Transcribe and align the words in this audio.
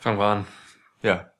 Fangen 0.00 0.18
wir 0.18 0.24
an. 0.24 0.46
Ja. 1.02 1.30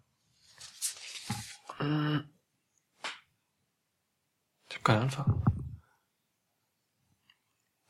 Ich 4.68 4.74
habe 4.74 4.82
keinen 4.84 5.02
Anfang. 5.02 5.42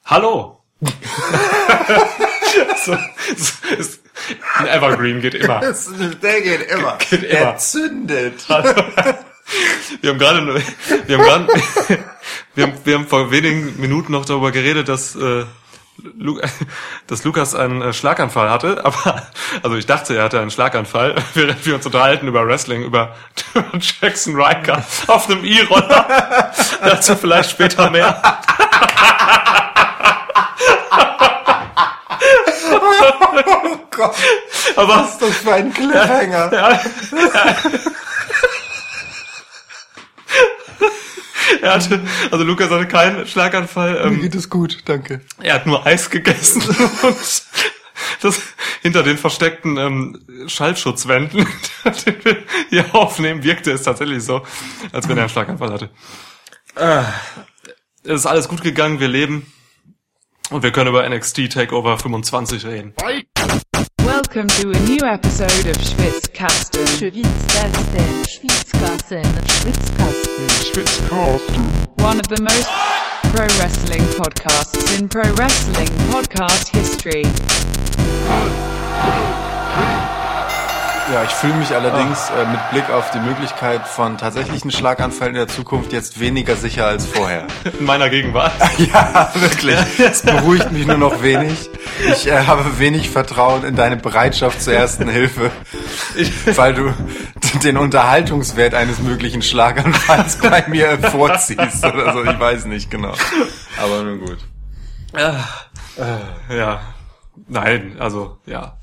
Hallo! 0.04 0.62
so, 2.85 2.96
so, 3.37 3.69
ist, 3.77 4.03
ein 4.57 4.67
Evergreen 4.67 5.21
geht 5.21 5.35
immer. 5.35 5.61
Der 5.61 6.41
geht 6.41 6.71
immer. 6.71 6.98
Geht 6.98 7.23
immer. 7.25 7.32
Der 7.32 7.57
zündet. 7.59 8.46
Wir 10.03 10.11
haben 10.11 10.19
gerade, 10.19 10.62
wir 11.07 11.19
haben 11.19 11.25
gerade, 11.25 11.46
wir 12.55 12.66
haben, 12.66 12.75
wir 12.85 12.95
haben 12.95 13.09
vor 13.09 13.30
wenigen 13.30 13.80
Minuten 13.80 14.12
noch 14.12 14.27
darüber 14.27 14.53
geredet, 14.53 14.91
dass, 14.91 15.16
äh, 15.16 15.46
Lu 16.17 16.41
dass 17.09 17.25
Lukas 17.25 17.55
einen 17.55 17.83
äh, 17.83 17.93
Schlaganfall 17.93 18.51
hatte, 18.51 18.81
aber, 18.85 19.27
also 19.62 19.77
ich 19.77 19.87
dachte, 19.87 20.17
er 20.17 20.25
hatte 20.25 20.41
einen 20.41 20.51
Schlaganfall, 20.51 21.17
während 21.35 21.64
wir 21.67 21.75
uns 21.75 21.87
unterhalten 21.87 22.29
über 22.29 22.46
Wrestling, 22.46 22.82
über 22.82 23.14
Jackson 24.00 24.41
Riker 24.41 24.85
auf 25.07 25.29
einem 25.29 25.45
E-Roller. 25.45 26.53
Dazu 26.82 27.17
vielleicht 27.17 27.50
später 27.50 27.91
mehr. 27.91 28.21
Oh 32.70 33.77
Gott, 33.91 34.14
Aber, 34.77 34.89
was 34.89 35.12
ist 35.12 35.22
das 35.22 35.36
für 35.39 35.53
ein 35.55 35.72
Cliffhanger? 35.72 36.53
ja, 36.53 36.80
er 41.62 41.75
hatte, 41.75 42.00
also 42.30 42.44
Lukas 42.44 42.70
hatte 42.70 42.86
keinen 42.86 43.27
Schlaganfall, 43.27 44.00
ähm, 44.05 44.16
Mir 44.16 44.22
geht 44.22 44.34
es 44.34 44.50
gut, 44.50 44.78
danke. 44.84 45.20
Er 45.41 45.55
hat 45.55 45.66
nur 45.66 45.84
Eis 45.86 46.11
gegessen 46.11 46.62
und 47.02 47.16
das 48.20 48.41
hinter 48.83 49.02
den 49.02 49.19
versteckten 49.19 49.77
ähm, 49.77 50.24
Schallschutzwänden, 50.47 51.47
den 52.06 52.24
wir 52.24 52.36
hier 52.70 52.94
aufnehmen, 52.94 53.42
wirkte 53.42 53.72
es 53.72 53.83
tatsächlich 53.83 54.22
so, 54.22 54.42
als 54.92 55.08
wenn 55.08 55.16
er 55.16 55.24
einen 55.24 55.30
Schlaganfall 55.30 55.72
hatte. 55.72 55.90
Äh, 56.77 57.02
es 58.05 58.20
ist 58.20 58.27
alles 58.27 58.48
gut 58.48 58.62
gegangen, 58.62 59.00
wir 59.00 59.08
leben 59.08 59.52
und 60.50 60.62
wir 60.62 60.70
können 60.70 60.88
über 60.88 61.08
NXT 61.08 61.52
Takeover 61.52 61.98
25 61.98 62.64
reden. 62.64 62.94
Welcome 64.28 64.48
to 64.60 64.72
a 64.72 64.80
new 64.80 65.00
episode 65.06 65.66
of 65.68 65.76
Schwitzkasten. 65.78 66.84
Schwitzkasten, 66.84 68.24
Schwitzkasten, 68.26 69.24
Schwitzkasten. 70.68 72.02
one 72.02 72.20
of 72.20 72.28
the 72.28 72.38
most 72.42 72.68
pro 73.32 73.46
wrestling 73.58 74.02
podcasts 74.20 74.98
in 74.98 75.08
pro 75.08 75.32
wrestling 75.32 75.88
podcast 76.12 76.68
history. 76.68 77.24
Ja, 81.12 81.25
ich 81.25 81.31
fühle 81.31 81.55
mich 81.55 81.75
allerdings 81.75 82.28
äh, 82.28 82.45
mit 82.45 82.70
Blick 82.70 82.91
auf 82.91 83.11
die 83.12 83.19
Möglichkeit 83.19 83.87
von 83.89 84.19
tatsächlichen 84.19 84.70
Schlaganfällen 84.70 85.34
in 85.34 85.39
der 85.39 85.48
Zukunft 85.48 85.91
jetzt 85.91 86.20
weniger 86.20 86.55
sicher 86.55 86.87
als 86.87 87.06
vorher. 87.06 87.47
In 87.78 87.87
meiner 87.87 88.11
Gegenwart. 88.11 88.53
Ja, 88.78 89.31
wirklich. 89.34 89.77
Es 89.98 90.23
beruhigt 90.23 90.70
mich 90.70 90.86
nur 90.86 90.98
noch 90.98 91.23
wenig. 91.23 91.70
Ich 92.12 92.29
äh, 92.29 92.45
habe 92.47 92.79
wenig 92.79 93.09
Vertrauen 93.11 93.64
in 93.64 93.75
deine 93.75 93.97
Bereitschaft 93.97 94.62
zur 94.62 94.75
ersten 94.75 95.09
Hilfe, 95.09 95.51
weil 96.55 96.75
du 96.75 96.95
den 97.64 97.77
Unterhaltungswert 97.77 98.75
eines 98.75 98.98
möglichen 99.01 99.42
Schlaganfalls 99.42 100.39
bei 100.39 100.64
mir 100.69 100.98
vorziehst 100.98 101.84
oder 101.84 102.12
so. 102.12 102.25
Ich 102.25 102.39
weiß 102.39 102.67
nicht 102.67 102.91
genau. 102.91 103.14
Aber 103.83 104.03
nun 104.03 104.20
gut. 104.20 104.39
Ja. 106.48 106.81
Nein, 107.48 107.97
also, 107.98 108.39
ja. 108.47 108.77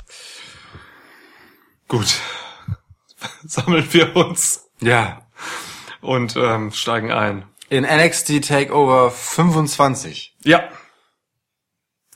Gut. 1.88 2.16
Sammeln 3.45 3.91
wir 3.94 4.16
uns 4.16 4.69
Ja. 4.81 5.22
und 6.02 6.36
ähm, 6.36 6.72
steigen 6.72 7.11
ein. 7.11 7.45
In 7.69 7.83
NXT 7.83 8.47
Takeover 8.47 9.11
25. 9.11 10.35
Ja. 10.44 10.63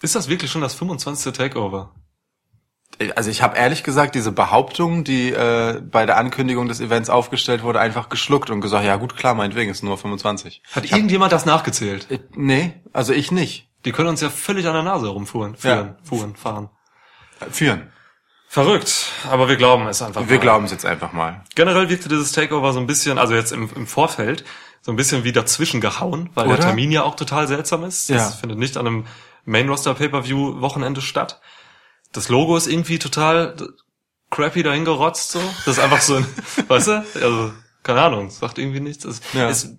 Ist 0.01 0.15
das 0.15 0.29
wirklich 0.29 0.51
schon 0.51 0.61
das 0.61 0.75
25. 0.75 1.33
Takeover? 1.33 1.93
Also 3.15 3.29
ich 3.29 3.41
habe 3.41 3.55
ehrlich 3.57 3.83
gesagt 3.83 4.13
diese 4.15 4.31
Behauptung, 4.31 5.03
die 5.03 5.29
äh, 5.31 5.81
bei 5.81 6.05
der 6.05 6.17
Ankündigung 6.17 6.67
des 6.67 6.81
Events 6.81 7.09
aufgestellt 7.09 7.63
wurde, 7.63 7.79
einfach 7.79 8.09
geschluckt 8.09 8.49
und 8.49 8.61
gesagt, 8.61 8.85
ja 8.85 8.97
gut, 8.97 9.15
klar, 9.15 9.35
meinetwegen 9.35 9.71
ist 9.71 9.83
nur 9.83 9.97
25. 9.97 10.61
Hat 10.71 10.85
irgendjemand 10.91 11.31
das 11.31 11.45
nachgezählt? 11.45 12.09
Äh, 12.11 12.19
nee, 12.35 12.73
also 12.91 13.13
ich 13.13 13.31
nicht. 13.31 13.69
Die 13.85 13.91
können 13.93 14.09
uns 14.09 14.21
ja 14.21 14.29
völlig 14.29 14.67
an 14.67 14.73
der 14.73 14.83
Nase 14.83 15.05
herumfuhren, 15.05 15.55
führen, 15.55 15.95
fuhren, 16.03 16.35
fahren. 16.35 16.69
Äh, 17.39 17.49
Führen. 17.49 17.91
Verrückt, 18.51 19.11
aber 19.29 19.47
wir 19.47 19.57
glauben 19.57 19.85
es 19.85 20.01
einfach. 20.01 20.27
Wir 20.27 20.37
mal. 20.37 20.41
glauben 20.41 20.65
es 20.65 20.71
jetzt 20.71 20.83
einfach 20.85 21.13
mal. 21.13 21.43
Generell 21.53 21.87
wirkte 21.87 22.09
dieses 22.09 22.31
Takeover 22.31 22.73
so 22.73 22.79
ein 22.79 22.87
bisschen, 22.87 23.19
also 23.19 23.35
jetzt 23.35 23.51
im, 23.51 23.69
im 23.75 23.85
Vorfeld, 23.85 24.43
so 24.81 24.91
ein 24.91 24.95
bisschen 24.95 25.23
wie 25.23 25.31
dazwischen 25.31 25.81
gehauen, 25.81 26.31
weil 26.33 26.47
der 26.47 26.55
Oder? 26.55 26.63
Termin 26.65 26.91
ja 26.91 27.03
auch 27.03 27.15
total 27.15 27.47
seltsam 27.47 27.83
ist. 27.83 28.09
Das 28.09 28.17
Ja. 28.17 28.29
findet 28.31 28.57
nicht 28.57 28.75
an 28.75 28.87
einem 28.87 29.05
Main 29.45 29.69
Roster 29.69 29.93
Pay-Per-View 29.93 30.61
Wochenende 30.61 30.99
statt. 31.01 31.39
Das 32.11 32.27
Logo 32.29 32.57
ist 32.57 32.65
irgendwie 32.65 32.97
total 32.97 33.55
crappy 34.31 34.63
dahingerotzt, 34.63 35.31
so. 35.31 35.39
Das 35.65 35.77
ist 35.77 35.79
einfach 35.83 36.01
so 36.01 36.15
ein, 36.15 36.25
weißt 36.67 36.87
du? 36.87 37.05
Also, 37.21 37.53
keine 37.83 38.01
Ahnung, 38.01 38.31
sagt 38.31 38.57
irgendwie 38.57 38.79
nichts. 38.79 39.05
Es, 39.05 39.21
Ja. 39.33 39.47
es 39.47 39.75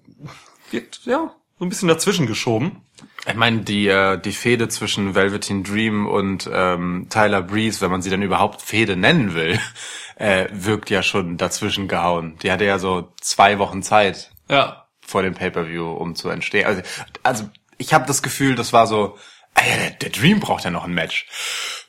wirkt, 0.70 1.00
ja, 1.06 1.34
so 1.58 1.64
ein 1.64 1.68
bisschen 1.70 1.88
dazwischen 1.88 2.26
geschoben. 2.28 2.82
Ich 3.26 3.34
meine, 3.34 3.60
die, 3.60 3.86
äh, 3.88 4.18
die 4.18 4.32
Fehde 4.32 4.68
zwischen 4.68 5.14
Velveteen 5.14 5.62
Dream 5.62 6.06
und 6.06 6.48
ähm, 6.52 7.06
Tyler 7.10 7.42
Breeze, 7.42 7.80
wenn 7.82 7.90
man 7.90 8.02
sie 8.02 8.10
dann 8.10 8.22
überhaupt 8.22 8.62
Fehde 8.62 8.96
nennen 8.96 9.34
will, 9.34 9.58
äh, 10.16 10.46
wirkt 10.52 10.88
ja 10.90 11.02
schon 11.02 11.36
dazwischen 11.36 11.86
gehauen. 11.88 12.38
Die 12.42 12.50
hatte 12.50 12.64
ja 12.64 12.78
so 12.78 13.12
zwei 13.20 13.58
Wochen 13.58 13.82
Zeit 13.82 14.30
Ja. 14.48 14.86
vor 15.06 15.22
dem 15.22 15.34
Pay-Per-View, 15.34 15.86
um 15.92 16.14
zu 16.14 16.28
entstehen. 16.30 16.66
Also, 16.66 16.82
also 17.22 17.50
ich 17.78 17.92
habe 17.94 18.06
das 18.06 18.22
Gefühl, 18.22 18.54
das 18.54 18.72
war 18.72 18.86
so, 18.86 19.18
ah 19.54 19.60
der, 19.62 19.90
der 19.90 20.10
Dream 20.10 20.40
braucht 20.40 20.64
ja 20.64 20.70
noch 20.70 20.84
ein 20.84 20.94
Match. 20.94 21.26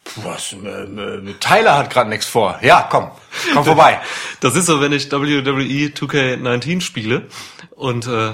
Puh, 0.03 0.21
was, 0.25 0.53
äh, 0.53 0.57
äh, 0.57 1.33
Tyler 1.39 1.77
hat 1.77 1.89
gerade 1.91 2.09
nichts 2.09 2.25
vor. 2.25 2.59
Ja, 2.61 2.88
komm, 2.89 3.11
komm 3.53 3.63
vorbei. 3.71 4.01
Das 4.41 4.55
ist 4.55 4.66
so, 4.66 4.81
wenn 4.81 4.91
ich 4.91 5.11
WWE 5.11 5.91
2K19 5.94 6.81
spiele 6.81 7.27
und 7.75 8.07
äh, 8.07 8.33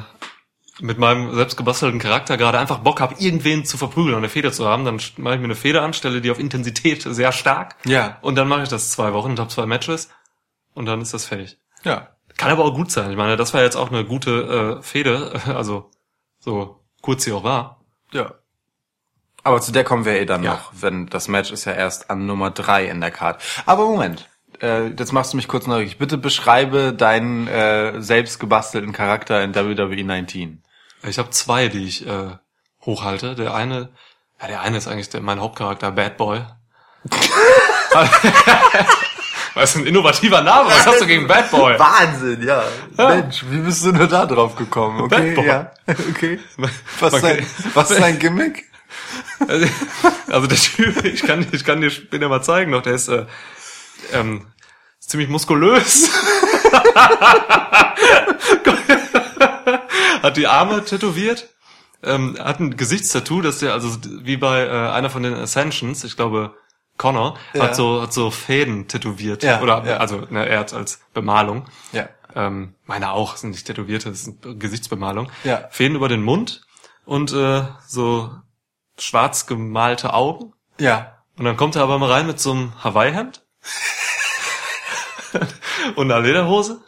mit 0.79 0.97
meinem 0.97 1.33
selbst 1.33 1.57
gebastelten 1.57 1.99
Charakter 1.99 2.37
gerade 2.37 2.59
einfach 2.59 2.79
Bock 2.79 3.01
habe, 3.01 3.15
irgendwen 3.17 3.65
zu 3.65 3.77
verprügeln 3.77 4.13
und 4.13 4.19
eine 4.19 4.29
Feder 4.29 4.51
zu 4.51 4.67
haben, 4.67 4.85
dann 4.85 4.95
mache 5.17 5.35
ich 5.35 5.39
mir 5.39 5.45
eine 5.45 5.55
Feder 5.55 5.81
an, 5.81 5.93
stelle 5.93 6.21
die 6.21 6.29
auf 6.31 6.39
Intensität 6.39 7.01
sehr 7.03 7.31
stark. 7.31 7.75
Ja. 7.85 8.17
Und 8.21 8.35
dann 8.35 8.47
mache 8.47 8.63
ich 8.63 8.69
das 8.69 8.91
zwei 8.91 9.13
Wochen 9.13 9.31
und 9.31 9.39
habe 9.39 9.49
zwei 9.49 9.65
Matches 9.65 10.09
und 10.73 10.85
dann 10.85 11.01
ist 11.01 11.13
das 11.13 11.25
fertig. 11.25 11.57
Ja. 11.83 12.09
Kann 12.37 12.51
aber 12.51 12.65
auch 12.65 12.75
gut 12.75 12.91
sein. 12.91 13.09
Ich 13.09 13.17
meine, 13.17 13.35
das 13.37 13.53
war 13.55 13.63
jetzt 13.63 13.75
auch 13.75 13.89
eine 13.91 14.05
gute 14.05 14.77
äh, 14.79 14.83
Fehde, 14.83 15.41
also 15.47 15.89
so 16.39 16.83
kurz 17.01 17.23
sie 17.23 17.31
auch 17.33 17.43
war. 17.43 17.81
Ja. 18.11 18.33
Aber 19.43 19.61
zu 19.61 19.71
der 19.71 19.83
kommen 19.83 20.05
wir 20.05 20.19
eh 20.19 20.25
dann 20.25 20.43
Ja. 20.43 20.53
noch, 20.53 20.71
wenn 20.79 21.07
das 21.07 21.27
Match 21.27 21.51
ist 21.51 21.65
ja 21.65 21.71
erst 21.71 22.09
an 22.11 22.25
Nummer 22.25 22.51
drei 22.51 22.85
in 22.87 22.99
der 23.01 23.11
Card. 23.11 23.41
Aber 23.65 23.85
Moment, 23.85 24.27
äh, 24.61 24.87
jetzt 24.89 25.13
machst 25.13 25.33
du 25.33 25.37
mich 25.37 25.47
kurz 25.47 25.67
neugierig. 25.67 25.97
Bitte 25.97 26.17
beschreibe 26.17 26.93
deinen 26.93 27.47
äh, 27.47 28.01
selbst 28.01 28.39
gebastelten 28.39 28.91
Charakter 28.91 29.41
in 29.43 29.55
WWE 29.55 30.03
19. 30.03 30.61
Ich 31.03 31.17
habe 31.19 31.29
zwei, 31.31 31.67
die 31.67 31.85
ich 31.85 32.05
äh, 32.07 32.31
hochhalte. 32.85 33.35
Der 33.35 33.53
eine, 33.53 33.89
ja, 34.41 34.47
der 34.47 34.61
eine 34.61 34.77
ist 34.77 34.87
eigentlich 34.87 35.09
der, 35.09 35.21
mein 35.21 35.39
Hauptcharakter, 35.39 35.91
Bad 35.91 36.17
Boy. 36.17 36.41
Was 39.53 39.75
ein 39.75 39.85
innovativer 39.87 40.41
Name. 40.41 40.69
Was 40.69 40.85
hast 40.85 41.01
du 41.01 41.07
gegen 41.07 41.27
Bad 41.27 41.49
Boy? 41.49 41.79
Wahnsinn, 41.79 42.43
ja. 42.45 42.63
Mensch, 42.95 43.43
wie 43.49 43.57
bist 43.59 43.83
du 43.85 43.91
nur 43.91 44.07
da 44.07 44.25
drauf 44.27 44.55
gekommen? 44.55 45.01
Okay, 45.01 45.33
Bad 45.33 45.35
Boy. 45.35 45.45
ja. 45.47 45.71
Okay. 46.11 46.39
Was 46.99 47.13
ist 47.13 47.23
Okay. 47.23 47.37
dein, 47.37 47.47
was 47.73 47.91
ist 47.91 47.99
dein 48.01 48.19
Gimmick? 48.19 48.65
Also 50.29 50.47
der 50.47 50.57
Typ, 50.57 51.05
ich 51.05 51.23
kann, 51.23 51.45
ich 51.51 51.63
kann 51.63 51.79
dir 51.81 51.89
später 51.89 52.27
mal 52.29 52.41
zeigen 52.41 52.71
noch, 52.71 52.81
der 52.81 52.93
ist 52.95 53.07
äh, 53.07 53.25
ähm, 54.11 54.47
ist 54.99 55.09
ziemlich 55.11 55.29
muskulös. 55.29 56.09
Hat 60.21 60.37
die 60.37 60.47
Arme 60.47 60.83
tätowiert, 60.85 61.49
ähm, 62.03 62.37
hat 62.39 62.59
ein 62.59 62.77
Gesichtstattoo, 62.77 63.41
dass 63.41 63.59
der 63.59 63.73
also 63.73 63.97
wie 64.23 64.37
bei 64.37 64.65
äh, 64.65 64.69
einer 64.91 65.09
von 65.09 65.23
den 65.23 65.33
Ascensions, 65.33 66.03
ich 66.03 66.15
glaube 66.15 66.53
Connor, 66.97 67.37
Ja. 67.53 67.63
hat 67.63 67.75
so 67.75 68.01
hat 68.01 68.13
so 68.13 68.31
Fäden 68.31 68.87
tätowiert 68.87 69.43
Ja, 69.43 69.61
oder 69.61 69.83
ja. 69.85 69.97
also 69.97 70.21
ne, 70.29 70.47
er 70.47 70.59
hat 70.59 70.73
als 70.73 70.99
Bemalung. 71.13 71.65
Ja. 71.91 72.09
Ähm, 72.35 72.75
meine 72.85 73.11
auch, 73.11 73.35
sind 73.37 73.51
nicht 73.51 73.65
tätowierte, 73.65 74.09
das 74.09 74.21
ist 74.27 74.45
eine 74.45 74.55
Gesichtsbemalung. 74.57 75.31
Ja. 75.43 75.67
Fäden 75.71 75.95
über 75.95 76.07
den 76.09 76.23
Mund 76.23 76.61
und 77.05 77.31
äh, 77.33 77.63
so 77.87 78.31
schwarz 78.99 79.45
gemalte 79.45 80.13
Augen. 80.13 80.53
Ja. 80.79 81.13
Und 81.37 81.45
dann 81.45 81.55
kommt 81.57 81.75
er 81.75 81.83
aber 81.83 81.99
mal 81.99 82.11
rein 82.11 82.27
mit 82.27 82.39
so 82.39 82.51
einem 82.51 82.73
Hawaii-Hemd 82.83 83.43
und 85.95 86.11
einer 86.11 86.19
Lederhose. 86.21 86.81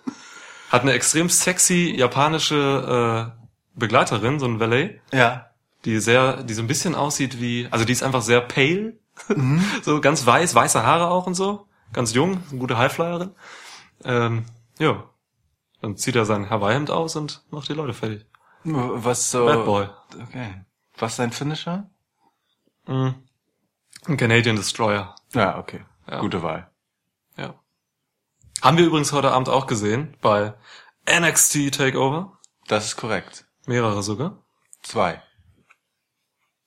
Hat 0.69 0.81
eine 0.83 0.93
extrem 0.93 1.29
sexy 1.29 1.93
japanische 1.97 3.33
äh, 3.35 3.79
Begleiterin, 3.79 4.39
so 4.39 4.45
ein 4.45 4.59
Valet, 4.59 4.99
Ja. 5.13 5.47
die 5.85 5.99
sehr, 5.99 6.43
die 6.43 6.53
so 6.53 6.61
ein 6.61 6.67
bisschen 6.67 6.95
aussieht 6.95 7.39
wie, 7.41 7.67
also 7.71 7.85
die 7.85 7.93
ist 7.93 8.03
einfach 8.03 8.21
sehr 8.21 8.41
pale, 8.41 8.97
Mhm. 9.27 9.61
so 9.83 9.99
ganz 9.99 10.25
weiß, 10.25 10.55
weiße 10.55 10.83
Haare 10.85 11.09
auch 11.09 11.27
und 11.27 11.33
so. 11.35 11.67
ganz 11.91 12.13
jung, 12.13 12.41
eine 12.51 12.59
gute 12.59 12.77
Highflyerin. 12.77 13.31
Ähm, 14.05 14.45
ja. 14.77 15.03
Dann 15.81 15.97
zieht 15.97 16.15
er 16.15 16.25
sein 16.25 16.49
Hawaii-Hemd 16.49 16.89
aus 16.91 17.15
und 17.17 17.43
macht 17.51 17.67
die 17.67 17.73
Leute 17.73 17.93
fertig. 17.93 18.25
Was 18.63 19.31
so... 19.31 19.45
Bad 19.45 19.65
Boy. 19.65 19.87
Okay. 20.27 20.63
Was 20.97 21.13
ist 21.13 21.19
dein 21.19 21.31
Finisher? 21.31 21.89
Mhm. 22.87 23.15
Ein 24.07 24.17
Canadian 24.17 24.55
Destroyer. 24.55 25.15
Ja, 25.33 25.57
okay. 25.57 25.81
Ja. 26.09 26.19
Gute 26.21 26.41
Wahl. 26.43 26.68
Haben 28.61 28.77
wir 28.77 28.85
übrigens 28.85 29.11
heute 29.13 29.31
Abend 29.31 29.49
auch 29.49 29.67
gesehen 29.67 30.15
bei 30.21 30.53
NXT 31.09 31.73
Takeover. 31.73 32.37
Das 32.67 32.85
ist 32.85 32.97
korrekt. 32.97 33.45
Mehrere 33.65 34.03
sogar. 34.03 34.43
Zwei. 34.81 35.21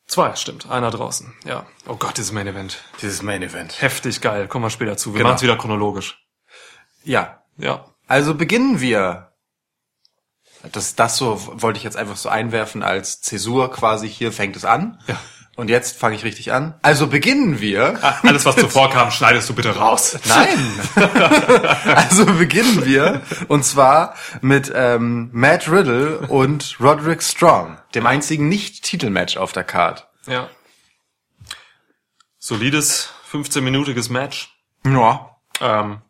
Zwei, 0.06 0.34
stimmt. 0.36 0.70
Einer 0.70 0.90
draußen. 0.90 1.34
Ja. 1.44 1.66
Oh 1.86 1.96
Gott, 1.96 2.16
dieses 2.18 2.32
Main 2.32 2.46
Event. 2.46 2.82
Dieses 3.00 3.22
Main 3.22 3.42
Event. 3.42 3.80
Heftig 3.80 4.20
geil. 4.20 4.48
Kommen 4.48 4.64
wir 4.64 4.70
später 4.70 4.96
zu. 4.96 5.12
Wir 5.12 5.18
Genau. 5.18 5.28
machen 5.30 5.36
es 5.36 5.42
wieder 5.42 5.56
chronologisch. 5.56 6.22
Ja. 7.04 7.42
Ja. 7.56 7.86
Also 8.06 8.34
beginnen 8.34 8.80
wir. 8.80 9.32
Das, 10.72 10.94
das 10.94 11.16
so 11.16 11.40
wollte 11.62 11.78
ich 11.78 11.84
jetzt 11.84 11.96
einfach 11.96 12.16
so 12.16 12.28
einwerfen 12.28 12.82
als 12.82 13.20
Zäsur 13.20 13.70
quasi. 13.72 14.08
Hier 14.08 14.32
fängt 14.32 14.56
es 14.56 14.64
an. 14.64 15.00
Ja. 15.06 15.18
Und 15.54 15.68
jetzt 15.68 15.98
fange 15.98 16.16
ich 16.16 16.24
richtig 16.24 16.52
an. 16.52 16.78
Also 16.80 17.08
beginnen 17.08 17.60
wir. 17.60 17.98
Ah, 18.02 18.20
Alles, 18.22 18.46
was 18.46 18.56
zuvor 18.56 18.90
kam, 18.90 19.10
schneidest 19.10 19.48
du 19.50 19.54
bitte 19.54 19.76
raus. 19.76 20.18
Nein. 20.26 20.80
also 21.94 22.24
beginnen 22.24 22.86
wir. 22.86 23.20
Und 23.48 23.62
zwar 23.62 24.14
mit 24.40 24.72
ähm, 24.74 25.28
Matt 25.32 25.68
Riddle 25.70 26.20
und 26.20 26.76
Roderick 26.80 27.22
Strong, 27.22 27.76
dem 27.94 28.06
einzigen 28.06 28.48
Nicht-Titelmatch 28.48 29.36
auf 29.36 29.52
der 29.52 29.64
Card. 29.64 30.08
Ja. 30.26 30.48
Solides 32.38 33.10
15-minütiges 33.30 34.10
Match. 34.10 34.56
Ja. 34.86 35.36
Ähm, 35.60 36.00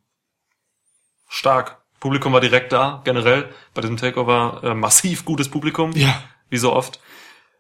stark. 1.29 1.79
Publikum 1.99 2.33
war 2.33 2.41
direkt 2.41 2.73
da, 2.73 3.01
generell 3.05 3.53
bei 3.75 3.81
diesem 3.81 3.97
Takeover 3.97 4.61
äh, 4.65 4.75
massiv 4.75 5.25
gutes 5.25 5.49
Publikum. 5.49 5.93
Ja. 5.93 6.23
Wie 6.49 6.59
so 6.59 6.73
oft. 6.73 7.01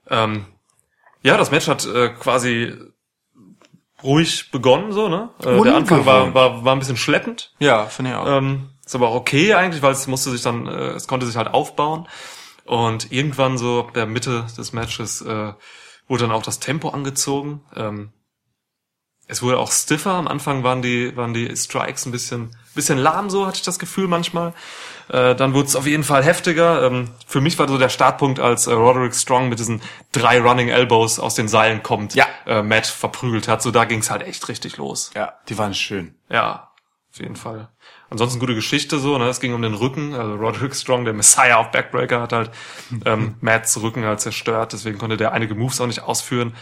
Ähm, 0.08 0.46
ja, 1.22 1.36
das 1.36 1.50
Match 1.50 1.68
hat 1.68 1.86
äh, 1.86 2.10
quasi 2.10 2.72
ruhig 4.02 4.50
begonnen, 4.50 4.92
so, 4.92 5.08
ne? 5.08 5.30
Äh, 5.44 5.62
der 5.62 5.76
Anfang 5.76 6.04
war, 6.06 6.34
war, 6.34 6.64
war 6.64 6.74
ein 6.74 6.78
bisschen 6.78 6.96
schleppend. 6.96 7.54
Ja, 7.58 7.86
finde 7.86 8.10
ich 8.10 8.16
auch. 8.16 8.26
Ähm, 8.26 8.70
ist 8.84 8.94
aber 8.94 9.08
auch 9.08 9.14
okay 9.14 9.54
eigentlich, 9.54 9.82
weil 9.82 9.92
es 9.92 10.06
musste 10.06 10.30
sich 10.30 10.42
dann, 10.42 10.66
äh, 10.66 10.90
es 10.90 11.06
konnte 11.06 11.26
sich 11.26 11.36
halt 11.36 11.48
aufbauen. 11.48 12.08
Und 12.64 13.12
irgendwann 13.12 13.58
so 13.58 13.80
ab 13.80 13.94
der 13.94 14.06
Mitte 14.06 14.46
des 14.56 14.72
Matches 14.72 15.20
äh, 15.22 15.52
wurde 16.08 16.24
dann 16.24 16.32
auch 16.32 16.42
das 16.42 16.58
Tempo 16.58 16.90
angezogen. 16.90 17.62
Ähm, 17.74 18.12
es 19.26 19.42
wurde 19.42 19.58
auch 19.58 19.70
stiffer. 19.70 20.12
Am 20.12 20.28
Anfang 20.28 20.62
waren 20.62 20.82
die, 20.82 21.16
waren 21.16 21.34
die 21.34 21.54
Strikes 21.56 22.06
ein 22.06 22.12
bisschen, 22.12 22.56
bisschen 22.74 22.98
lahm, 22.98 23.30
so 23.30 23.46
hatte 23.46 23.56
ich 23.56 23.62
das 23.62 23.78
Gefühl 23.78 24.08
manchmal. 24.08 24.52
Äh, 25.08 25.34
dann 25.34 25.54
wurde 25.54 25.68
es 25.68 25.76
auf 25.76 25.86
jeden 25.86 26.04
Fall 26.04 26.22
heftiger. 26.24 26.82
Ähm, 26.84 27.10
für 27.26 27.40
mich 27.40 27.58
war 27.58 27.68
so 27.68 27.76
der 27.78 27.88
Startpunkt, 27.88 28.40
als 28.40 28.66
äh, 28.66 28.72
Roderick 28.72 29.14
Strong 29.14 29.48
mit 29.48 29.58
diesen 29.58 29.82
drei 30.12 30.40
Running 30.40 30.68
Elbows 30.68 31.18
aus 31.18 31.34
den 31.34 31.48
Seilen 31.48 31.82
kommt, 31.82 32.14
Ja. 32.14 32.26
äh, 32.46 32.62
Matt 32.62 32.86
verprügelt 32.86 33.48
hat. 33.48 33.62
So 33.62 33.70
da 33.70 33.84
ging 33.84 33.98
es 34.00 34.10
halt 34.10 34.22
echt 34.22 34.48
richtig 34.48 34.76
los. 34.76 35.10
ja, 35.14 35.34
die 35.48 35.58
waren 35.58 35.74
schön. 35.74 36.14
Ja, 36.30 36.70
auf 37.12 37.18
jeden 37.20 37.36
Fall. 37.36 37.68
Ansonsten 38.08 38.40
gute 38.40 38.54
Geschichte 38.54 38.98
so, 38.98 39.16
ne? 39.18 39.26
Es 39.28 39.40
ging 39.40 39.54
um 39.54 39.62
den 39.62 39.74
Rücken. 39.74 40.14
Also 40.14 40.34
Roderick 40.36 40.74
Strong, 40.74 41.04
der 41.04 41.14
Messiah 41.14 41.56
auf 41.56 41.70
Backbreaker, 41.70 42.20
hat 42.20 42.32
halt 42.32 42.50
ähm, 43.04 43.36
Matts 43.40 43.80
Rücken 43.82 44.04
halt 44.04 44.20
zerstört, 44.20 44.72
deswegen 44.72 44.98
konnte 44.98 45.16
der 45.16 45.32
einige 45.32 45.54
Moves 45.54 45.80
auch 45.80 45.86
nicht 45.86 46.02
ausführen. 46.02 46.54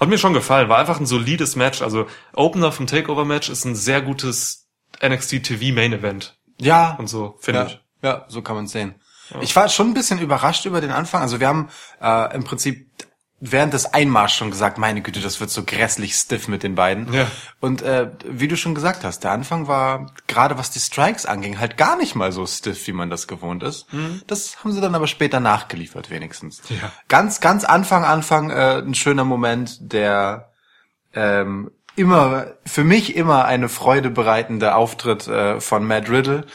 Hat 0.00 0.08
mir 0.08 0.18
schon 0.18 0.34
gefallen, 0.34 0.68
war 0.68 0.78
einfach 0.78 1.00
ein 1.00 1.06
solides 1.06 1.56
Match. 1.56 1.82
Also 1.82 2.06
Opener 2.32 2.70
vom 2.70 2.86
Takeover-Match 2.86 3.48
ist 3.50 3.64
ein 3.64 3.74
sehr 3.74 4.00
gutes 4.00 4.67
NXT 5.06 5.42
TV 5.42 5.74
Main 5.74 5.92
Event 5.92 6.36
Ja. 6.60 6.96
und 6.98 7.08
so, 7.08 7.36
finde 7.40 7.60
ja, 7.60 7.66
ich. 7.66 7.80
ja, 8.02 8.24
so 8.28 8.42
kann 8.42 8.56
man 8.56 8.66
sehen. 8.66 8.94
Ich 9.40 9.54
war 9.54 9.68
schon 9.68 9.88
ein 9.90 9.94
bisschen 9.94 10.20
überrascht 10.20 10.64
über 10.64 10.80
den 10.80 10.90
Anfang. 10.90 11.20
Also 11.20 11.38
wir 11.38 11.48
haben 11.48 11.68
äh, 12.00 12.34
im 12.34 12.44
Prinzip 12.44 12.88
während 13.40 13.72
des 13.74 13.92
Einmarschs 13.92 14.36
schon 14.36 14.50
gesagt, 14.50 14.78
meine 14.78 15.00
Güte, 15.02 15.20
das 15.20 15.38
wird 15.38 15.50
so 15.50 15.62
grässlich 15.64 16.14
stiff 16.14 16.48
mit 16.48 16.62
den 16.62 16.74
beiden. 16.74 17.12
Ja. 17.12 17.26
Und 17.60 17.82
äh, 17.82 18.10
wie 18.24 18.48
du 18.48 18.56
schon 18.56 18.74
gesagt 18.74 19.04
hast, 19.04 19.24
der 19.24 19.30
Anfang 19.32 19.68
war, 19.68 20.12
gerade 20.26 20.56
was 20.58 20.70
die 20.70 20.80
Strikes 20.80 21.26
anging, 21.26 21.58
halt 21.60 21.76
gar 21.76 21.96
nicht 21.96 22.14
mal 22.14 22.32
so 22.32 22.46
stiff, 22.46 22.86
wie 22.86 22.92
man 22.92 23.10
das 23.10 23.28
gewohnt 23.28 23.62
ist. 23.62 23.86
Das 24.26 24.64
haben 24.64 24.72
sie 24.72 24.80
dann 24.80 24.94
aber 24.94 25.06
später 25.06 25.40
nachgeliefert, 25.40 26.10
wenigstens. 26.10 26.62
Ja. 26.70 26.90
Ganz, 27.08 27.40
ganz 27.40 27.64
Anfang, 27.64 28.04
Anfang 28.04 28.50
äh, 28.50 28.78
ein 28.78 28.94
schöner 28.94 29.24
Moment, 29.24 29.92
der 29.92 30.50
ähm, 31.14 31.70
immer, 31.98 32.46
für 32.64 32.84
mich 32.84 33.16
immer 33.16 33.44
eine 33.44 33.68
Freude 33.68 34.10
bereitende 34.10 34.74
Auftritt 34.74 35.26
äh, 35.26 35.60
von 35.60 35.86
Matt 35.86 36.08
Riddle. 36.08 36.46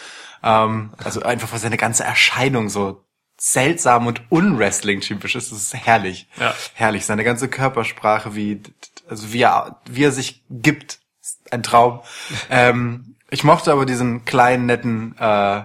Ähm, 0.41 0.93
also 1.03 1.21
einfach, 1.21 1.51
weil 1.51 1.59
seine 1.59 1.77
ganze 1.77 2.03
Erscheinung 2.03 2.69
so 2.69 3.03
seltsam 3.39 4.07
und 4.07 4.21
unwrestling-typisch 4.29 5.35
ist. 5.35 5.51
Das 5.51 5.59
ist 5.59 5.73
herrlich. 5.73 6.27
Ja. 6.39 6.53
Herrlich. 6.73 7.05
Seine 7.05 7.23
ganze 7.23 7.47
Körpersprache, 7.47 8.35
wie, 8.35 8.61
also 9.09 9.33
wie 9.33 9.41
er, 9.41 9.81
wie 9.89 10.03
er 10.03 10.11
sich 10.11 10.43
gibt, 10.49 10.99
ist 11.21 11.51
ein 11.51 11.63
Traum. 11.63 12.01
ähm, 12.49 13.15
ich 13.29 13.43
mochte 13.43 13.71
aber 13.71 13.85
diesen 13.85 14.25
kleinen, 14.25 14.65
netten, 14.65 15.17
äh, 15.17 15.63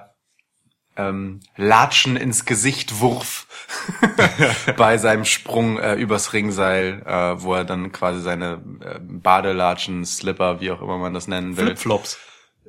ähm, 0.96 1.40
Latschen 1.56 2.16
ins 2.16 2.44
Gesicht 2.44 3.00
Wurf 3.00 3.46
bei 4.76 4.98
seinem 4.98 5.24
Sprung 5.24 5.78
äh, 5.78 5.94
übers 5.94 6.32
Ringseil, 6.32 7.02
äh, 7.06 7.42
wo 7.42 7.54
er 7.54 7.64
dann 7.64 7.92
quasi 7.92 8.20
seine 8.20 8.62
äh, 8.84 8.98
Badelatschen, 9.00 10.04
Slipper, 10.04 10.60
wie 10.60 10.70
auch 10.70 10.80
immer 10.82 10.98
man 10.98 11.14
das 11.14 11.28
nennen 11.28 11.56
will. 11.56 11.66
Flipflops. 11.66 12.18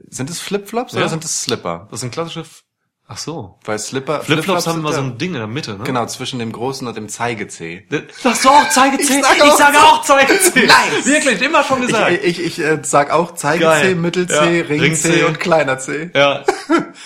Sind 0.09 0.29
es 0.29 0.39
Flipflops 0.39 0.93
Ja. 0.93 0.99
oder 0.99 1.09
sind 1.09 1.23
es 1.25 1.41
Slipper? 1.41 1.87
Das 1.91 1.99
sind 2.01 2.11
klassische 2.11 2.41
F 2.41 2.63
Ach 3.11 3.17
so. 3.17 3.57
Weil 3.65 3.79
Slipper 3.79 4.21
Flipflops 4.21 4.67
haben 4.67 4.73
sind 4.75 4.81
immer 4.83 4.93
so 4.93 5.01
ein 5.01 5.17
Ding 5.17 5.29
in 5.31 5.39
der 5.39 5.47
Mitte, 5.47 5.73
ne? 5.79 5.83
Genau, 5.83 6.05
zwischen 6.05 6.37
dem 6.37 6.51
großen 6.51 6.87
und 6.87 6.95
dem 6.95 7.09
Zeigezeh. 7.09 7.87
Sagst 8.21 8.45
du 8.45 8.49
auch 8.49 8.69
Zeigezeh? 8.69 9.17
Ich 9.17 9.23
sag 9.25 9.41
auch- 9.41 9.57
sage 9.57 9.77
auch 9.79 10.01
Zeigezeh. 10.03 10.67
Nice. 10.67 11.05
Wirklich, 11.07 11.41
immer 11.41 11.63
schon 11.63 11.81
gesagt. 11.81 12.11
Ich, 12.23 12.39
ich, 12.39 12.59
ich 12.59 12.59
äh, 12.63 12.77
sag 12.83 13.09
auch 13.11 13.33
Zeigezeh, 13.33 13.65
Geil. 13.65 13.95
Mittelzeh, 13.95 14.35
Ja. 14.59 14.67
Ringzeh 14.67 15.07
Ringzeh. 15.09 15.23
und 15.23 15.39
kleiner 15.39 15.79
Zeh. 15.79 16.11
Ja. 16.13 16.43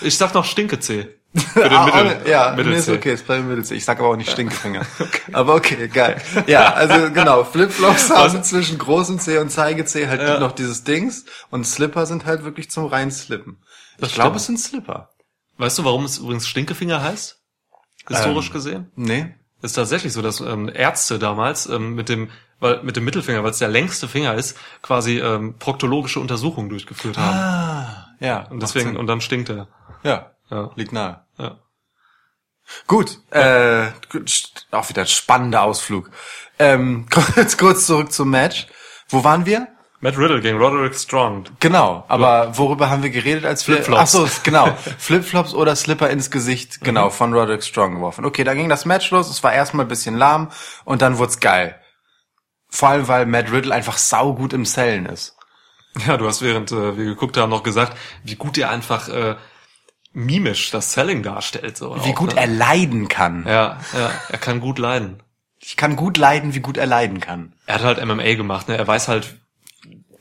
Ich 0.01 0.17
sag 0.17 0.33
noch 0.33 0.43
Stinkezeh. 0.43 1.07
Für 1.35 1.63
den 1.63 1.73
Ah, 1.73 1.85
Mittel, 1.85 2.29
ja, 2.29 2.55
nee, 2.55 2.75
ist 2.75 2.89
okay, 2.89 3.13
ist 3.13 3.25
bei 3.25 3.39
Mittelzeh. 3.39 3.73
Ich 3.75 3.85
sag 3.85 3.97
aber 3.99 4.09
auch 4.09 4.15
nicht 4.15 4.29
Stinkefinger. 4.29 4.85
Aber 5.33 5.55
okay, 5.55 5.87
geil. 5.87 6.21
Ja, 6.47 6.73
also 6.73 7.11
genau, 7.11 7.43
Flipflops 7.43 8.11
haben 8.11 8.43
zwischen 8.43 8.77
großem 8.77 9.17
Zeh 9.17 9.39
und 9.39 9.49
Zeigezeh 9.49 10.07
halt 10.07 10.21
Ja. 10.21 10.39
noch 10.39 10.51
dieses 10.51 10.83
Dings 10.83 11.25
und 11.49 11.65
Slipper 11.65 12.05
sind 12.05 12.25
halt 12.25 12.43
wirklich 12.43 12.69
zum 12.69 12.85
reinslippen. 12.85 13.57
Das 13.97 14.09
Ich 14.09 14.15
glaube, 14.15 14.37
es 14.37 14.45
sind 14.45 14.59
Slipper. 14.59 15.09
Weißt 15.57 15.77
du, 15.79 15.83
warum 15.85 16.05
es 16.05 16.19
übrigens 16.19 16.47
Stinkefinger 16.47 17.01
heißt? 17.01 17.39
Historisch 18.07 18.47
Ähm. 18.47 18.53
gesehen? 18.53 18.91
Nee? 18.95 19.33
Ist 19.63 19.73
tatsächlich 19.73 20.13
so, 20.13 20.21
dass 20.21 20.39
ähm, 20.39 20.69
Ärzte 20.71 21.17
damals 21.17 21.65
ähm, 21.67 21.95
mit 21.95 22.09
dem 22.09 22.29
weil 22.59 22.83
mit 22.83 22.95
dem 22.95 23.05
Mittelfinger, 23.05 23.43
weil 23.43 23.51
es 23.51 23.57
der 23.59 23.67
längste 23.69 24.07
Finger 24.07 24.35
ist, 24.35 24.57
quasi 24.83 25.19
ähm, 25.19 25.55
proktologische 25.57 26.19
Untersuchungen 26.19 26.69
durchgeführt 26.69 27.17
haben. 27.17 27.37
Ah, 27.37 28.07
ja. 28.19 28.47
und 28.49 28.61
deswegen, 28.61 28.95
und 28.97 29.07
dann 29.07 29.19
stinkt 29.19 29.49
er. 29.49 29.67
Ja, 30.03 30.32
Ja. 30.53 30.69
liegt 30.75 30.93
nahe. 30.93 31.25
Ja. 31.37 31.57
Gut, 32.87 33.19
äh, 33.31 33.87
gut, 34.11 34.27
st- 34.29 34.63
auch 34.71 34.87
wieder 34.89 35.01
ein 35.01 35.07
spannender 35.07 35.63
Ausflug. 35.63 36.09
Ähm, 36.59 37.07
kurz, 37.35 37.57
kurz 37.57 37.85
zurück 37.87 38.11
zum 38.11 38.29
Match. 38.29 38.67
Wo 39.09 39.23
waren 39.23 39.45
wir? 39.45 39.67
Matt 39.99 40.17
Riddle 40.17 40.41
gegen 40.41 40.57
Roderick 40.57 40.95
Strong. 40.95 41.45
Genau, 41.59 42.03
aber 42.09 42.57
worüber 42.57 42.89
haben 42.89 43.03
wir 43.03 43.09
geredet, 43.09 43.45
als 43.45 43.67
wir... 43.67 43.75
Flipflops. 43.77 44.01
Ach 44.01 44.07
so, 44.07 44.29
genau. 44.43 44.75
Flipflops 44.97 45.53
oder 45.53 45.75
Slipper 45.75 46.09
ins 46.09 46.29
Gesicht, 46.29 46.81
genau, 46.81 47.09
von 47.09 47.33
Roderick 47.33 47.63
Strong 47.63 47.95
geworfen. 47.95 48.25
Okay, 48.25 48.43
da 48.43 48.53
ging 48.53 48.67
das 48.69 48.85
Match 48.85 49.09
los, 49.11 49.29
es 49.29 49.43
war 49.43 49.53
erstmal 49.53 49.85
ein 49.85 49.89
bisschen 49.89 50.17
lahm 50.17 50.51
und 50.83 51.01
dann 51.01 51.17
wurd's 51.19 51.39
geil. 51.39 51.79
Vor 52.69 52.89
allem, 52.89 53.07
weil 53.07 53.25
Matt 53.25 53.51
Riddle 53.51 53.73
einfach 53.73 53.97
saugut 53.97 54.51
im 54.51 54.65
Sellen 54.65 55.05
ist. 55.05 55.37
Ja, 56.05 56.17
du 56.17 56.27
hast 56.27 56.41
während 56.41 56.71
äh, 56.71 56.97
wir 56.97 57.05
geguckt 57.05 57.37
haben 57.37 57.49
noch 57.51 57.63
gesagt, 57.63 57.95
wie 58.23 58.35
gut 58.35 58.57
er 58.57 58.71
einfach 58.71 59.07
äh, 59.09 59.35
mimisch 60.13 60.71
das 60.71 60.93
Selling 60.93 61.23
darstellt. 61.23 61.77
So 61.77 61.95
Wie 62.05 62.11
auch, 62.11 62.15
gut 62.15 62.35
ne? 62.35 62.41
er 62.41 62.47
leiden 62.47 63.07
kann. 63.07 63.45
Ja, 63.47 63.79
ja, 63.93 64.11
er 64.29 64.37
kann 64.37 64.59
gut 64.59 64.79
leiden. 64.79 65.21
Ich 65.59 65.75
kann 65.77 65.95
gut 65.95 66.17
leiden, 66.17 66.53
wie 66.53 66.59
gut 66.59 66.77
er 66.77 66.85
leiden 66.85 67.19
kann. 67.19 67.53
Er 67.65 67.75
hat 67.75 67.83
halt 67.83 68.05
MMA 68.05 68.35
gemacht, 68.35 68.67
ne? 68.67 68.77
Er 68.77 68.87
weiß 68.87 69.07
halt, 69.07 69.35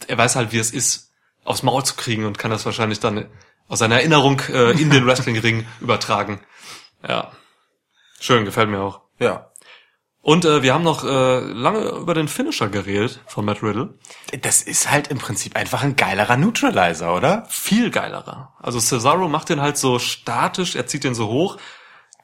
er 0.06 0.18
weiß 0.18 0.36
halt, 0.36 0.52
wie 0.52 0.58
es 0.58 0.70
ist, 0.70 1.10
aufs 1.44 1.62
Maul 1.62 1.84
zu 1.84 1.94
kriegen 1.94 2.24
und 2.24 2.38
kann 2.38 2.50
das 2.50 2.64
wahrscheinlich 2.64 3.00
dann 3.00 3.26
aus 3.68 3.80
seiner 3.80 3.96
Erinnerung 3.96 4.40
äh, 4.48 4.70
in 4.72 4.90
den 4.90 5.06
Wrestlingring 5.06 5.66
übertragen. 5.80 6.40
Ja. 7.06 7.32
Schön, 8.20 8.44
gefällt 8.44 8.68
mir 8.68 8.80
auch. 8.80 9.00
Ja. 9.18 9.51
Und 10.22 10.44
äh, 10.44 10.62
wir 10.62 10.72
haben 10.72 10.84
noch 10.84 11.04
äh, 11.04 11.40
lange 11.40 11.80
über 11.88 12.14
den 12.14 12.28
Finisher 12.28 12.68
geredet 12.68 13.20
von 13.26 13.44
Matt 13.44 13.60
Riddle. 13.60 13.94
Das 14.40 14.62
ist 14.62 14.88
halt 14.88 15.08
im 15.08 15.18
Prinzip 15.18 15.56
einfach 15.56 15.82
ein 15.82 15.96
geilerer 15.96 16.36
Neutralizer, 16.36 17.14
oder? 17.14 17.44
Viel 17.48 17.90
geilerer. 17.90 18.52
Also 18.60 18.78
Cesaro 18.78 19.28
macht 19.28 19.48
den 19.48 19.60
halt 19.60 19.76
so 19.76 19.98
statisch, 19.98 20.76
er 20.76 20.86
zieht 20.86 21.02
den 21.02 21.16
so 21.16 21.26
hoch, 21.26 21.58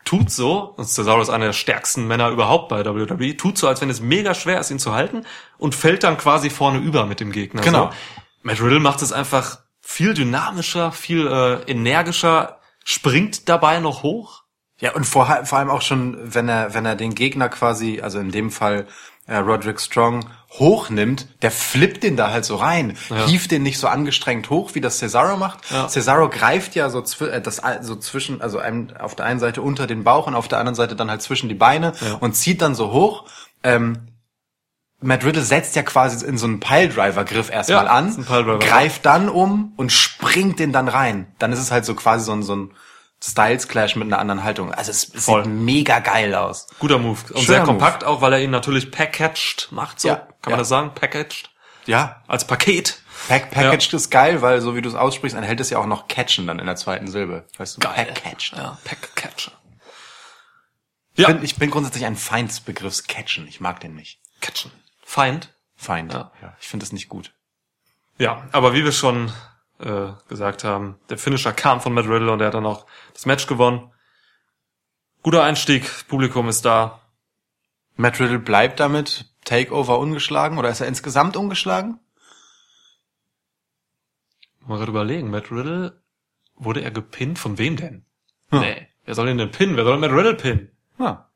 tut 0.04 0.30
so, 0.30 0.74
und 0.76 0.84
Cesaro 0.84 1.20
ist 1.20 1.28
einer 1.28 1.46
der 1.46 1.52
stärksten 1.52 2.06
Männer 2.06 2.30
überhaupt 2.30 2.68
bei 2.68 2.84
WWE, 2.84 3.36
tut 3.36 3.58
so, 3.58 3.66
als 3.66 3.80
wenn 3.80 3.90
es 3.90 4.00
mega 4.00 4.32
schwer 4.32 4.60
ist, 4.60 4.70
ihn 4.70 4.78
zu 4.78 4.94
halten 4.94 5.26
und 5.58 5.74
fällt 5.74 6.04
dann 6.04 6.18
quasi 6.18 6.50
vorne 6.50 6.78
über 6.78 7.04
mit 7.04 7.18
dem 7.18 7.32
Gegner. 7.32 7.62
Genau. 7.62 7.86
So. 7.86 7.96
Matt 8.42 8.62
Riddle 8.62 8.78
macht 8.78 9.02
es 9.02 9.12
einfach 9.12 9.58
viel 9.80 10.14
dynamischer, 10.14 10.92
viel 10.92 11.26
äh, 11.26 11.62
energischer, 11.68 12.60
springt 12.84 13.48
dabei 13.48 13.80
noch 13.80 14.04
hoch. 14.04 14.44
Ja, 14.80 14.94
und 14.94 15.04
vor, 15.04 15.26
vor 15.44 15.58
allem 15.58 15.70
auch 15.70 15.82
schon, 15.82 16.16
wenn 16.22 16.48
er, 16.48 16.72
wenn 16.74 16.86
er 16.86 16.94
den 16.94 17.14
Gegner 17.14 17.48
quasi, 17.48 18.00
also 18.00 18.18
in 18.20 18.30
dem 18.30 18.50
Fall 18.50 18.86
äh, 19.26 19.36
Roderick 19.36 19.80
Strong, 19.80 20.24
hochnimmt, 20.52 21.28
der 21.42 21.50
flippt 21.50 22.02
den 22.04 22.16
da 22.16 22.30
halt 22.30 22.44
so 22.44 22.56
rein, 22.56 22.96
Ja. 23.10 23.26
hieft 23.26 23.50
den 23.50 23.62
nicht 23.62 23.78
so 23.78 23.86
angestrengt 23.88 24.48
hoch, 24.50 24.70
wie 24.74 24.80
das 24.80 24.98
Cesaro 24.98 25.36
macht. 25.36 25.58
Ja. 25.70 25.88
Cesaro 25.88 26.28
greift 26.30 26.74
ja 26.74 26.88
so, 26.90 27.02
zwi 27.02 27.26
äh, 27.26 27.40
das, 27.42 27.60
so 27.82 27.96
zwischen, 27.96 28.40
also 28.40 28.58
einem, 28.58 28.88
auf 28.98 29.14
der 29.14 29.26
einen 29.26 29.40
Seite 29.40 29.62
unter 29.62 29.86
den 29.86 30.04
Bauch 30.04 30.26
und 30.26 30.34
auf 30.34 30.48
der 30.48 30.58
anderen 30.58 30.76
Seite 30.76 30.96
dann 30.96 31.10
halt 31.10 31.22
zwischen 31.22 31.48
die 31.48 31.54
Beine 31.54 31.92
Ja. 32.00 32.14
und 32.20 32.34
zieht 32.34 32.62
dann 32.62 32.74
so 32.74 32.92
hoch. 32.92 33.24
Ähm, 33.62 34.08
Matt 35.00 35.24
Riddle 35.24 35.42
setzt 35.42 35.76
ja 35.76 35.82
quasi 35.82 36.24
in 36.26 36.38
so 36.38 36.46
einen 36.46 36.58
Piledriver-Griff 36.60 37.50
erstmal 37.50 37.84
Ja, 37.86 37.90
an, 37.92 38.26
greift 38.60 39.06
dann 39.06 39.28
um 39.28 39.72
und 39.76 39.92
springt 39.92 40.58
den 40.58 40.72
dann 40.72 40.88
rein. 40.88 41.26
Dann 41.38 41.52
ist 41.52 41.60
es 41.60 41.70
halt 41.70 41.84
so 41.84 41.94
quasi 41.94 42.24
so 42.24 42.32
ein, 42.32 42.42
so 42.42 42.56
ein 42.56 42.70
Styles-Clash 43.22 43.96
mit 43.96 44.06
einer 44.06 44.18
anderen 44.18 44.44
Haltung. 44.44 44.72
Also 44.72 44.90
es, 44.90 45.12
es 45.12 45.24
Voll. 45.24 45.44
sieht 45.44 45.52
mega 45.52 45.98
geil 45.98 46.34
aus. 46.34 46.66
Guter 46.78 46.98
Move. 46.98 47.18
Und 47.20 47.28
Schöner 47.28 47.42
sehr 47.46 47.58
Move. 47.60 47.66
kompakt 47.66 48.04
auch, 48.04 48.20
weil 48.20 48.32
er 48.34 48.40
ihn 48.40 48.50
natürlich 48.50 48.90
packaged 48.92 49.68
macht. 49.70 50.00
So, 50.00 50.08
Ja, 50.08 50.16
kann 50.16 50.28
ja. 50.46 50.50
man 50.50 50.58
das 50.60 50.68
sagen? 50.68 50.92
Packaged. 50.94 51.50
Ja, 51.86 52.22
Als 52.28 52.46
Paket. 52.46 53.00
Pack 53.28 53.50
Packaged 53.50 53.92
ist 53.94 54.10
geil, 54.10 54.42
weil 54.42 54.60
so 54.60 54.76
wie 54.76 54.82
du 54.82 54.88
es 54.88 54.94
aussprichst, 54.94 55.36
dann 55.36 55.42
hält 55.42 55.58
es 55.58 55.70
ja 55.70 55.78
auch 55.78 55.86
noch 55.86 56.06
Catchen 56.06 56.46
dann 56.46 56.58
in 56.60 56.66
der 56.66 56.76
zweiten 56.76 57.08
Silbe. 57.08 57.46
Weißt 57.56 57.76
du? 57.76 57.80
Packaged. 57.80 58.52
Ja, 58.56 58.78
Packaged. 58.84 59.50
Ich, 61.14 61.22
Ja, 61.26 61.32
bin, 61.32 61.42
ich 61.42 61.56
bin 61.56 61.70
grundsätzlich 61.70 62.04
ein 62.06 62.14
Feind 62.16 62.50
des 62.50 62.60
Begriffs 62.60 63.04
Catchen. 63.08 63.48
Ich 63.48 63.60
mag 63.60 63.80
den 63.80 63.94
nicht. 63.96 64.20
Catchen. 64.40 64.70
Feind. 65.02 65.52
Feind. 65.76 66.12
Ja. 66.12 66.30
Ja. 66.42 66.56
ich 66.60 66.68
finde 66.68 66.84
das 66.84 66.92
nicht 66.92 67.08
gut. 67.08 67.32
Ja, 68.18 68.46
aber 68.52 68.72
wie 68.74 68.84
wir 68.84 68.92
schon 68.92 69.32
äh, 69.78 70.12
gesagt 70.28 70.64
haben, 70.64 70.96
der 71.08 71.18
Finisher 71.18 71.52
kam 71.52 71.80
von 71.80 71.92
Matt 71.92 72.06
Riddle 72.06 72.32
und 72.32 72.40
er 72.40 72.48
hat 72.48 72.54
dann 72.54 72.66
auch 72.66 72.86
das 73.12 73.26
Match 73.26 73.46
gewonnen. 73.46 73.92
Guter 75.22 75.42
Einstieg, 75.42 76.08
Publikum 76.08 76.48
ist 76.48 76.64
da. 76.64 77.00
Matt 77.96 78.20
Riddle 78.20 78.38
bleibt 78.38 78.80
damit 78.80 79.32
Takeover 79.44 79.98
ungeschlagen 79.98 80.58
oder 80.58 80.68
ist 80.68 80.80
er 80.80 80.88
insgesamt 80.88 81.36
ungeschlagen? 81.36 82.00
Mal 84.66 84.76
gerade 84.76 84.90
überlegen, 84.90 85.30
Matt 85.30 85.50
Riddle, 85.50 86.02
wurde 86.54 86.82
er 86.82 86.90
gepinnt? 86.90 87.38
Von 87.38 87.58
wem 87.58 87.76
denn? 87.76 88.04
Nee, 88.50 88.88
wer 89.04 89.14
soll 89.14 89.28
ihn 89.28 89.38
denn 89.38 89.50
pinnen? 89.50 89.76
Wer 89.76 89.84
soll 89.84 89.98
Matt 89.98 90.12
Riddle 90.12 90.34
pinnen? 90.34 90.70
Ja. 90.98 91.30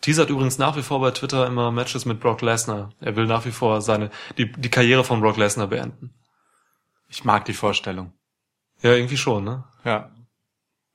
Teasert 0.00 0.30
übrigens 0.30 0.56
nach 0.56 0.76
wie 0.76 0.82
vor 0.82 1.00
bei 1.00 1.10
Twitter 1.10 1.46
immer 1.46 1.70
Matches 1.70 2.06
mit 2.06 2.20
Brock 2.20 2.40
Lesnar. 2.40 2.90
Er 3.00 3.16
will 3.16 3.26
nach 3.26 3.44
wie 3.44 3.52
vor 3.52 3.82
seine, 3.82 4.10
die, 4.38 4.50
die 4.50 4.70
Karriere 4.70 5.04
von 5.04 5.20
Brock 5.20 5.36
Lesnar 5.36 5.66
beenden. 5.66 6.14
Ich 7.10 7.24
mag 7.24 7.44
die 7.44 7.52
Vorstellung. 7.52 8.12
Ja, 8.82 8.92
irgendwie 8.92 9.16
schon, 9.18 9.44
ne? 9.44 9.64
Ja. 9.84 10.10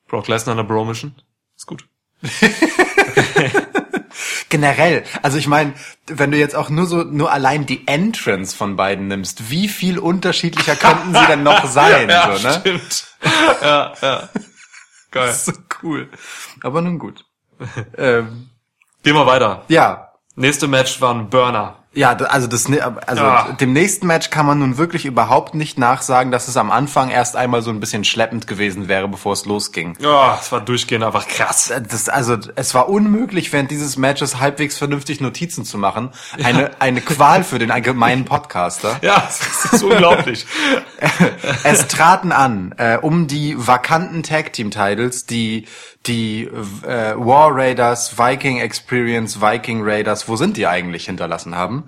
Brock 0.07 0.27
Lesnar 0.27 0.53
in 0.53 0.57
der 0.57 0.63
Bro-Mission. 0.63 1.13
Ist 1.55 1.67
gut. 1.67 1.87
Generell, 4.49 5.03
also 5.21 5.37
ich 5.37 5.47
meine, 5.47 5.73
wenn 6.07 6.31
du 6.31 6.37
jetzt 6.37 6.55
auch 6.55 6.69
nur 6.69 6.85
so, 6.85 7.03
nur 7.03 7.31
allein 7.31 7.65
die 7.65 7.87
Entrance 7.87 8.55
von 8.55 8.75
beiden 8.77 9.07
nimmst, 9.07 9.49
wie 9.49 9.67
viel 9.67 9.99
unterschiedlicher 9.99 10.75
könnten 10.75 11.13
sie 11.13 11.25
denn 11.27 11.43
noch 11.43 11.65
sein, 11.69 12.09
ja, 12.09 12.37
so, 12.37 12.47
ne? 12.47 12.53
stimmt. 12.59 13.07
ja, 13.61 13.93
ja. 14.01 14.29
Geil. 15.11 15.33
So 15.33 15.51
cool. 15.83 16.09
Aber 16.61 16.81
nun 16.81 16.99
gut. 16.99 17.25
ähm, 17.97 18.49
Gehen 19.03 19.15
wir 19.15 19.25
weiter. 19.25 19.65
ja, 19.67 20.11
Nächste 20.37 20.67
Match 20.67 20.99
war 21.01 21.13
ein 21.13 21.29
Burner. 21.29 21.77
Ja, 21.95 22.09
also 22.11 22.47
das 22.47 22.67
ne- 22.69 22.81
also 23.07 23.23
Ja. 23.23 23.51
dem 23.59 23.73
nächsten 23.73 24.05
Match 24.07 24.29
kann 24.29 24.45
man 24.45 24.59
nun 24.59 24.77
wirklich 24.77 25.05
überhaupt 25.05 25.55
nicht 25.55 25.77
nachsagen, 25.79 26.31
dass 26.31 26.47
es 26.47 26.57
am 26.57 26.69
Anfang 26.69 27.09
erst 27.09 27.35
einmal 27.35 27.61
so 27.61 27.69
ein 27.71 27.79
bisschen 27.79 28.03
schleppend 28.03 28.47
gewesen 28.47 28.87
wäre, 28.87 29.07
bevor 29.07 29.33
es 29.33 29.45
losging. 29.45 29.95
Ja, 29.99 30.37
es 30.39 30.51
war 30.51 30.61
durchgehend 30.61 31.03
einfach 31.05 31.27
krass. 31.27 31.73
Das, 31.89 32.09
also 32.09 32.37
es 32.55 32.73
war 32.75 32.89
unmöglich, 32.89 33.53
während 33.53 33.71
dieses 33.71 33.97
Matches 33.97 34.39
halbwegs 34.39 34.77
vernünftig 34.77 35.21
Notizen 35.21 35.63
zu 35.65 35.77
machen. 35.77 36.09
Eine 36.43 36.71
eine 36.79 37.01
Qual 37.01 37.43
für 37.43 37.59
den 37.59 37.71
allgemeinen 37.71 38.25
Podcaster. 38.25 38.99
Ja, 39.01 39.23
es 39.29 39.73
ist 39.73 39.83
unglaublich. 39.83 40.45
Es 41.63 41.87
traten 41.87 42.31
an 42.31 42.73
äh, 42.77 42.97
um 42.97 43.27
die 43.27 43.55
vakanten 43.57 44.23
Tag 44.23 44.53
Team 44.53 44.71
Titles, 44.71 45.25
die 45.25 45.67
die 46.05 46.43
äh, 46.83 47.15
War 47.17 47.49
Raiders, 47.55 48.17
Viking 48.19 48.59
Experience, 48.59 49.41
Viking 49.41 49.81
Raiders, 49.83 50.27
wo 50.27 50.35
sind 50.35 50.55
die 50.57 50.67
eigentlich 50.67 51.05
hinterlassen 51.05 51.55
haben? 51.55 51.84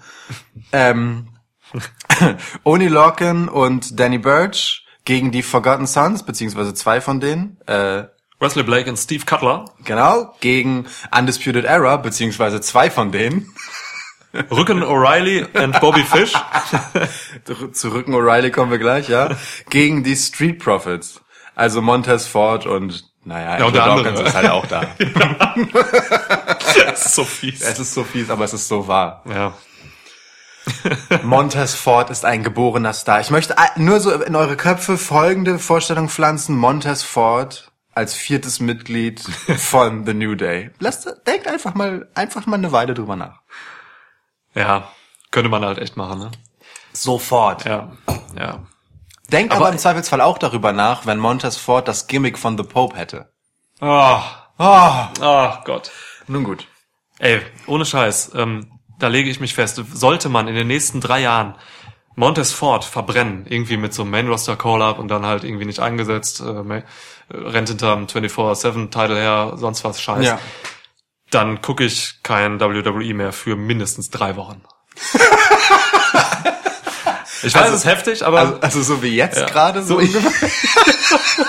Ähm, 0.72 1.30
Oni 2.64 2.88
Lorcan 2.88 3.50
und 3.50 4.00
Danny 4.00 4.18
Burch 4.18 4.86
gegen 5.06 5.32
die 5.32 5.44
Forgotten 5.44 5.88
Sons, 5.88 6.24
beziehungsweise 6.24 6.74
zwei 6.74 7.02
von 7.02 7.20
denen. 7.20 7.58
Äh, 7.68 8.04
Wesley 8.40 8.64
Blake 8.64 8.90
und 8.90 8.98
Steve 8.98 9.26
Cutler. 9.26 9.66
genau, 9.84 10.36
gegen 10.42 10.86
Undisputed 11.18 11.66
Era, 11.66 11.98
beziehungsweise 11.98 12.62
zwei 12.62 12.90
von 12.92 13.12
denen. 13.12 13.52
Rücken 14.52 14.84
O'Reilly 14.84 15.48
und 15.64 15.80
Bobby 15.80 16.04
Fish. 16.04 16.34
Zu 17.72 17.90
Rücken 17.90 18.14
O'Reilly 18.14 18.52
kommen 18.52 18.70
wir 18.70 18.78
gleich, 18.78 19.10
ja. 19.10 19.36
Gegen 19.70 20.04
die 20.04 20.16
Street 20.16 20.60
Profits. 20.60 21.22
Also 21.56 21.82
Montez 21.82 22.28
Ford 22.28 22.68
und, 22.68 23.06
naja, 23.24 23.58
Ja, 23.58 23.66
und 23.66 23.74
der. 23.76 23.86
Dawkins 23.86 24.20
ist 24.20 24.36
halt 24.36 24.50
auch 24.50 24.66
da. 24.68 24.84
Das 26.86 27.06
ist 27.08 27.16
so 27.16 27.24
fies. 27.24 27.62
es 27.62 27.80
ist 27.80 27.94
so 27.94 28.04
fies, 28.04 28.30
aber 28.30 28.46
es 28.46 28.54
ist 28.54 28.68
so 28.68 28.88
wahr. 28.88 29.24
Ja. 29.28 29.54
Montez 31.24 31.74
Ford 31.76 32.10
ist 32.10 32.26
ein 32.26 32.44
geborener 32.44 32.94
Star. 32.94 33.20
Ich 33.22 33.30
möchte 33.32 33.58
ein- 33.58 33.84
nur 33.86 34.00
so 34.00 34.12
in 34.12 34.36
eure 34.36 34.58
Köpfe 34.58 34.98
folgende 34.98 35.60
Vorstellung 35.60 36.10
pflanzen. 36.10 36.56
Montez 36.58 37.04
Ford 37.04 37.72
als 37.94 38.14
viertes 38.14 38.60
Mitglied 38.60 39.22
von 39.58 40.06
The 40.06 40.14
New 40.14 40.36
Day. 40.36 40.72
Lasst, 40.80 41.08
denkt 41.26 41.48
einfach 41.48 41.74
mal, 41.74 42.08
einfach 42.16 42.46
mal 42.46 42.58
eine 42.58 42.72
Weile 42.72 42.94
drüber 42.94 43.16
nach. 43.16 43.42
Ja. 44.54 44.90
Könnte 45.32 45.50
man 45.50 45.66
halt 45.66 45.78
echt 45.78 45.98
machen, 45.98 46.20
ne? 46.20 46.32
Sofort. 46.94 47.66
Ja. 47.66 47.92
Ja. 48.38 48.60
Denkt 49.32 49.52
aber, 49.54 49.66
Aber- 49.66 49.74
im 49.74 49.78
Zweifelsfall 49.80 50.22
auch 50.22 50.38
darüber 50.38 50.72
nach, 50.74 51.06
wenn 51.06 51.20
Montez 51.20 51.58
Ford 51.58 51.88
das 51.88 52.08
Gimmick 52.08 52.38
von 52.38 52.58
The 52.58 52.64
Pope 52.64 52.96
hätte. 52.98 53.32
Oh, 53.82 54.20
Oh, 54.60 55.06
oh 55.22 55.54
Gott. 55.66 55.92
nun 56.28 56.44
gut. 56.44 56.68
Ey, 57.20 57.42
ohne 57.68 57.86
Scheiß, 57.86 58.32
ähm, 58.36 58.77
da 59.00 59.08
lege 59.08 59.30
ich 59.30 59.40
mich 59.40 59.54
fest, 59.54 59.82
sollte 59.94 60.30
man 60.30 60.48
in 60.48 60.56
den 60.56 60.68
nächsten 60.68 61.02
drei 61.02 61.22
Jahren 61.22 61.56
Montez 62.16 62.52
Ford 62.52 62.84
verbrennen, 62.84 63.46
irgendwie 63.48 63.78
mit 63.78 63.94
so 63.94 64.02
einem 64.02 64.12
Main-Roster-Call-Up 64.12 64.98
und 64.98 65.08
dann 65.08 65.26
halt 65.26 65.44
irgendwie 65.44 65.66
nicht 65.66 65.80
eingesetzt, 65.80 66.42
äh, 66.42 66.78
äh, 66.78 66.84
rennt 67.32 67.70
hinterm 67.70 68.08
24-7-Title 68.08 69.16
her, 69.18 69.54
sonst 69.58 69.84
was 69.84 70.02
Scheiß, 70.02 70.26
Ja. 70.26 70.40
dann 71.30 71.62
gucke 71.62 71.84
ich 71.84 72.16
kein 72.24 72.60
WWE 72.60 73.14
mehr 73.14 73.34
für 73.34 73.56
mindestens 73.56 74.10
drei 74.10 74.36
Wochen. 74.36 74.64
ich 77.44 77.54
weiß, 77.54 77.62
Also- 77.64 77.74
es 77.76 77.80
ist 77.82 77.86
heftig, 77.86 78.26
aber 78.26 78.40
Also, 78.40 78.60
also 78.62 78.82
so 78.82 79.04
wie 79.04 79.16
jetzt 79.16 79.38
Ja. 79.40 79.46
gerade 79.46 79.84
so 79.84 80.00
So 80.00 80.00
ungefähr. 80.00 80.50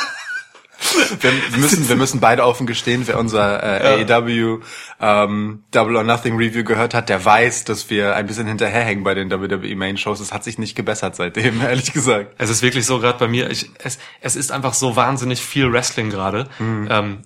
wir 1.20 1.58
müssen, 1.58 1.88
wir 1.88 1.96
müssen 1.96 2.20
beide 2.20 2.44
offen 2.44 2.66
gestehen, 2.66 3.06
wer 3.06 3.18
unser 3.18 3.62
äh, 3.62 4.04
AEW 4.04 4.60
ähm, 5.00 5.64
Double 5.70 5.96
or 5.96 6.04
Nothing 6.04 6.36
Review 6.36 6.64
gehört 6.64 6.94
hat, 6.94 7.08
der 7.08 7.24
weiß, 7.24 7.64
dass 7.64 7.90
wir 7.90 8.16
ein 8.16 8.26
bisschen 8.26 8.46
hinterherhängen 8.46 9.04
bei 9.04 9.14
den 9.14 9.30
WWE 9.30 9.76
Main 9.76 9.96
Shows. 9.96 10.20
Es 10.20 10.32
hat 10.32 10.44
sich 10.44 10.58
nicht 10.58 10.74
gebessert 10.74 11.16
seitdem, 11.16 11.60
ehrlich 11.62 11.92
gesagt. 11.92 12.34
Es 12.38 12.50
ist 12.50 12.62
wirklich 12.62 12.86
so 12.86 13.00
gerade 13.00 13.18
bei 13.18 13.28
mir, 13.28 13.50
ich, 13.50 13.70
es, 13.78 13.98
es 14.20 14.36
ist 14.36 14.52
einfach 14.52 14.74
so 14.74 14.96
wahnsinnig 14.96 15.40
viel 15.40 15.72
Wrestling 15.72 16.10
gerade. 16.10 16.48
Ähm, 16.60 17.22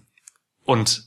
und 0.64 1.02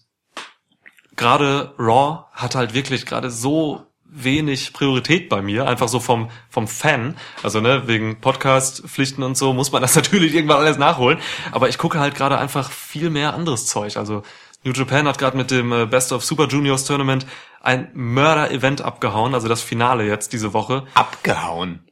gerade 1.15 1.73
Raw 1.79 2.25
hat 2.33 2.55
halt 2.55 2.73
wirklich 2.73 3.05
gerade 3.05 3.31
so 3.31 3.85
wenig 4.15 4.73
Priorität 4.73 5.29
bei 5.29 5.41
mir, 5.41 5.67
einfach 5.67 5.87
so 5.87 5.99
vom, 5.99 6.29
vom 6.49 6.67
Fan. 6.67 7.17
Also 7.43 7.59
ne, 7.61 7.87
wegen 7.87 8.21
Podcast-Pflichten 8.21 9.23
und 9.23 9.37
so 9.37 9.53
muss 9.53 9.71
man 9.71 9.81
das 9.81 9.95
natürlich 9.95 10.33
irgendwann 10.33 10.57
alles 10.57 10.77
nachholen. 10.77 11.19
Aber 11.51 11.69
ich 11.69 11.77
gucke 11.77 11.99
halt 11.99 12.15
gerade 12.15 12.37
einfach 12.37 12.71
viel 12.71 13.09
mehr 13.09 13.33
anderes 13.33 13.67
Zeug. 13.67 13.97
Also 13.97 14.23
New 14.63 14.71
Japan 14.71 15.07
hat 15.07 15.17
gerade 15.19 15.37
mit 15.37 15.51
dem 15.51 15.71
äh, 15.71 15.85
Best 15.85 16.11
of 16.11 16.23
Super 16.23 16.47
Juniors 16.47 16.85
Tournament 16.85 17.25
ein 17.61 17.89
Mörder-Event 17.93 18.81
abgehauen, 18.81 19.33
also 19.33 19.47
das 19.47 19.61
Finale 19.61 20.05
jetzt 20.05 20.33
diese 20.33 20.53
Woche. 20.53 20.85
Abgehauen. 20.93 21.87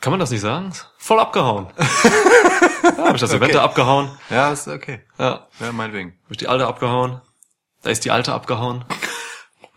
Kann 0.00 0.10
man 0.12 0.20
das 0.20 0.30
nicht 0.30 0.40
sagen? 0.42 0.72
Voll 0.96 1.18
abgehauen. 1.20 1.66
ja, 2.82 3.04
hab 3.06 3.14
ich 3.14 3.20
das 3.20 3.32
Event 3.32 3.54
da 3.54 3.62
abgehauen. 3.64 4.10
Ja, 4.30 4.52
ist 4.52 4.68
okay. 4.68 5.00
Ja, 5.18 5.48
Ja, 5.60 5.72
meinetwegen. 5.72 6.18
hab 6.24 6.30
ich 6.30 6.36
die 6.38 6.48
alte 6.48 6.66
abgehauen. 6.66 7.20
Da 7.82 7.90
ist 7.90 8.04
die 8.04 8.10
alte 8.10 8.32
abgehauen. 8.32 8.84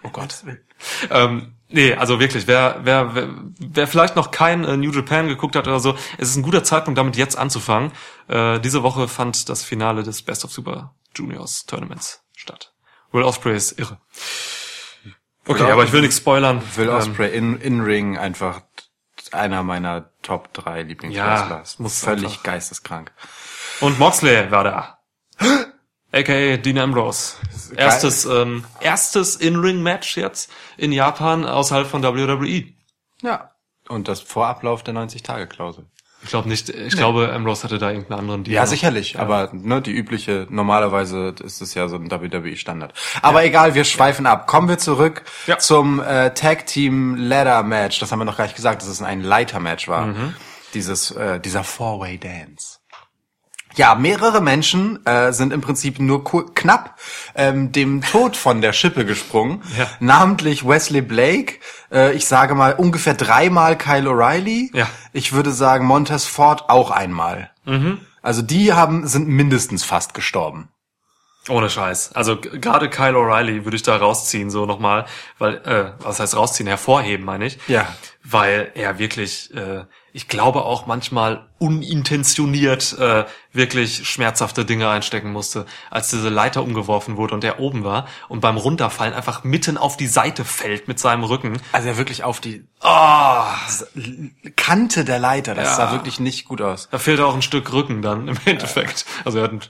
Oh 0.03 0.09
Gott. 0.09 0.35
Ähm, 1.09 1.53
nee, 1.69 1.93
also 1.93 2.19
wirklich, 2.19 2.47
wer, 2.47 2.79
wer, 2.83 3.15
wer, 3.15 3.29
wer 3.59 3.87
vielleicht 3.87 4.15
noch 4.15 4.31
kein 4.31 4.63
äh, 4.63 4.77
New 4.77 4.91
Japan 4.91 5.27
geguckt 5.27 5.55
hat 5.55 5.67
oder 5.67 5.79
so, 5.79 5.95
es 6.17 6.29
ist 6.29 6.35
ein 6.35 6.43
guter 6.43 6.63
Zeitpunkt, 6.63 6.97
damit 6.97 7.17
jetzt 7.17 7.37
anzufangen. 7.37 7.91
Äh, 8.27 8.59
diese 8.59 8.83
Woche 8.83 9.07
fand 9.07 9.49
das 9.49 9.63
Finale 9.63 10.03
des 10.03 10.21
Best 10.21 10.45
of 10.45 10.51
Super 10.51 10.95
Juniors 11.15 11.65
Tournaments 11.65 12.23
statt. 12.35 12.73
Will 13.11 13.23
Ospreay 13.23 13.55
ist 13.55 13.77
irre. 13.79 13.99
Okay, 15.47 15.59
Will 15.63 15.71
aber 15.71 15.83
ich 15.83 15.91
will 15.91 16.01
nichts 16.01 16.17
spoilern. 16.17 16.61
Will 16.75 16.89
Ähm, 16.89 16.95
Osprey 16.95 17.35
in, 17.35 17.59
in 17.59 17.81
Ring 17.81 18.17
einfach 18.17 18.61
einer 19.31 19.63
meiner 19.63 20.11
Top 20.21 20.53
3 20.53 20.83
Lieblingswrestler. 20.83 21.57
Ja, 21.57 21.63
muss 21.77 22.03
völlig 22.03 22.25
einfach. 22.25 22.43
geisteskrank. 22.43 23.11
Und 23.79 23.99
Moxley 23.99 24.51
war 24.51 24.63
da. 24.63 24.99
AKA 26.11 26.57
Dean 26.57 26.77
Ambrose. 26.77 27.35
Erstes, 27.75 28.25
ähm, 28.25 28.65
erstes 28.81 29.35
In-Ring-Match 29.37 30.17
jetzt 30.17 30.51
in 30.77 30.91
Japan 30.91 31.45
außerhalb 31.45 31.87
von 31.87 32.03
WWE. 32.03 32.65
Ja. 33.21 33.51
Und 33.87 34.07
das 34.07 34.19
Vorablauf 34.21 34.83
der 34.83 34.93
90-Tage-Klausel. 34.93 35.85
Ich 36.23 36.29
glaube 36.29 36.49
nicht, 36.49 36.69
ich 36.69 36.95
glaube, 36.95 37.33
Ambrose 37.33 37.63
hatte 37.63 37.79
da 37.79 37.89
irgendeinen 37.89 38.19
anderen 38.19 38.43
Deal. 38.43 38.53
Ja, 38.53 38.67
sicherlich, 38.67 39.17
aber 39.19 39.49
ne, 39.53 39.81
die 39.81 39.91
übliche, 39.91 40.45
normalerweise 40.51 41.33
ist 41.43 41.61
es 41.63 41.73
ja 41.73 41.87
so 41.87 41.95
ein 41.95 42.11
WWE-Standard. 42.11 42.93
Aber 43.23 43.43
egal, 43.43 43.73
wir 43.73 43.85
schweifen 43.85 44.27
ab. 44.27 44.45
Kommen 44.45 44.69
wir 44.69 44.77
zurück 44.77 45.23
Ja. 45.47 45.57
zum 45.57 45.99
äh, 45.99 46.31
Tag 46.35 46.67
Team 46.67 47.15
Ladder 47.15 47.63
Match. 47.63 47.99
Das 47.99 48.11
haben 48.11 48.19
wir 48.19 48.25
noch 48.25 48.37
gar 48.37 48.43
nicht 48.43 48.55
gesagt, 48.55 48.83
dass 48.83 48.89
es 48.89 49.01
ein 49.01 49.21
Leiter-Match 49.21 49.87
war. 49.87 50.07
Mhm. 50.07 50.35
Dieses, 50.75 51.09
äh, 51.11 51.39
dieser 51.39 51.63
Four-Way 51.63 52.19
Dance. 52.19 52.77
Ja, 53.75 53.95
mehrere 53.95 54.41
Menschen 54.41 55.05
äh, 55.05 55.31
sind 55.31 55.53
im 55.53 55.61
Prinzip 55.61 55.99
nur 55.99 56.23
knapp 56.53 56.99
ähm, 57.35 57.71
dem 57.71 58.01
Tod 58.01 58.35
von 58.35 58.61
der 58.61 58.73
Schippe 58.73 59.05
gesprungen. 59.05 59.63
Ja. 59.77 59.87
Namentlich 59.99 60.67
Wesley 60.67 61.01
Blake. 61.01 61.59
Äh, 61.91 62.13
ich 62.13 62.25
sage 62.25 62.55
mal 62.55 62.73
ungefähr 62.73 63.13
dreimal 63.13 63.77
Kyle 63.77 64.09
O'Reilly. 64.09 64.69
Ja. 64.75 64.89
Ich 65.13 65.31
würde 65.31 65.51
sagen 65.51 65.85
Montez 65.85 66.25
Ford 66.25 66.69
auch 66.69 66.91
einmal. 66.91 67.51
Also 68.21 68.41
die 68.41 68.73
haben 68.73 69.07
sind 69.07 69.27
mindestens 69.27 69.83
fast 69.83 70.13
gestorben. 70.13 70.69
Ohne 71.49 71.69
Scheiß. 71.69 72.13
Also 72.13 72.39
gerade 72.39 72.89
Kyle 72.89 73.15
O'Reilly 73.15 73.65
würde 73.65 73.75
ich 73.75 73.83
da 73.83 73.95
rausziehen, 73.95 74.51
so 74.51 74.65
nochmal, 74.65 75.05
weil, 75.39 75.55
äh, 75.65 75.93
was 75.99 76.19
heißt 76.19 76.35
rausziehen, 76.35 76.67
hervorheben, 76.67 77.25
meine 77.25 77.45
ich. 77.45 77.57
Ja. 77.67 77.87
Weil 78.23 78.71
er 78.75 78.99
wirklich, 78.99 79.51
äh, 79.55 79.85
ich 80.13 80.27
glaube 80.27 80.63
auch 80.65 80.85
manchmal 80.87 81.47
unintentioniert 81.59 82.97
äh, 82.99 83.25
wirklich 83.53 84.07
schmerzhafte 84.07 84.65
Dinge 84.65 84.89
einstecken 84.89 85.31
musste, 85.31 85.65
als 85.89 86.09
diese 86.09 86.29
Leiter 86.29 86.63
umgeworfen 86.63 87.17
wurde 87.17 87.33
und 87.33 87.43
er 87.43 87.59
oben 87.59 87.83
war 87.83 88.07
und 88.27 88.39
beim 88.41 88.57
Runterfallen 88.57 89.13
einfach 89.13 89.43
mitten 89.43 89.77
auf 89.77 89.97
die 89.97 90.07
Seite 90.07 90.43
fällt 90.45 90.87
mit 90.87 90.99
seinem 90.99 91.23
Rücken. 91.23 91.61
Also 91.71 91.87
er 91.89 91.97
wirklich 91.97 92.23
auf 92.23 92.39
die 92.39 92.65
Ah, 92.81 93.55
Kante 94.55 95.05
der 95.05 95.19
Leiter. 95.19 95.53
Das 95.55 95.69
Ja. 95.69 95.75
sah 95.75 95.91
wirklich 95.91 96.19
nicht 96.19 96.45
gut 96.45 96.61
aus. 96.61 96.87
da 96.91 96.97
fehlt 96.99 97.19
auch 97.19 97.35
ein 97.35 97.41
Stück 97.41 97.71
Rücken 97.71 98.01
dann 98.01 98.27
im 98.27 98.37
Endeffekt. 98.45 99.05
Also 99.25 99.37
er 99.39 99.45
hat 99.45 99.51
ein 99.53 99.61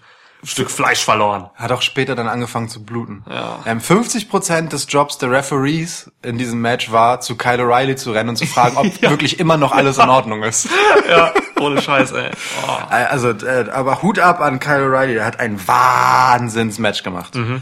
Stück 0.44 0.72
Fleisch 0.72 1.04
verloren. 1.04 1.50
Hat 1.56 1.72
auch 1.72 1.82
später 1.82 2.16
dann 2.16 2.28
angefangen 2.28 2.68
zu 2.68 2.84
bluten. 2.84 3.24
Ja. 3.30 3.60
Ähm, 3.66 3.80
50% 3.80 4.70
des 4.70 4.88
Jobs 4.90 5.18
der 5.20 5.30
Referees 5.30 6.12
in 6.24 6.38
diesem 6.38 6.62
Match 6.62 6.92
war, 6.92 7.22
zu 7.22 7.38
Kyle 7.38 7.62
O'Reilly 7.62 7.96
zu 7.96 8.12
rennen 8.12 8.30
und 8.30 8.38
zu 8.38 8.48
fragen, 8.48 8.78
ob 8.78 9.02
wirklich 9.02 9.40
immer 9.40 9.58
noch 9.58 9.72
alles 9.72 9.98
in 9.98 10.10
Ordnung 10.10 10.44
ist. 10.44 10.68
Ja, 11.10 11.32
ohne 11.60 11.82
Scheiß, 11.82 12.12
ey. 12.14 12.32
Oh. 12.68 12.72
Also, 12.90 13.30
äh, 13.30 13.70
aber 13.72 14.02
Hut 14.02 14.20
ab 14.20 14.42
an 14.42 14.60
Kyle 14.60 14.88
O'Reilly, 14.88 15.14
der 15.14 15.26
hat 15.26 15.40
ein 15.40 15.60
Wahnsinns-Match 15.68 17.04
gemacht. 17.04 17.36
Mhm. 17.36 17.62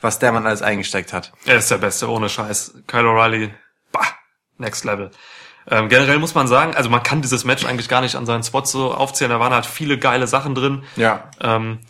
Was 0.00 0.18
der 0.18 0.32
Mann 0.32 0.46
alles 0.46 0.62
eingesteckt 0.62 1.12
hat. 1.12 1.32
Er 1.44 1.56
ist 1.56 1.70
der 1.70 1.78
Beste, 1.78 2.08
ohne 2.10 2.28
Scheiß. 2.28 2.74
Kyle 2.86 3.04
O'Reilly, 3.04 3.50
bah, 3.92 4.06
next 4.58 4.84
level. 4.84 5.10
Ähm, 5.70 5.88
generell 5.88 6.18
muss 6.18 6.34
man 6.34 6.46
sagen, 6.46 6.74
also 6.74 6.90
man 6.90 7.02
kann 7.02 7.22
dieses 7.22 7.44
Match 7.44 7.64
eigentlich 7.64 7.88
gar 7.88 8.00
nicht 8.02 8.16
an 8.16 8.26
seinen 8.26 8.42
Spots 8.42 8.72
so 8.72 8.92
aufzählen. 8.92 9.30
Da 9.30 9.40
waren 9.40 9.54
halt 9.54 9.66
viele 9.66 9.98
geile 9.98 10.26
Sachen 10.26 10.54
drin. 10.54 10.84
Ja. 10.96 11.30
Ähm, 11.40 11.80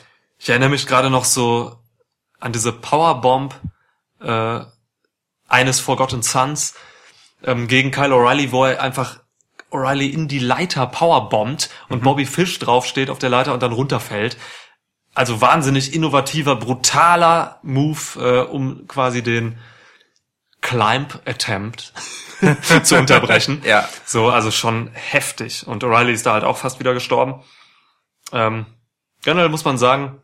ich 0.45 0.51
erinnere 0.51 0.69
mich 0.69 0.87
gerade 0.87 1.09
noch 1.09 1.25
so 1.25 1.79
an 2.39 2.53
diese 2.53 2.71
Powerbomb 2.71 3.59
äh, 4.21 4.61
eines 5.49 5.81
Forgotten 5.81 6.23
Sons 6.23 6.75
ähm, 7.43 7.67
gegen 7.67 7.91
Kyle 7.91 8.13
O'Reilly, 8.13 8.53
wo 8.53 8.67
er 8.67 8.83
einfach 8.83 9.21
O'Reilly 9.71 10.11
in 10.11 10.29
die 10.29 10.41
Leiter 10.41 10.87
powerbombt 10.87 11.71
und 11.89 12.03
Bobby 12.03 12.27
Fish 12.27 12.59
draufsteht 12.59 13.09
auf 13.09 13.19
der 13.19 13.31
Leiter 13.31 13.55
und 13.55 13.63
dann 13.63 13.73
runterfällt. 13.73 14.37
Also 15.15 15.41
wahnsinnig 15.41 15.95
innovativer, 15.95 16.57
brutaler 16.57 17.59
Move, 17.63 18.01
äh, 18.18 18.40
um 18.42 18.87
quasi 18.87 19.23
den 19.23 19.59
Climb 20.61 21.23
Attempt 21.25 21.95
zu 22.83 22.97
unterbrechen. 22.99 23.62
Ja. 23.64 23.88
So, 24.05 24.29
also 24.29 24.51
schon 24.51 24.90
heftig. 24.92 25.66
Und 25.66 25.85
O'Reilly 25.85 26.12
ist 26.12 26.27
da 26.27 26.35
halt 26.35 26.45
auch 26.45 26.59
fast 26.59 26.81
wieder 26.81 26.92
gestorben. 26.92 27.42
Ähm, 28.31 28.66
generell 29.23 29.49
muss 29.49 29.64
man 29.64 29.79
sagen, 29.79 30.21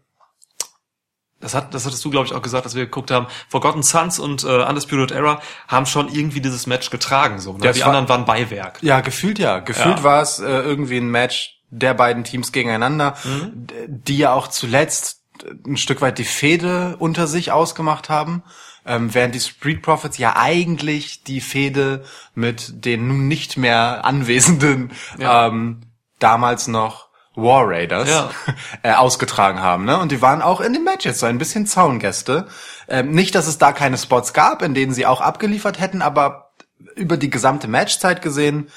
das, 1.40 1.54
hat, 1.54 1.72
das 1.74 1.86
hattest 1.86 2.04
du, 2.04 2.10
glaube 2.10 2.26
ich, 2.26 2.34
auch 2.34 2.42
gesagt, 2.42 2.66
dass 2.66 2.74
wir 2.74 2.84
geguckt 2.84 3.10
haben, 3.10 3.26
Forgotten 3.48 3.82
Sons 3.82 4.18
und 4.18 4.44
äh, 4.44 4.64
Undisputed 4.64 5.10
Era 5.10 5.40
haben 5.68 5.86
schon 5.86 6.08
irgendwie 6.08 6.40
dieses 6.40 6.66
Match 6.66 6.90
getragen. 6.90 7.38
So, 7.40 7.54
ne? 7.54 7.64
Ja, 7.64 7.72
Die 7.72 7.80
war- 7.80 7.88
anderen 7.88 8.08
waren 8.08 8.24
Beiwerk. 8.24 8.78
Ja, 8.82 9.00
gefühlt 9.00 9.38
ja. 9.38 9.58
Gefühlt 9.60 9.98
Ja. 9.98 10.04
war 10.04 10.22
es 10.22 10.38
äh, 10.38 10.44
irgendwie 10.46 10.98
ein 10.98 11.10
Match 11.10 11.60
der 11.70 11.94
beiden 11.94 12.24
Teams 12.24 12.52
gegeneinander, 12.52 13.14
Mhm. 13.24 13.66
die 13.86 14.18
ja 14.18 14.32
auch 14.32 14.48
zuletzt 14.48 15.22
ein 15.66 15.76
Stück 15.76 16.00
weit 16.02 16.18
die 16.18 16.24
Fehde 16.24 16.96
unter 16.98 17.26
sich 17.26 17.52
ausgemacht 17.52 18.08
haben. 18.10 18.42
Ähm, 18.86 19.14
während 19.14 19.34
die 19.34 19.40
Street 19.40 19.82
Profits 19.82 20.16
ja 20.18 20.36
eigentlich 20.36 21.22
die 21.22 21.40
Fehde 21.42 22.02
mit 22.34 22.84
den 22.86 23.06
nun 23.08 23.28
nicht 23.28 23.56
mehr 23.58 24.04
anwesenden, 24.04 24.92
Ja. 25.18 25.46
ähm, 25.48 25.82
damals 26.18 26.66
noch 26.66 27.09
War 27.34 27.66
Raiders 27.66 28.08
Ja. 28.08 28.30
äh, 28.82 28.92
ausgetragen 28.92 29.60
haben. 29.60 29.84
Ne? 29.84 29.98
Und 29.98 30.12
die 30.12 30.20
waren 30.20 30.42
auch 30.42 30.60
in 30.60 30.72
den 30.72 30.84
Matches 30.84 31.20
so 31.20 31.26
ein 31.26 31.38
bisschen 31.38 31.66
Zaungäste. 31.66 32.46
Ähm, 32.88 33.12
nicht, 33.12 33.34
dass 33.34 33.46
es 33.46 33.58
da 33.58 33.72
keine 33.72 33.98
Spots 33.98 34.32
gab, 34.32 34.62
in 34.62 34.74
denen 34.74 34.92
sie 34.92 35.06
auch 35.06 35.20
abgeliefert 35.20 35.80
hätten, 35.80 36.02
aber 36.02 36.50
über 36.96 37.16
die 37.16 37.30
gesamte 37.30 37.68
Matchzeit 37.68 38.22
gesehen 38.22 38.68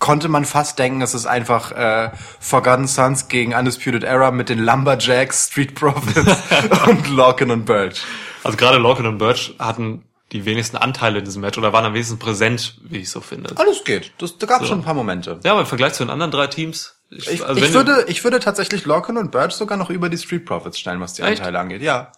konnte 0.00 0.28
man 0.28 0.44
fast 0.46 0.78
denken, 0.78 1.02
es 1.02 1.14
ist 1.14 1.26
einfach 1.26 1.72
äh, 1.72 2.10
Forgotten 2.40 2.88
Sons 2.88 3.28
gegen 3.28 3.54
Undisputed 3.54 4.02
Era 4.02 4.32
mit 4.32 4.48
den 4.48 4.58
Lumberjacks, 4.58 5.48
Street 5.48 5.74
Profits 5.76 6.36
und 6.88 7.08
Lorcan 7.08 7.52
und 7.52 7.66
Birch. 7.66 8.02
Also 8.42 8.56
gerade 8.56 8.78
Lorcan 8.78 9.06
und 9.06 9.18
Birch 9.18 9.54
hatten 9.58 10.04
die 10.32 10.44
wenigsten 10.44 10.76
Anteile 10.76 11.18
in 11.18 11.24
diesem 11.24 11.42
Match 11.42 11.58
oder 11.58 11.72
waren 11.72 11.84
am 11.84 11.92
wenigsten 11.92 12.18
präsent, 12.18 12.78
wie 12.82 12.98
ich 12.98 13.10
so 13.10 13.20
finde. 13.20 13.52
Alles 13.56 13.84
geht. 13.84 14.12
Das, 14.18 14.38
da 14.38 14.46
gab 14.46 14.64
schon 14.64 14.80
ein 14.80 14.84
paar 14.84 14.94
Momente. 14.94 15.38
Ja, 15.44 15.52
aber 15.52 15.60
im 15.60 15.66
Vergleich 15.66 15.92
zu 15.92 16.04
den 16.04 16.10
anderen 16.10 16.30
drei 16.30 16.46
Teams. 16.46 16.99
Ich, 17.10 17.44
also 17.44 17.60
ich, 17.60 17.72
würde, 17.72 18.04
ich 18.06 18.22
würde 18.22 18.38
tatsächlich 18.38 18.84
Lorcan 18.84 19.16
und 19.16 19.32
Birch 19.32 19.52
sogar 19.52 19.76
noch 19.76 19.90
über 19.90 20.08
die 20.08 20.18
Street 20.18 20.44
Profits 20.46 20.78
stellen, 20.78 21.00
was 21.00 21.14
die 21.14 21.22
Echt? 21.22 21.40
Anteile 21.40 21.58
angeht. 21.58 21.82
Ja. 21.82 22.12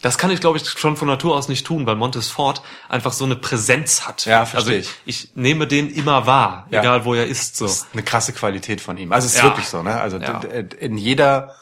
Das 0.00 0.18
kann 0.18 0.30
ich, 0.32 0.40
glaube 0.40 0.58
ich, 0.58 0.68
schon 0.68 0.96
von 0.96 1.06
Natur 1.06 1.36
aus 1.36 1.48
nicht 1.48 1.64
tun, 1.64 1.86
weil 1.86 1.94
Montes 1.94 2.28
Ford 2.28 2.62
einfach 2.88 3.12
so 3.12 3.24
eine 3.24 3.36
Präsenz 3.36 4.06
hat. 4.08 4.24
Ja, 4.24 4.44
verstehe 4.46 4.78
also 4.78 4.90
ich. 5.04 5.24
Ich 5.24 5.36
nehme 5.36 5.68
den 5.68 5.90
immer 5.90 6.26
wahr, 6.26 6.66
Ja. 6.70 6.80
egal 6.80 7.04
wo 7.04 7.14
er 7.14 7.26
ist. 7.26 7.56
So. 7.56 7.66
Das 7.66 7.76
ist 7.76 7.86
eine 7.92 8.02
krasse 8.02 8.32
Qualität 8.32 8.80
von 8.80 8.96
ihm. 8.96 9.12
Also 9.12 9.26
es 9.26 9.34
ist 9.34 9.38
Ja. 9.38 9.44
wirklich 9.44 9.66
so, 9.68 9.82
ne? 9.82 10.00
Also 10.00 10.16
Ja. 10.16 10.40
in 10.80 10.96
jeder, 10.98 11.54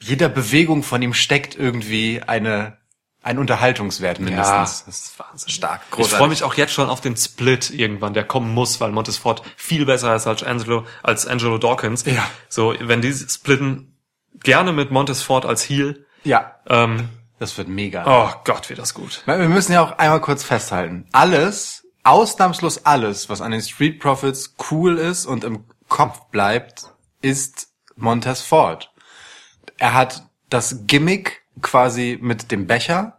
jeder 0.00 0.28
Bewegung 0.28 0.82
von 0.82 1.00
ihm 1.00 1.14
steckt 1.14 1.54
irgendwie 1.54 2.22
eine, 2.26 2.76
ein 3.26 3.38
Unterhaltungswert 3.38 4.20
mindestens. 4.20 4.84
das 4.84 4.94
ist 4.94 5.18
Wahnsinn. 5.18 5.48
stark. 5.50 5.80
Ich 5.98 6.06
freue 6.08 6.28
mich 6.28 6.44
auch 6.44 6.54
jetzt 6.54 6.72
schon 6.72 6.88
auf 6.88 7.00
den 7.00 7.16
Split 7.16 7.70
irgendwann, 7.70 8.14
der 8.14 8.22
kommen 8.24 8.54
muss, 8.54 8.80
weil 8.80 8.92
Montes 8.92 9.16
Ford 9.18 9.42
viel 9.56 9.84
besser 9.84 10.14
ist 10.14 10.28
als 10.28 10.44
Angelo, 10.44 10.84
als 11.02 11.26
Angelo 11.26 11.58
Dawkins. 11.58 12.04
Ja. 12.04 12.24
So, 12.48 12.74
wenn 12.80 13.02
die 13.02 13.12
splitten, 13.12 13.96
gerne 14.44 14.72
mit 14.72 14.92
Montes 14.92 15.22
Ford 15.22 15.44
als 15.44 15.68
Heel. 15.68 16.06
Ja, 16.22 16.54
Ähm, 16.68 17.08
das 17.38 17.58
wird 17.58 17.68
mega. 17.68 18.04
oh 18.06 18.32
Gott, 18.44 18.68
wird 18.70 18.78
das 18.78 18.94
gut. 18.94 19.22
Wir 19.26 19.36
müssen 19.48 19.72
ja 19.72 19.82
auch 19.82 19.98
einmal 19.98 20.20
kurz 20.20 20.44
festhalten. 20.44 21.06
Alles, 21.12 21.84
ausnahmslos 22.04 22.86
alles, 22.86 23.28
was 23.28 23.40
an 23.40 23.50
den 23.50 23.60
Street 23.60 23.98
Profits 24.00 24.54
cool 24.70 24.98
ist 24.98 25.26
und 25.26 25.42
im 25.44 25.64
Kopf 25.88 26.26
bleibt, 26.30 26.92
ist 27.22 27.68
Montez 27.96 28.40
Ford. 28.40 28.92
Er 29.78 29.94
hat 29.94 30.22
das 30.48 30.86
Gimmick 30.86 31.42
quasi 31.60 32.18
mit 32.20 32.50
dem 32.52 32.66
Becher. 32.66 33.15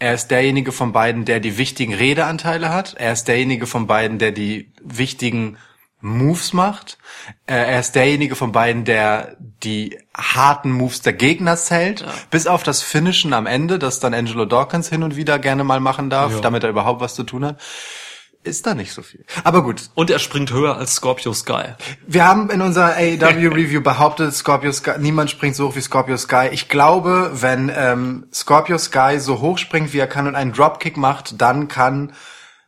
Er 0.00 0.14
ist 0.14 0.28
derjenige 0.32 0.72
von 0.72 0.92
beiden, 0.92 1.24
der 1.24 1.38
die 1.40 1.56
wichtigen 1.58 1.94
Redeanteile 1.94 2.70
hat. 2.70 2.94
Er 2.98 3.12
ist 3.12 3.28
derjenige 3.28 3.66
von 3.66 3.86
beiden, 3.86 4.18
der 4.18 4.32
die 4.32 4.72
wichtigen 4.82 5.56
Moves 6.00 6.54
macht. 6.54 6.96
Äh, 7.46 7.54
Er 7.54 7.78
ist 7.80 7.94
derjenige 7.94 8.34
von 8.34 8.52
beiden, 8.52 8.84
der 8.86 9.36
die 9.62 9.98
harten 10.16 10.72
Moves 10.72 11.02
der 11.02 11.12
Gegner 11.12 11.56
zählt, 11.56 12.04
bis 12.30 12.46
auf 12.46 12.62
das 12.62 12.82
Finishen 12.82 13.34
am 13.34 13.44
Ende, 13.46 13.78
das 13.78 14.00
dann 14.00 14.14
Angelo 14.14 14.46
Dawkins 14.46 14.88
hin 14.88 15.02
und 15.02 15.16
wieder 15.16 15.38
gerne 15.38 15.62
mal 15.62 15.80
machen 15.80 16.08
darf, 16.08 16.32
Ja. 16.32 16.40
damit 16.40 16.64
er 16.64 16.70
überhaupt 16.70 17.02
was 17.02 17.14
zu 17.14 17.22
tun 17.24 17.44
hat. 17.44 17.60
Ist 18.42 18.66
da 18.66 18.74
nicht 18.74 18.92
so 18.92 19.02
viel. 19.02 19.24
Aber 19.44 19.62
gut, 19.62 19.90
Und 19.94 20.10
er 20.10 20.18
springt 20.18 20.50
höher 20.50 20.76
als 20.76 20.94
Scorpio 20.94 21.34
Sky. 21.34 21.74
wir 22.06 22.24
haben 22.24 22.48
in 22.48 22.62
unserer 22.62 22.94
AEW 22.96 23.48
Review 23.48 23.82
behauptet, 23.82 24.32
Scorpio 24.34 24.72
Sky, 24.72 24.92
niemand 24.98 25.30
springt 25.30 25.56
so 25.56 25.68
hoch 25.68 25.76
wie 25.76 25.80
Scorpio 25.82 26.16
Sky. 26.16 26.48
Ich 26.50 26.68
glaube, 26.70 27.30
wenn 27.34 27.70
ähm, 27.74 28.26
Scorpio 28.32 28.78
Sky 28.78 29.18
so 29.20 29.40
hoch 29.40 29.58
springt, 29.58 29.92
wie 29.92 29.98
er 29.98 30.06
kann 30.06 30.26
und 30.26 30.36
einen 30.36 30.52
Dropkick 30.52 30.96
macht, 30.96 31.40
dann 31.40 31.68
kann 31.68 32.12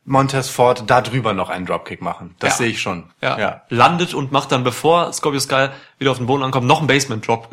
Montez 0.05 0.49
Ford 0.51 0.85
da 0.89 1.01
drüber 1.01 1.33
noch 1.33 1.49
einen 1.49 1.65
Dropkick 1.65 2.03
machen. 2.03 2.35
Das 2.39 2.51
Ja. 2.55 2.57
sehe 2.59 2.69
ich 2.69 2.83
schon. 2.83 3.11
Ja. 3.23 3.39
ja. 3.39 3.63
Landet 3.71 4.13
und 4.15 4.31
macht 4.31 4.53
dann, 4.53 4.65
bevor 4.65 5.11
Scorpio 5.13 5.41
Sky 5.41 5.69
wieder 5.99 6.11
auf 6.11 6.19
den 6.19 6.27
Boden 6.27 6.43
ankommt, 6.43 6.67
noch 6.67 6.79
einen 6.81 6.87
Basement 6.89 7.27
Drop 7.27 7.49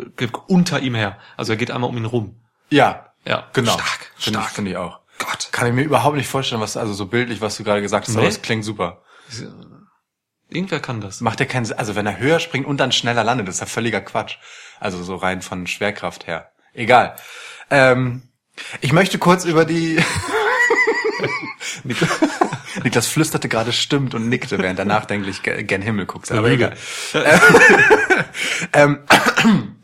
unter 0.48 0.80
ihm 0.82 0.96
her. 0.96 1.18
Also 1.38 1.54
er 1.54 1.58
geht 1.58 1.72
einmal 1.72 1.90
um 1.90 1.96
ihn 1.96 2.06
rum. 2.06 2.36
Ja, 2.70 3.06
Ja. 3.26 3.46
genau. 3.54 3.72
Stark, 3.74 4.12
Finde 4.18 4.40
ich, 4.40 4.44
stark. 4.44 4.56
finde 4.56 4.72
ich 4.72 4.78
auch. 4.78 5.00
Gott. 5.20 5.50
Kann 5.52 5.68
ich 5.68 5.74
mir 5.74 5.84
überhaupt 5.84 6.16
nicht 6.18 6.28
vorstellen, 6.28 6.62
was 6.62 6.76
also 6.78 6.94
so 6.94 7.06
bildlich, 7.06 7.40
was 7.42 7.58
du 7.58 7.64
gerade 7.64 7.82
gesagt 7.82 8.08
hast, 8.08 8.16
aber 8.16 8.24
Nee. 8.24 8.30
es 8.30 8.42
klingt 8.42 8.66
super. 8.66 9.04
Irgendwer 10.50 10.80
kann 10.80 11.00
das. 11.02 11.22
Macht 11.22 11.40
ja 11.40 11.46
keinen 11.46 11.66
Sinn. 11.66 11.78
Also 11.78 11.96
wenn 11.96 12.08
er 12.08 12.18
höher 12.18 12.40
springt 12.40 12.66
und 12.66 12.78
dann 12.80 12.92
schneller 12.92 13.24
landet, 13.24 13.48
das 13.48 13.56
ist 13.56 13.62
ja 13.62 13.68
völliger 13.68 14.02
Quatsch. 14.02 14.38
Also 14.80 15.04
so 15.04 15.16
rein 15.16 15.42
von 15.44 15.68
Schwerkraft 15.68 16.26
her. 16.26 16.52
Egal. 16.74 17.16
Ähm, 17.70 18.24
ich 18.82 18.92
möchte 18.94 19.20
kurz 19.20 19.46
über 19.46 19.66
die... 19.66 20.02
Niklas, 21.84 22.10
Niklas 22.84 23.08
flüsterte 23.08 23.48
gerade 23.50 23.74
stimmt 23.74 24.16
und 24.16 24.28
nickte, 24.30 24.58
während 24.58 24.80
er 24.80 24.86
nachdenklich 24.86 25.44
ge- 25.44 25.64
gen 25.64 25.82
Himmel 25.82 26.06
guckte. 26.08 26.36
Aber 26.38 26.50
egal. 26.50 26.76
Ähm, 28.74 29.00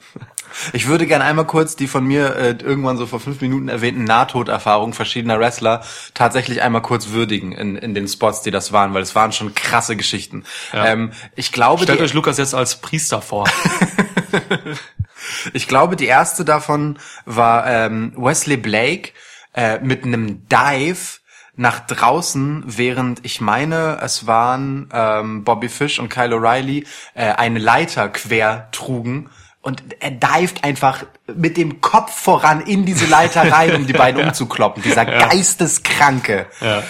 ich 0.74 0.88
würde 0.88 1.06
gerne 1.08 1.24
einmal 1.24 1.46
kurz 1.46 1.76
die 1.76 1.88
von 1.88 2.06
mir 2.06 2.36
äh, 2.36 2.56
irgendwann 2.62 2.98
so 2.98 3.06
vor 3.06 3.20
fünf 3.20 3.42
Minuten 3.42 3.68
erwähnten 3.68 4.04
Nahtoderfahrungen 4.04 4.94
verschiedener 4.94 5.40
Wrestler 5.40 5.84
tatsächlich 6.14 6.62
einmal 6.62 6.82
kurz 6.82 7.10
würdigen 7.10 7.52
in, 7.52 7.76
in 7.76 7.94
den 7.94 8.08
Spots, 8.08 8.42
die 8.42 8.52
das 8.52 8.72
waren, 8.72 8.94
weil 8.94 9.02
es 9.02 9.16
waren 9.16 9.32
schon 9.32 9.54
krasse 9.54 9.96
Geschichten. 9.96 10.44
Ähm, 10.74 11.12
ich 11.36 11.52
glaube, 11.52 11.84
Stellt 11.84 12.02
euch 12.02 12.14
Lukas 12.14 12.38
jetzt 12.38 12.56
als 12.56 12.82
Priester 12.82 13.22
vor. 13.22 13.48
ich 15.54 15.68
glaube, 15.68 15.96
die 15.96 16.06
erste 16.06 16.46
davon 16.46 17.00
war 17.26 17.68
ähm, 17.68 18.14
Wesley 18.16 18.58
Blake 18.58 19.12
äh, 19.54 19.80
mit 19.80 20.04
einem 20.04 20.48
Dive 20.48 21.20
nach 21.56 21.80
draußen, 21.80 22.64
während 22.66 23.24
ich 23.24 23.40
meine, 23.40 24.00
es 24.02 24.28
waren 24.28 24.90
ähm, 24.92 25.44
Bobby 25.44 25.70
Fish 25.70 26.00
und 26.00 26.10
Kyle 26.10 26.36
O'Reilly 26.36 26.86
äh, 27.14 27.32
eine 27.32 27.60
Leiter 27.60 28.10
quer 28.10 28.70
trugen. 28.72 29.30
Und 29.66 29.82
er 30.00 30.12
dived 30.12 30.64
einfach 30.64 31.06
mit 31.26 31.58
dem 31.58 31.82
Kopf 31.82 32.14
voran 32.14 32.62
in 32.62 32.86
diese 32.86 33.08
Leiter 33.08 33.52
rein, 33.52 33.76
um 33.76 33.88
die 33.88 33.94
beiden 33.94 34.24
umzukloppen. 34.28 34.84
Dieser 34.84 35.06
geisteskranke. 35.06 36.46
ja. 36.62 36.84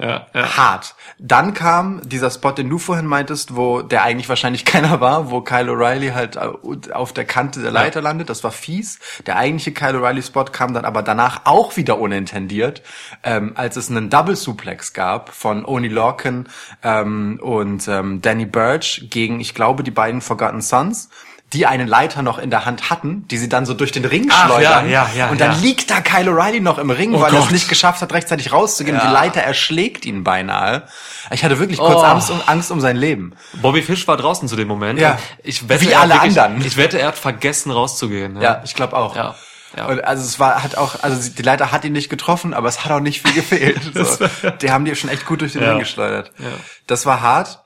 Ja, 0.00 0.26
ja. 0.34 0.56
Hart. 0.56 0.94
Dann 1.18 1.52
kam 1.52 2.00
dieser 2.08 2.30
Spot, 2.30 2.52
den 2.52 2.70
du 2.70 2.78
vorhin 2.78 3.04
meintest, 3.04 3.54
wo 3.54 3.82
der 3.82 4.02
eigentlich 4.02 4.30
wahrscheinlich 4.30 4.64
keiner 4.64 5.02
war, 5.02 5.30
wo 5.30 5.42
Kyle 5.42 5.70
O'Reilly 5.70 6.14
halt 6.14 6.36
äh, 6.36 6.92
auf 6.92 7.12
der 7.12 7.26
Kante 7.26 7.60
der 7.60 7.70
Leiter 7.70 8.00
landet. 8.00 8.30
Das 8.30 8.42
war 8.42 8.50
fies. 8.50 8.98
Der 9.26 9.36
eigentliche 9.36 9.72
Kyle 9.72 9.98
O'Reilly 9.98 10.24
Spot 10.24 10.44
kam 10.44 10.72
dann 10.72 10.86
aber 10.86 11.02
danach 11.02 11.42
auch 11.44 11.76
wieder 11.76 11.98
unintendiert, 11.98 12.82
ähm, 13.24 13.52
als 13.56 13.76
es 13.76 13.90
einen 13.90 14.08
Double 14.08 14.36
Suplex 14.36 14.94
gab 14.94 15.28
von 15.34 15.66
Oni 15.66 15.88
Lorcan 15.88 16.48
ähm, 16.82 17.38
und 17.42 17.86
ähm, 17.86 18.22
Danny 18.22 18.46
Burch 18.46 19.08
gegen, 19.10 19.40
ich 19.40 19.54
glaube, 19.54 19.82
die 19.82 19.90
beiden 19.90 20.22
Forgotten 20.22 20.62
Sons 20.62 21.10
die 21.52 21.66
eine 21.66 21.84
Leiter 21.84 22.22
noch 22.22 22.38
in 22.38 22.50
der 22.50 22.64
Hand 22.64 22.90
hatten, 22.90 23.26
die 23.28 23.36
sie 23.36 23.48
dann 23.48 23.66
so 23.66 23.74
durch 23.74 23.90
den 23.90 24.04
Ring 24.04 24.28
Ach, 24.30 24.46
schleudern. 24.46 24.88
ja, 24.88 25.08
ja, 25.08 25.10
ja, 25.16 25.28
und 25.30 25.40
dann 25.40 25.52
ja. 25.52 25.58
liegt 25.58 25.90
da 25.90 26.00
Kyle 26.00 26.30
O'Reilly 26.30 26.60
noch 26.60 26.78
im 26.78 26.90
Ring, 26.90 27.12
weil 27.14 27.32
er 27.32 27.38
es 27.40 27.44
Gott. 27.46 27.50
nicht 27.52 27.68
geschafft 27.68 28.02
hat, 28.02 28.12
rechtzeitig 28.12 28.52
rauszugehen. 28.52 28.96
Und 28.96 29.02
die 29.04 29.12
Leiter 29.12 29.40
erschlägt 29.40 30.06
ihn 30.06 30.22
beinahe. 30.22 30.84
Ich 31.32 31.44
hatte 31.44 31.58
wirklich 31.58 31.78
kurz 31.78 31.96
Oh. 31.96 32.02
Angst, 32.02 32.30
um, 32.30 32.40
Angst 32.46 32.70
um 32.70 32.80
sein 32.80 32.96
Leben. 32.96 33.34
Bobby 33.54 33.82
Fish 33.82 34.06
war 34.06 34.16
draußen 34.16 34.46
zu 34.48 34.54
dem 34.54 34.68
Moment. 34.68 35.00
Ja. 35.00 35.18
Ich 35.42 35.68
wette, 35.68 35.80
Wie 35.82 35.88
er 35.90 35.98
hat 35.98 36.10
alle 36.10 36.14
wirklich, 36.22 36.40
anderen. 36.40 36.64
Ich 36.66 36.76
wette, 36.76 37.00
er 37.00 37.08
hat 37.08 37.18
vergessen 37.18 37.72
rauszugehen. 37.72 38.40
Ja, 38.40 38.62
ich 38.64 38.74
glaube 38.74 38.96
auch. 38.96 39.16
Ja. 39.16 39.34
Ja. 39.76 39.86
Und 39.86 40.04
also 40.04 40.24
es 40.24 40.38
war, 40.40 40.62
hat 40.62 40.76
auch, 40.76 41.02
also 41.02 41.30
die 41.30 41.42
Leiter 41.42 41.70
hat 41.72 41.84
ihn 41.84 41.92
nicht 41.92 42.10
getroffen, 42.10 42.54
aber 42.54 42.68
es 42.68 42.84
hat 42.84 42.90
auch 42.92 43.00
nicht 43.00 43.22
viel 43.22 43.32
gefehlt. 43.32 43.80
so. 43.94 44.26
Die 44.60 44.70
haben 44.70 44.84
die 44.84 44.94
schon 44.96 45.10
echt 45.10 45.26
gut 45.26 45.40
durch 45.40 45.52
den 45.52 45.62
Ja. 45.62 45.70
Ring 45.70 45.78
geschleudert. 45.80 46.32
Ja. 46.38 46.46
Das 46.86 47.06
war 47.06 47.20
hart. 47.20 47.62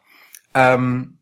Ähm, 0.55 1.19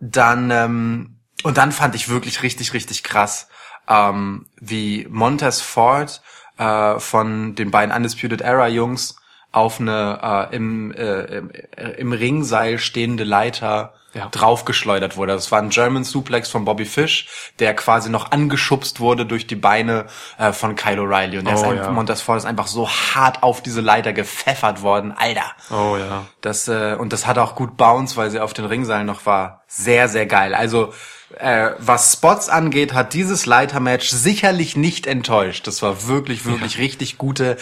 dann 0.00 0.50
ähm, 0.50 1.11
und 1.42 1.58
dann 1.58 1.72
fand 1.72 1.94
ich 1.94 2.08
wirklich 2.08 2.42
richtig, 2.42 2.72
richtig 2.72 3.02
krass, 3.02 3.48
ähm, 3.88 4.46
wie 4.60 5.06
Montez 5.10 5.60
Ford 5.60 6.22
äh, 6.58 6.98
von 6.98 7.54
den 7.54 7.70
beiden 7.70 7.94
Undisputed 7.94 8.40
Era 8.40 8.68
Jungs 8.68 9.16
auf 9.50 9.80
eine 9.80 10.48
äh, 10.50 10.56
im, 10.56 10.92
äh, 10.92 11.22
im, 11.24 11.50
äh, 11.76 11.90
im 11.98 12.12
Ringseil 12.12 12.78
stehende 12.78 13.24
Leiter 13.24 13.92
Ja. 14.14 14.28
draufgeschleudert 14.30 15.16
wurde. 15.18 15.32
Das 15.34 15.50
war 15.52 15.58
ein 15.60 15.68
German 15.70 16.04
Suplex 16.04 16.48
von 16.50 16.64
Bobby 16.64 16.84
Fish, 16.86 17.26
der 17.58 17.74
quasi 17.74 18.08
noch 18.10 18.30
angeschubst 18.30 19.00
wurde 19.00 19.26
durch 19.26 19.46
die 19.46 19.56
Beine 19.56 20.06
äh, 20.38 20.52
von 20.52 20.74
Kyle 20.74 21.00
O'Reilly. 21.02 21.38
Und 21.38 21.46
der 21.46 21.54
ist 21.54 21.62
Oh, 21.64 21.70
einfach, 21.70 21.86
ja. 21.86 21.90
Montez 21.92 22.20
Ford 22.22 22.38
ist 22.38 22.44
einfach 22.46 22.66
so 22.66 22.88
hart 22.88 23.42
auf 23.42 23.62
diese 23.62 23.80
Leiter 23.82 24.12
gepfeffert 24.14 24.80
worden. 24.82 25.12
Alter. 25.16 25.52
Oh 25.70 25.96
ja. 25.98 26.26
Das, 26.40 26.68
äh, 26.68 26.96
und 26.98 27.12
das 27.12 27.26
hat 27.26 27.36
auch 27.38 27.54
gut 27.54 27.76
Bounce, 27.76 28.16
weil 28.16 28.30
sie 28.30 28.40
auf 28.40 28.52
den 28.54 28.64
Ringseilen 28.66 29.06
noch 29.06 29.26
war. 29.26 29.62
Sehr, 29.66 30.08
sehr 30.08 30.24
geil. 30.26 30.54
Also, 30.54 30.92
äh, 31.38 31.70
was 31.78 32.12
Spots 32.12 32.48
angeht, 32.48 32.92
hat 32.92 33.14
dieses 33.14 33.46
Leitermatch 33.46 34.08
sicherlich 34.10 34.76
nicht 34.76 35.06
enttäuscht. 35.06 35.66
Das 35.66 35.82
war 35.82 36.06
wirklich, 36.06 36.44
wirklich 36.46 36.78
richtig 36.78 37.18
gute, 37.18 37.56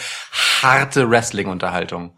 harte 0.61 1.09
Wrestling-Unterhaltung. 1.09 2.13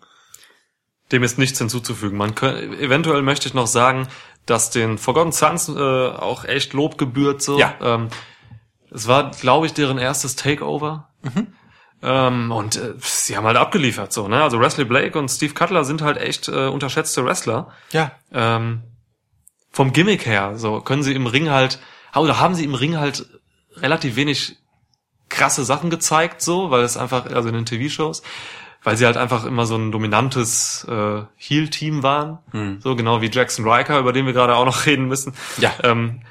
Dem 1.12 1.24
ist 1.24 1.38
nichts 1.38 1.60
hinzuzufügen. 1.60 2.18
Man 2.18 2.36
könnte, 2.36 2.64
eventuell 2.78 3.22
möchte 3.22 3.48
ich 3.48 3.54
noch 3.54 3.68
sagen, 3.68 4.08
dass 4.46 4.70
den 4.72 4.98
Forgotten 4.98 5.32
Sons 5.32 5.70
äh, 5.70 5.72
auch 5.72 6.46
echt 6.46 6.74
Lob 6.74 6.98
gebührt. 6.98 7.42
So. 7.42 7.60
Ja. 7.60 7.76
Ähm, 7.82 8.10
es 8.92 9.08
war, 9.08 9.32
glaube 9.32 9.66
ich, 9.66 9.74
deren 9.74 9.98
erstes 9.98 10.36
Takeover. 10.36 11.10
Ähm, 12.02 12.52
und 12.52 12.76
äh, 12.76 12.94
sie 13.00 13.38
haben 13.38 13.46
halt 13.46 13.58
abgeliefert. 13.58 14.12
so. 14.12 14.28
Ne? 14.28 14.44
Also 14.44 14.60
Wesley 14.60 14.86
Blake 14.86 15.18
und 15.18 15.30
Steve 15.30 15.54
Cutler 15.54 15.86
sind 15.86 16.02
halt 16.02 16.18
echt 16.18 16.50
äh, 16.50 16.68
unterschätzte 16.68 17.26
Wrestler. 17.26 17.72
Ja. 17.92 18.12
ähm, 18.34 18.84
vom 19.74 19.92
Gimmick 19.92 20.26
her, 20.26 20.54
so 20.56 20.80
können 20.80 21.04
sie 21.04 21.14
im 21.14 21.26
Ring 21.26 21.50
halt, 21.50 21.80
oder 22.16 22.40
haben 22.40 22.56
sie 22.56 22.64
im 22.64 22.76
Ring 22.76 22.98
halt 22.98 23.26
relativ 23.76 24.16
wenig 24.16 24.58
krasse 25.30 25.66
Sachen 25.66 25.90
gezeigt, 25.90 26.42
so, 26.42 26.70
weil 26.72 26.84
es 26.84 26.96
einfach, 26.96 27.26
also 27.26 27.50
in 27.50 27.56
den 27.56 27.66
TV-Shows, 27.66 28.22
weil 28.84 28.98
sie 28.98 29.06
halt 29.06 29.18
einfach 29.18 29.46
immer 29.46 29.66
so 29.66 29.76
ein 29.76 29.92
dominantes 29.92 30.86
äh, 30.88 31.24
Heel-Team 31.38 32.04
waren, 32.04 32.38
so 32.82 32.96
genau 32.96 33.22
wie 33.22 33.32
Jackson 33.32 33.68
Riker, 33.68 33.98
über 34.00 34.14
den 34.14 34.28
wir 34.28 34.34
gerade 34.34 34.56
auch 34.56 34.66
noch 34.66 34.86
reden 34.86 35.08
müssen. 35.08 35.34
Ja. 35.58 35.74
Ähm, 35.84 36.22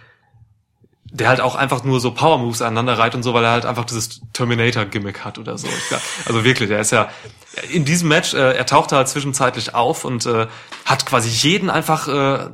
der 1.15 1.29
halt 1.29 1.43
auch 1.43 1.57
einfach 1.57 1.85
nur 1.85 2.01
so 2.01 2.13
Power 2.13 2.39
Moves 2.39 2.63
aneinander 2.63 2.97
reiht 2.97 3.15
und 3.15 3.23
so, 3.23 3.35
weil 3.35 3.45
er 3.45 3.51
halt 3.51 3.67
einfach 3.67 3.85
dieses 3.85 4.23
Terminator 4.33 4.87
Gimmick 4.87 5.27
hat 5.27 5.39
oder 5.39 5.59
so. 5.59 5.69
Also 6.25 6.43
wirklich, 6.43 6.71
er 6.71 6.81
ist 6.81 6.91
ja 6.91 7.11
in 7.71 7.85
diesem 7.85 8.09
Match, 8.09 8.33
äh, 8.33 8.57
er 8.57 8.65
tauchte 8.65 8.97
halt 8.97 9.09
zwischenzeitlich 9.09 9.75
auf 9.75 10.07
und 10.07 10.25
äh, 10.25 10.47
hat 10.87 11.05
quasi 11.05 11.29
jeden 11.29 11.69
einfach 11.69 12.09
äh, 12.09 12.49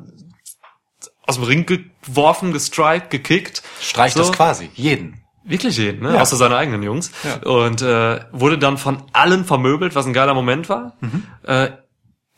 aus 1.28 1.36
dem 1.36 1.44
Ring 1.44 1.66
geworfen, 1.66 2.52
gestrikt, 2.52 3.10
gekickt. 3.10 3.62
Streicht 3.80 4.16
so. 4.16 4.22
das 4.22 4.32
quasi. 4.32 4.70
Jeden. 4.74 5.22
Wirklich 5.44 5.76
jeden, 5.78 6.02
ne? 6.02 6.14
Ja. 6.14 6.20
Außer 6.20 6.36
seine 6.36 6.56
eigenen 6.56 6.82
Jungs. 6.82 7.10
Ja. 7.22 7.36
Und 7.48 7.80
äh, 7.82 8.20
wurde 8.32 8.58
dann 8.58 8.76
von 8.78 9.02
allen 9.12 9.44
vermöbelt, 9.44 9.94
was 9.94 10.06
ein 10.06 10.12
geiler 10.12 10.34
Moment 10.34 10.68
war. 10.68 10.96
Mhm. 11.00 11.26
Äh, 11.44 11.70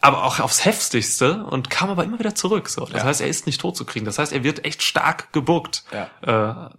aber 0.00 0.24
auch 0.24 0.40
aufs 0.40 0.64
heftigste 0.64 1.44
und 1.44 1.70
kam 1.70 1.90
aber 1.90 2.04
immer 2.04 2.18
wieder 2.18 2.34
zurück. 2.34 2.68
So, 2.68 2.84
das 2.86 3.02
Ja. 3.02 3.04
heißt, 3.04 3.20
er 3.20 3.28
ist 3.28 3.46
nicht 3.46 3.60
tot 3.60 3.76
zu 3.76 3.84
kriegen. 3.84 4.06
Das 4.06 4.18
heißt, 4.18 4.32
er 4.32 4.44
wird 4.44 4.64
echt 4.64 4.82
stark 4.82 5.32
gebuckt. 5.32 5.84
Ja. 5.92 6.68
Äh, 6.68 6.70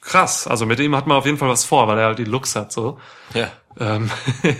krass. 0.00 0.46
Also 0.46 0.64
mit 0.66 0.78
ihm 0.80 0.94
hat 0.94 1.06
man 1.06 1.16
auf 1.16 1.26
jeden 1.26 1.38
Fall 1.38 1.48
was 1.48 1.64
vor, 1.64 1.88
weil 1.88 1.98
er 1.98 2.06
halt 2.06 2.18
die 2.18 2.24
Looks 2.24 2.54
hat. 2.54 2.70
So. 2.72 2.98
Ja. 3.34 3.50
Ähm, 3.78 4.10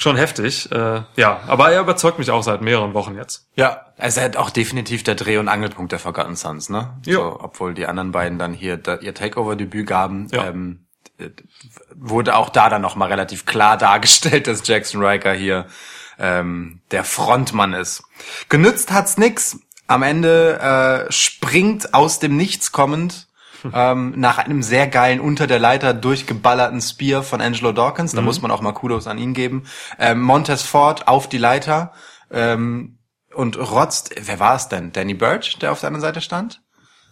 schon 0.00 0.16
heftig. 0.16 0.70
Äh, 0.72 1.02
ja, 1.16 1.40
aber 1.46 1.70
er 1.72 1.80
überzeugt 1.80 2.18
mich 2.18 2.30
auch 2.30 2.42
seit 2.42 2.62
mehreren 2.62 2.94
Wochen 2.94 3.14
jetzt. 3.16 3.46
Ja, 3.54 3.86
also 3.98 4.20
er 4.20 4.26
hat 4.26 4.36
auch 4.36 4.50
definitiv 4.50 5.02
der 5.02 5.14
Dreh- 5.14 5.38
und 5.38 5.48
Angelpunkt 5.48 5.92
der 5.92 5.98
Forgotten 5.98 6.36
Sons, 6.36 6.68
ne? 6.70 6.96
Ja. 7.04 7.14
So, 7.14 7.38
obwohl 7.40 7.74
die 7.74 7.86
anderen 7.86 8.12
beiden 8.12 8.38
dann 8.38 8.54
hier 8.54 8.76
da, 8.76 8.96
ihr 8.96 9.14
Takeover-Debüt 9.14 9.86
gaben, 9.86 10.28
Ja. 10.32 10.46
ähm, 10.48 10.86
äh, 11.18 11.28
wurde 11.94 12.36
auch 12.36 12.48
da 12.48 12.68
dann 12.70 12.82
nochmal 12.82 13.08
relativ 13.08 13.44
klar 13.46 13.76
dargestellt, 13.76 14.46
dass 14.46 14.66
Jackson 14.66 15.04
Riker 15.04 15.32
hier 15.34 15.66
ähm, 16.18 16.80
der 16.90 17.04
Frontmann 17.04 17.72
ist. 17.74 18.02
Genützt 18.48 18.92
hat's 18.92 19.18
nix. 19.18 19.58
Am 19.86 20.02
Ende 20.02 21.06
äh, 21.08 21.12
springt 21.12 21.94
aus 21.94 22.20
dem 22.20 22.36
Nichts 22.36 22.70
kommend 22.72 23.26
ähm, 23.72 24.14
nach 24.16 24.38
einem 24.38 24.62
sehr 24.62 24.86
geilen 24.86 25.20
unter 25.20 25.46
der 25.46 25.58
Leiter 25.58 25.94
durchgeballerten 25.94 26.80
Spear 26.80 27.22
von 27.22 27.40
Angelo 27.40 27.72
Dawkins, 27.72 28.12
da 28.12 28.20
muss 28.22 28.40
man 28.42 28.50
auch 28.50 28.60
mal 28.60 28.72
Kudos 28.72 29.06
an 29.06 29.18
ihn 29.18 29.34
geben, 29.34 29.64
ähm, 29.98 30.20
Montez 30.22 30.62
Ford 30.62 31.08
auf 31.08 31.28
die 31.28 31.38
Leiter 31.38 31.92
ähm, 32.30 32.98
und 33.34 33.56
rotzt, 33.58 34.10
wer 34.20 34.40
war 34.40 34.56
es 34.56 34.68
denn? 34.68 34.92
Danny 34.92 35.14
Birch, 35.14 35.58
der 35.58 35.72
auf 35.72 35.80
der 35.80 35.88
anderen 35.88 36.02
Seite 36.02 36.20
stand? 36.20 36.60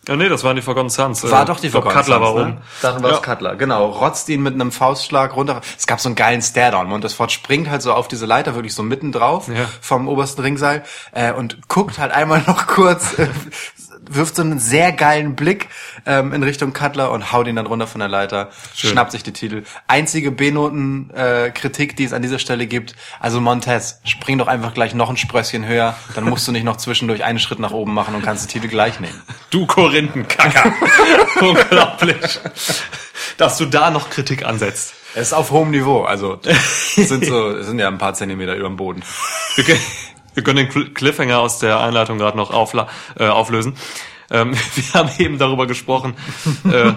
Ja, 0.06 0.16
nee, 0.16 0.28
das 0.28 0.42
waren 0.42 0.56
die 0.56 0.62
Forgotten 0.62 0.88
Sons. 0.88 1.22
War 1.30 1.42
Äh, 1.42 1.44
doch 1.44 1.60
die 1.60 1.68
Forgotten 1.68 1.94
Cutler 1.98 2.16
Sons, 2.18 2.26
war 2.26 2.34
ne? 2.34 2.52
oben. 2.52 2.58
Dann 2.80 3.02
war 3.02 3.10
Ja. 3.10 3.16
es 3.16 3.22
Cutler, 3.22 3.56
genau. 3.56 3.86
Rotzt 3.90 4.28
ihn 4.30 4.42
mit 4.42 4.54
einem 4.54 4.72
Faustschlag 4.72 5.36
runter. 5.36 5.60
Es 5.76 5.86
gab 5.86 6.00
so 6.00 6.08
einen 6.08 6.16
geilen 6.16 6.40
Stairdown. 6.40 6.86
Montez 6.88 7.12
Ford 7.12 7.30
springt 7.30 7.68
halt 7.68 7.82
so 7.82 7.92
auf 7.92 8.08
diese 8.08 8.24
Leiter, 8.24 8.54
wirklich 8.54 8.74
so 8.74 8.82
mitten 8.82 9.12
drauf 9.12 9.48
Ja. 9.48 9.66
vom 9.82 10.08
obersten 10.08 10.40
Ringseil 10.40 10.82
äh, 11.12 11.32
und 11.32 11.68
guckt 11.68 11.98
halt 11.98 12.12
einmal 12.12 12.42
noch 12.46 12.66
kurz, 12.68 13.18
äh, 13.18 13.28
wirft 14.10 14.36
so 14.36 14.42
einen 14.42 14.58
sehr 14.58 14.92
geilen 14.92 15.34
Blick 15.36 15.68
ähm, 16.06 16.32
in 16.32 16.42
Richtung 16.42 16.72
Cutler 16.72 17.10
und 17.10 17.32
haut 17.32 17.46
ihn 17.46 17.56
dann 17.56 17.66
runter 17.66 17.86
von 17.86 17.98
der 18.00 18.08
Leiter, 18.08 18.50
Schön. 18.74 18.90
schnappt 18.90 19.12
sich 19.12 19.22
die 19.22 19.32
Titel. 19.32 19.64
Einzige 19.86 20.30
B-Noten-Kritik, 20.30 21.96
die 21.96 22.04
es 22.04 22.12
an 22.12 22.22
dieser 22.22 22.38
Stelle 22.38 22.66
gibt. 22.66 22.94
Also 23.20 23.40
Montez, 23.40 24.00
spring 24.04 24.38
doch 24.38 24.48
einfach 24.48 24.74
gleich 24.74 24.94
noch 24.94 25.10
ein 25.10 25.16
Sprösschen 25.16 25.66
höher, 25.66 25.94
dann 26.14 26.24
musst 26.24 26.46
du 26.48 26.52
nicht 26.52 26.64
noch 26.64 26.76
zwischendurch 26.76 27.24
einen 27.24 27.38
Schritt 27.38 27.58
nach 27.58 27.72
oben 27.72 27.94
machen 27.94 28.14
und 28.14 28.22
kannst 28.22 28.44
die 28.44 28.52
Titel 28.52 28.68
gleich 28.68 29.00
nehmen. 29.00 29.20
Du 29.50 29.66
Korinthenkacker. 29.66 30.72
Unglaublich. 31.40 32.40
Dass 33.36 33.58
du 33.58 33.66
da 33.66 33.90
noch 33.90 34.10
Kritik 34.10 34.44
ansetzt. 34.44 34.94
Es 35.14 35.28
ist 35.28 35.32
auf 35.32 35.50
hohem 35.50 35.70
Niveau, 35.70 36.02
also 36.02 36.38
sind 36.96 37.24
so, 37.24 37.50
es 37.56 37.66
sind 37.66 37.78
ja 37.78 37.88
ein 37.88 37.98
paar 37.98 38.14
Zentimeter 38.14 38.54
über 38.54 38.68
dem 38.68 38.76
Boden. 38.76 39.02
Wir, 39.56 39.64
können- 39.64 39.80
wir 40.38 40.44
können 40.44 40.58
den 40.58 40.68
Cl- 40.68 40.94
Cliffhanger 40.94 41.40
aus 41.40 41.58
der 41.58 41.80
Einleitung 41.80 42.16
gerade 42.16 42.36
noch 42.36 42.52
äh, 42.52 43.26
auflösen. 43.26 43.74
Ähm, 44.30 44.54
wir 44.76 44.94
haben 44.94 45.10
eben 45.18 45.36
darüber 45.36 45.66
gesprochen, 45.66 46.14
äh, 46.70 46.92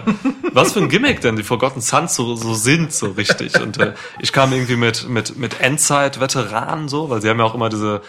was 0.52 0.74
für 0.74 0.78
ein 0.78 0.88
Gimmick 0.88 1.20
denn 1.22 1.34
die 1.34 1.42
Forgotten 1.42 1.80
Sons 1.80 2.14
so, 2.14 2.36
so 2.36 2.54
sind, 2.54 2.92
so 2.92 3.10
richtig. 3.10 3.60
Und 3.60 3.80
äh, 3.80 3.94
ich 4.20 4.32
kam 4.32 4.52
irgendwie 4.52 4.76
mit, 4.76 5.08
mit, 5.08 5.36
mit 5.36 5.60
Endzeit-Veteranen 5.60 6.88
so, 6.88 7.10
weil 7.10 7.20
sie 7.20 7.28
haben 7.28 7.40
ja 7.40 7.44
auch 7.44 7.56
immer 7.56 7.68
diese 7.68 8.00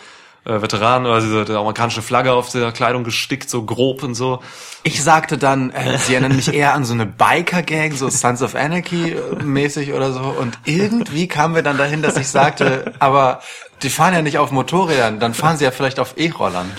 äh, 0.46 0.62
Veteranen 0.62 1.08
oder 1.08 1.20
diese 1.20 1.46
die 1.46 1.54
amerikanische 1.54 2.04
Flagge 2.04 2.34
auf 2.34 2.52
der 2.52 2.72
Kleidung 2.72 3.04
gestickt, 3.04 3.50
so 3.50 3.64
grob 3.64 4.04
und 4.04 4.14
so. 4.14 4.40
Ich 4.84 5.02
sagte 5.02 5.40
dann, 5.40 5.72
äh, 5.72 5.98
sie 5.98 6.14
erinnern 6.14 6.36
mich 6.36 6.54
eher 6.54 6.76
an 6.76 6.86
so 6.86 6.94
eine 6.94 7.08
Biker-Gang, 7.08 7.94
so 7.94 8.10
Sons 8.10 8.44
of 8.44 8.54
Anarchy 8.54 9.16
mäßig 9.44 9.94
oder 9.94 10.12
so. 10.12 10.20
Und 10.20 10.60
irgendwie 10.66 11.28
kamen 11.28 11.56
wir 11.56 11.64
dann 11.64 11.80
dahin, 11.80 12.04
dass 12.04 12.18
ich 12.18 12.28
sagte, 12.28 12.94
aber 13.00 13.42
die 13.84 13.90
fahren 13.90 14.14
ja 14.14 14.22
nicht 14.22 14.38
auf 14.38 14.52
Motorrädern, 14.52 15.20
dann 15.20 15.34
fahren 15.34 15.58
sie 15.58 15.66
ja 15.66 15.72
vielleicht 15.72 16.00
auf 16.00 16.14
E-Rollern. 16.18 16.72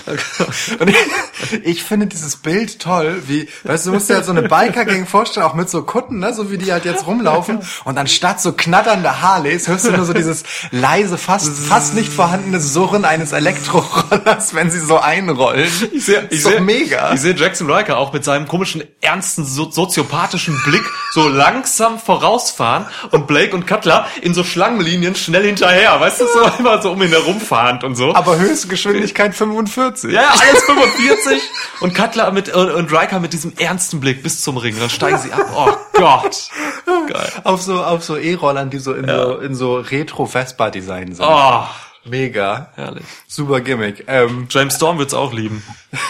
Und 0.79 0.89
ich, 0.89 1.63
ich 1.63 1.83
finde 1.83 2.07
dieses 2.07 2.37
Bild 2.37 2.79
toll, 2.79 3.23
wie, 3.27 3.47
weißt 3.63 3.85
du, 3.85 3.91
du 3.91 3.95
musst 3.95 4.09
dir 4.09 4.15
halt 4.15 4.25
so 4.25 4.31
eine 4.31 4.43
Biker-Gang 4.43 5.07
vorstellen, 5.07 5.45
auch 5.45 5.53
mit 5.53 5.69
so 5.69 5.83
Kutten, 5.83 6.19
ne, 6.19 6.33
so 6.33 6.51
wie 6.51 6.57
die 6.57 6.71
halt 6.71 6.85
jetzt 6.85 7.05
rumlaufen. 7.05 7.59
Und 7.83 7.97
anstatt 7.97 8.41
so 8.41 8.53
knatternder 8.53 9.21
Harleys 9.21 9.67
hörst 9.67 9.85
du 9.85 9.91
nur 9.91 10.05
so 10.05 10.13
dieses 10.13 10.43
leise, 10.71 11.17
fast, 11.17 11.51
fast 11.53 11.93
nicht 11.93 12.11
vorhandene 12.11 12.59
Surren 12.59 13.05
eines 13.05 13.31
Elektrorollers, 13.31 14.55
wenn 14.55 14.71
sie 14.71 14.79
so 14.79 14.99
einrollen. 14.99 15.69
Ich 15.91 16.05
sehe, 16.05 16.19
Ist 16.29 16.45
doch 16.45 16.59
mega. 16.59 17.13
Ich 17.13 17.21
sehe 17.21 17.35
Jackson 17.35 17.69
Riker 17.69 17.97
auch 17.97 18.13
mit 18.13 18.23
seinem 18.23 18.47
komischen, 18.47 18.83
ernsten, 19.01 19.45
so, 19.45 19.69
soziopathischen 19.69 20.59
Blick 20.63 20.83
so 21.11 21.27
langsam 21.29 21.99
vorausfahren 21.99 22.87
und 23.11 23.27
Blake 23.27 23.55
und 23.55 23.67
Cutler 23.67 24.07
in 24.21 24.33
so 24.33 24.43
Schlangenlinien 24.43 25.15
schnell 25.15 25.45
hinterher. 25.45 25.99
Weißt 25.99 26.21
du, 26.21 26.25
so 26.25 26.51
immer 26.59 26.81
so 26.81 26.94
um 26.95 27.01
ihn 27.03 27.09
herumfahrend 27.09 27.83
und 27.83 27.95
so. 27.95 28.15
Aber 28.15 28.37
Höchstgeschwindigkeit 28.37 29.35
45. 29.35 30.11
ja, 30.11 30.21
ja, 30.21 30.29
alles 30.29 30.63
45 30.65 31.41
und 31.81 31.93
Cutler 31.93 32.31
mit 32.31 32.53
und, 32.53 32.71
und 32.71 32.91
Riker 32.91 33.19
mit 33.19 33.33
diesem 33.33 33.53
ernsten 33.57 33.99
Blick 33.99 34.23
bis 34.23 34.41
zum 34.41 34.57
Ring. 34.57 34.75
Dann 34.79 34.89
steigen 34.89 35.19
sie 35.19 35.31
ab. 35.31 35.45
Oh 35.55 35.75
Gott. 35.93 36.49
Geil. 36.85 37.31
Auf 37.43 37.61
so, 37.61 37.83
auf 37.83 38.03
so 38.03 38.17
E-Rollern, 38.17 38.69
die 38.69 38.79
so 38.79 38.93
in 38.93 39.07
so, 39.07 39.37
in 39.37 39.55
so 39.55 39.75
Retro-Vespa-Design 39.77 41.13
sind. 41.13 41.25
Oh, 41.27 41.63
Mega. 42.05 42.71
herrlich. 42.75 43.03
Super 43.27 43.61
Gimmick. 43.61 44.05
Ähm, 44.07 44.47
James 44.49 44.75
Storm 44.75 44.97
wird's 44.97 45.13
auch 45.13 45.33
lieben. 45.33 45.63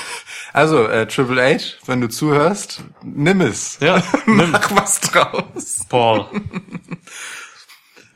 also, 0.53 0.85
äh, 0.85 1.07
Triple 1.07 1.41
H, 1.41 1.77
wenn 1.85 2.01
du 2.01 2.07
zuhörst, 2.09 2.81
nimm 3.03 3.41
es. 3.41 3.77
Ja, 3.81 4.03
nimm. 4.25 4.51
Mach 4.51 4.71
was 4.75 5.01
draus. 5.01 5.85
Paul. 5.89 6.27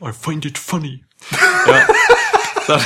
I 0.02 0.12
find 0.12 0.44
it 0.46 0.56
funny. 0.58 1.04
Ja. 1.66 1.86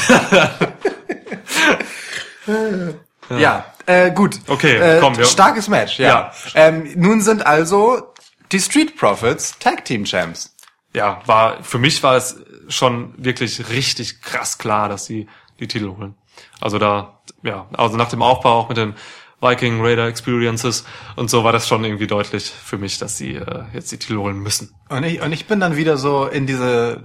Ja, 3.31 3.65
äh, 3.87 4.11
gut. 4.11 4.39
Okay, 4.49 4.77
äh, 4.77 5.01
komm, 5.01 5.17
wir- 5.17 5.25
Starkes 5.25 5.69
Match, 5.69 5.99
ja. 5.99 6.09
Ja. 6.09 6.33
Ähm, 6.55 6.91
nun 6.97 7.21
sind 7.23 7.45
also 7.47 8.13
die 8.53 8.61
Street 8.61 8.97
Profits 8.99 9.59
Tag 9.59 9.85
Team 9.85 10.05
Champs. 10.05 10.55
ja, 10.95 11.21
war, 11.27 11.63
für 11.63 11.79
mich 11.79 12.03
war 12.03 12.17
es 12.17 12.37
schon 12.69 13.15
wirklich 13.17 13.71
richtig 13.71 14.21
krass 14.21 14.59
klar, 14.59 14.89
dass 14.89 15.07
sie 15.07 15.27
die 15.59 15.67
Titel 15.69 15.89
holen. 15.97 16.15
Also 16.61 16.79
da, 16.79 17.21
ja, 17.43 17.67
also 17.73 17.97
nach 17.97 18.09
dem 18.11 18.23
Aufbau 18.23 18.53
auch 18.61 18.69
mit 18.69 18.77
den 18.77 18.95
Viking 19.41 19.81
Raider 19.85 20.07
Experiences 20.07 20.85
und 21.17 21.29
so 21.31 21.45
war 21.45 21.53
das 21.53 21.67
schon 21.69 21.85
irgendwie 21.85 22.07
deutlich 22.07 22.51
für 22.51 22.79
mich, 22.79 22.99
dass 22.99 23.17
sie 23.19 23.35
äh, 23.37 23.65
jetzt 23.73 23.91
die 23.93 23.99
Titel 23.99 24.17
holen 24.19 24.39
müssen. 24.39 24.75
Und 24.89 25.03
ich, 25.05 25.21
und 25.21 25.33
ich 25.33 25.47
bin 25.47 25.61
dann 25.61 25.77
wieder 25.77 25.97
so 25.97 26.27
in 26.27 26.47
diese 26.47 27.03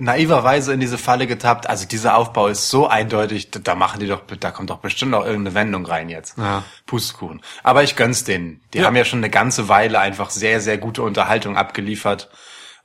naiverweise 0.00 0.72
in 0.72 0.80
diese 0.80 0.98
Falle 0.98 1.26
getappt. 1.26 1.68
Also 1.68 1.86
dieser 1.86 2.16
Aufbau 2.16 2.48
ist 2.48 2.68
so 2.70 2.86
eindeutig, 2.88 3.50
da- 3.50 3.74
machen 3.74 4.00
die 4.00 4.06
doch, 4.08 4.22
da 4.38 4.50
kommt 4.50 4.70
doch 4.70 4.78
bestimmt 4.78 5.12
noch 5.12 5.24
irgendeine 5.24 5.54
Wendung 5.54 5.86
rein 5.86 6.08
jetzt. 6.08 6.36
Ja. 6.38 6.64
Pustekuchen. 6.86 7.42
Aber 7.62 7.82
ich 7.82 7.96
gönn's 7.96 8.24
denen. 8.24 8.60
Die 8.74 8.78
Ja. 8.78 8.86
haben 8.86 8.96
ja 8.96 9.04
schon 9.04 9.20
eine 9.20 9.30
ganze 9.30 9.68
Weile 9.68 9.98
einfach 10.00 10.30
sehr, 10.30 10.60
sehr 10.60 10.78
gute 10.78 11.02
Unterhaltung 11.02 11.56
abgeliefert. 11.56 12.30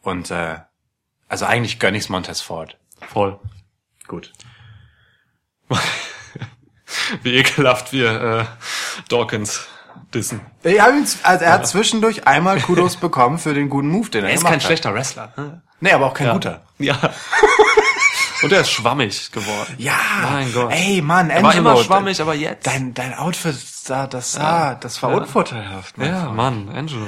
Und 0.01 0.29
äh, 0.31 0.57
also 1.27 1.45
eigentlich 1.45 1.79
gönn 1.79 1.95
ich's 1.95 2.09
Montez 2.09 2.41
Ford. 2.41 2.77
Voll. 3.07 3.39
Gut. 4.07 4.31
Wie 7.23 7.35
ekelhaft 7.35 7.91
wir 7.93 8.21
äh, 8.21 8.45
Dawkins 9.09 9.67
dissen. 10.13 10.41
Ich 10.63 10.79
hab 10.79 10.89
ihn, 10.91 11.07
also 11.23 11.45
er 11.45 11.51
hat 11.53 11.67
zwischendurch 11.67 12.27
einmal 12.27 12.59
Kudos 12.59 12.97
bekommen 13.01 13.37
für 13.39 13.53
den 13.53 13.69
guten 13.69 13.87
Move, 13.89 14.09
den 14.09 14.23
er, 14.25 14.35
gemacht 14.35 14.63
hat. 14.69 14.93
Wrestler. 14.93 15.33
Ne? 15.35 15.61
Nee, 15.79 15.91
aber 15.91 16.05
auch 16.07 16.13
kein 16.13 16.31
guter. 16.31 16.64
Ja. 16.77 16.97
Und 18.43 18.51
er 18.51 18.61
ist 18.61 18.69
schwammig 18.71 19.31
geworden. 19.31 19.73
Ja, 19.77 19.93
Mein 20.23 20.53
Gott. 20.53 20.71
ey 20.71 21.01
Mann, 21.01 21.29
Er 21.29 21.37
Angelo, 21.37 21.63
war 21.65 21.73
immer 21.73 21.83
schwammig, 21.83 22.21
aber 22.21 22.35
jetzt. 22.35 22.67
Dein, 22.67 22.93
dein 22.93 23.13
Outfit 23.13 23.55
sah, 23.55 24.07
das 24.07 24.33
sah, 24.33 24.75
das 24.75 25.01
war 25.01 25.11
Ja. 25.11 25.17
unvorteilhaft. 25.17 25.97
Mann. 25.97 26.07
ja, 26.07 26.29
Mann, 26.29 26.69
Angelo. 26.69 27.07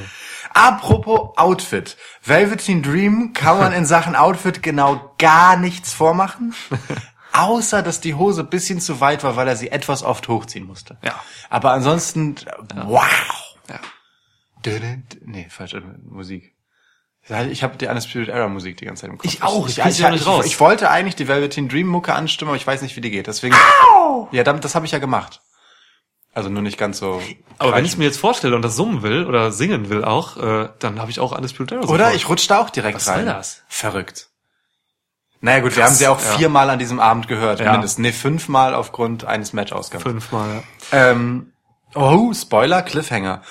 Apropos 0.54 1.38
Outfit. 1.38 1.98
Velveteen 2.24 2.82
Dream 2.82 3.34
kann 3.34 3.60
man 3.60 3.74
in 3.74 3.86
Sachen 3.86 4.16
Outfit 4.16 4.64
genau 4.64 5.14
gar 5.20 5.58
nichts 5.58 5.94
vormachen. 5.94 6.56
Außer, 7.34 7.84
dass 7.84 8.02
die 8.02 8.16
Hose 8.16 8.42
ein 8.42 8.50
bisschen 8.50 8.80
zu 8.80 9.00
weit 9.00 9.24
war, 9.24 9.36
weil 9.36 9.48
er 9.48 9.56
sie 9.56 9.70
etwas 9.70 10.02
oft 10.02 10.28
hochziehen 10.30 10.66
musste. 10.66 10.98
Ja. 11.04 11.14
Aber 11.52 11.72
ansonsten, 11.74 12.36
wow. 12.86 13.04
Ja. 13.70 13.80
Nee, 15.26 15.48
falsche 15.50 15.82
Musik. 16.10 16.56
Ich 17.52 17.62
habe 17.64 17.78
die 17.78 17.88
Undisputed 17.88 18.30
Era 18.30 18.48
Musik 18.48 18.78
die 18.78 18.86
ganze 18.86 19.02
Zeit 19.02 19.10
im 19.12 19.18
Kopf. 19.18 19.32
Ich 19.32 19.44
auch, 19.44 19.68
ich 19.68 19.80
Ich, 19.80 19.86
ich, 19.86 20.00
ich, 20.00 20.10
nicht 20.10 20.26
raus. 20.26 20.46
ich 20.46 20.60
wollte 20.60 20.90
eigentlich 20.90 21.16
die 21.16 21.28
Velveteen 21.28 21.68
Dream 21.68 21.88
Mucke 21.88 22.14
anstimmen, 22.14 22.50
aber 22.50 22.58
ich 22.58 22.66
weiß 22.66 22.82
nicht, 22.82 22.96
wie 22.96 23.02
die 23.02 23.12
geht. 23.12 23.28
Deswegen. 23.28 23.56
Ja, 24.32 24.44
damit, 24.44 24.64
das 24.64 24.76
habe 24.76 24.86
ich 24.86 24.92
ja 24.94 25.00
gemacht. 25.00 25.42
Also 26.34 26.50
nur 26.50 26.62
nicht 26.62 26.78
ganz 26.78 27.00
so. 27.00 27.22
Aber 27.58 27.74
wenn 27.76 27.84
ich 27.84 27.92
es 27.92 27.98
mir 27.98 28.06
jetzt 28.06 28.20
vorstelle 28.20 28.56
und 28.56 28.62
das 28.62 28.76
summen 28.76 29.02
will 29.02 29.26
oder 29.26 29.52
singen 29.52 29.90
will 29.90 30.06
auch, 30.06 30.38
äh, 30.38 30.70
dann 30.80 31.00
habe 31.02 31.10
ich 31.12 31.20
auch 31.20 31.32
Undisputed 31.36 31.80
Era 31.80 31.88
Oder 31.88 32.14
ich 32.14 32.30
rutsche 32.30 32.48
da 32.48 32.60
auch 32.60 32.70
direkt 32.70 32.96
Was 32.98 33.08
rein. 33.08 33.26
soll 33.26 33.26
das? 33.26 33.64
Verrückt. 33.68 34.30
Naja 35.42 35.60
gut, 35.60 35.76
wir 35.76 35.82
Krass, 35.84 35.92
haben 35.92 35.98
sie 35.98 36.08
auch 36.08 36.22
ja. 36.22 36.38
viermal 36.38 36.70
an 36.70 36.80
diesem 36.80 37.00
Abend 37.00 37.28
gehört, 37.28 37.60
Ja. 37.60 37.72
mindestens. 37.74 38.00
Nee, 38.02 38.12
fünfmal 38.12 38.74
aufgrund 38.74 39.26
eines 39.26 39.54
Matchausgangs. 39.54 40.04
fünfmal. 40.04 40.64
Ja. 40.92 41.12
Ähm, 41.12 41.54
oh, 41.96 42.34
Spoiler, 42.34 42.82
Cliffhanger. 42.84 43.42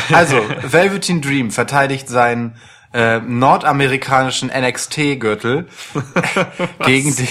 Also, 0.12 0.36
Velveteen 0.62 1.20
Dream 1.20 1.50
verteidigt 1.50 2.08
seinen 2.08 2.56
äh, 2.92 3.20
nordamerikanischen 3.20 4.50
NXT-Gürtel 4.50 5.68
gegen, 6.84 7.16
die, 7.16 7.28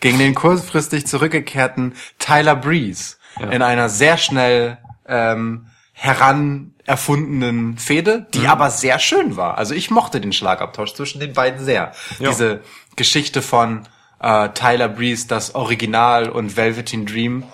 gegen 0.00 0.18
den 0.18 0.34
kurzfristig 0.34 1.06
zurückgekehrten 1.06 1.94
Tyler 2.18 2.56
Breeze 2.56 3.16
in 3.50 3.62
einer 3.62 3.88
sehr 3.88 4.16
schnell 4.16 4.78
ähm, 5.06 5.66
heran 5.92 6.74
erfundenen 6.86 7.78
Fehde, 7.78 8.26
die 8.34 8.46
aber 8.46 8.70
sehr 8.70 8.98
schön 8.98 9.36
war. 9.36 9.56
Also 9.56 9.74
ich 9.74 9.90
mochte 9.90 10.20
den 10.20 10.32
Schlagabtausch 10.32 10.94
zwischen 10.94 11.20
den 11.20 11.32
beiden 11.32 11.64
sehr. 11.64 11.92
Ja. 12.18 12.28
Diese 12.28 12.60
Geschichte 12.96 13.42
von 13.42 13.88
äh, 14.20 14.50
Tyler 14.50 14.88
Breeze, 14.88 15.26
das 15.26 15.54
Original 15.54 16.28
und 16.28 16.56
Velveteen 16.56 17.06
Dream 17.06 17.44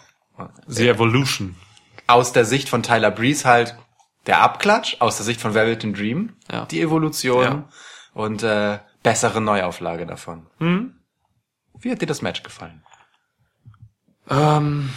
The 0.66 0.88
Evolution. 0.88 1.54
aus 2.06 2.32
der 2.32 2.44
Sicht 2.44 2.68
von 2.68 2.82
Tyler 2.82 3.10
Breeze 3.10 3.48
halt 3.48 3.76
der 4.30 4.42
Abklatsch, 4.42 4.94
aus 5.00 5.16
der 5.16 5.26
Sicht 5.26 5.40
von 5.40 5.54
Velvet 5.54 5.82
Dream 5.82 6.36
Ja. 6.50 6.64
die 6.66 6.80
Evolution 6.80 7.42
Ja. 7.44 7.64
und 8.14 8.44
äh, 8.44 8.78
bessere 9.02 9.40
Neuauflage 9.40 10.06
davon. 10.06 10.46
Wie 11.80 11.90
hat 11.90 12.00
dir 12.00 12.06
das 12.06 12.22
Match 12.22 12.44
gefallen? 12.44 12.84
Ähm, 14.30 14.90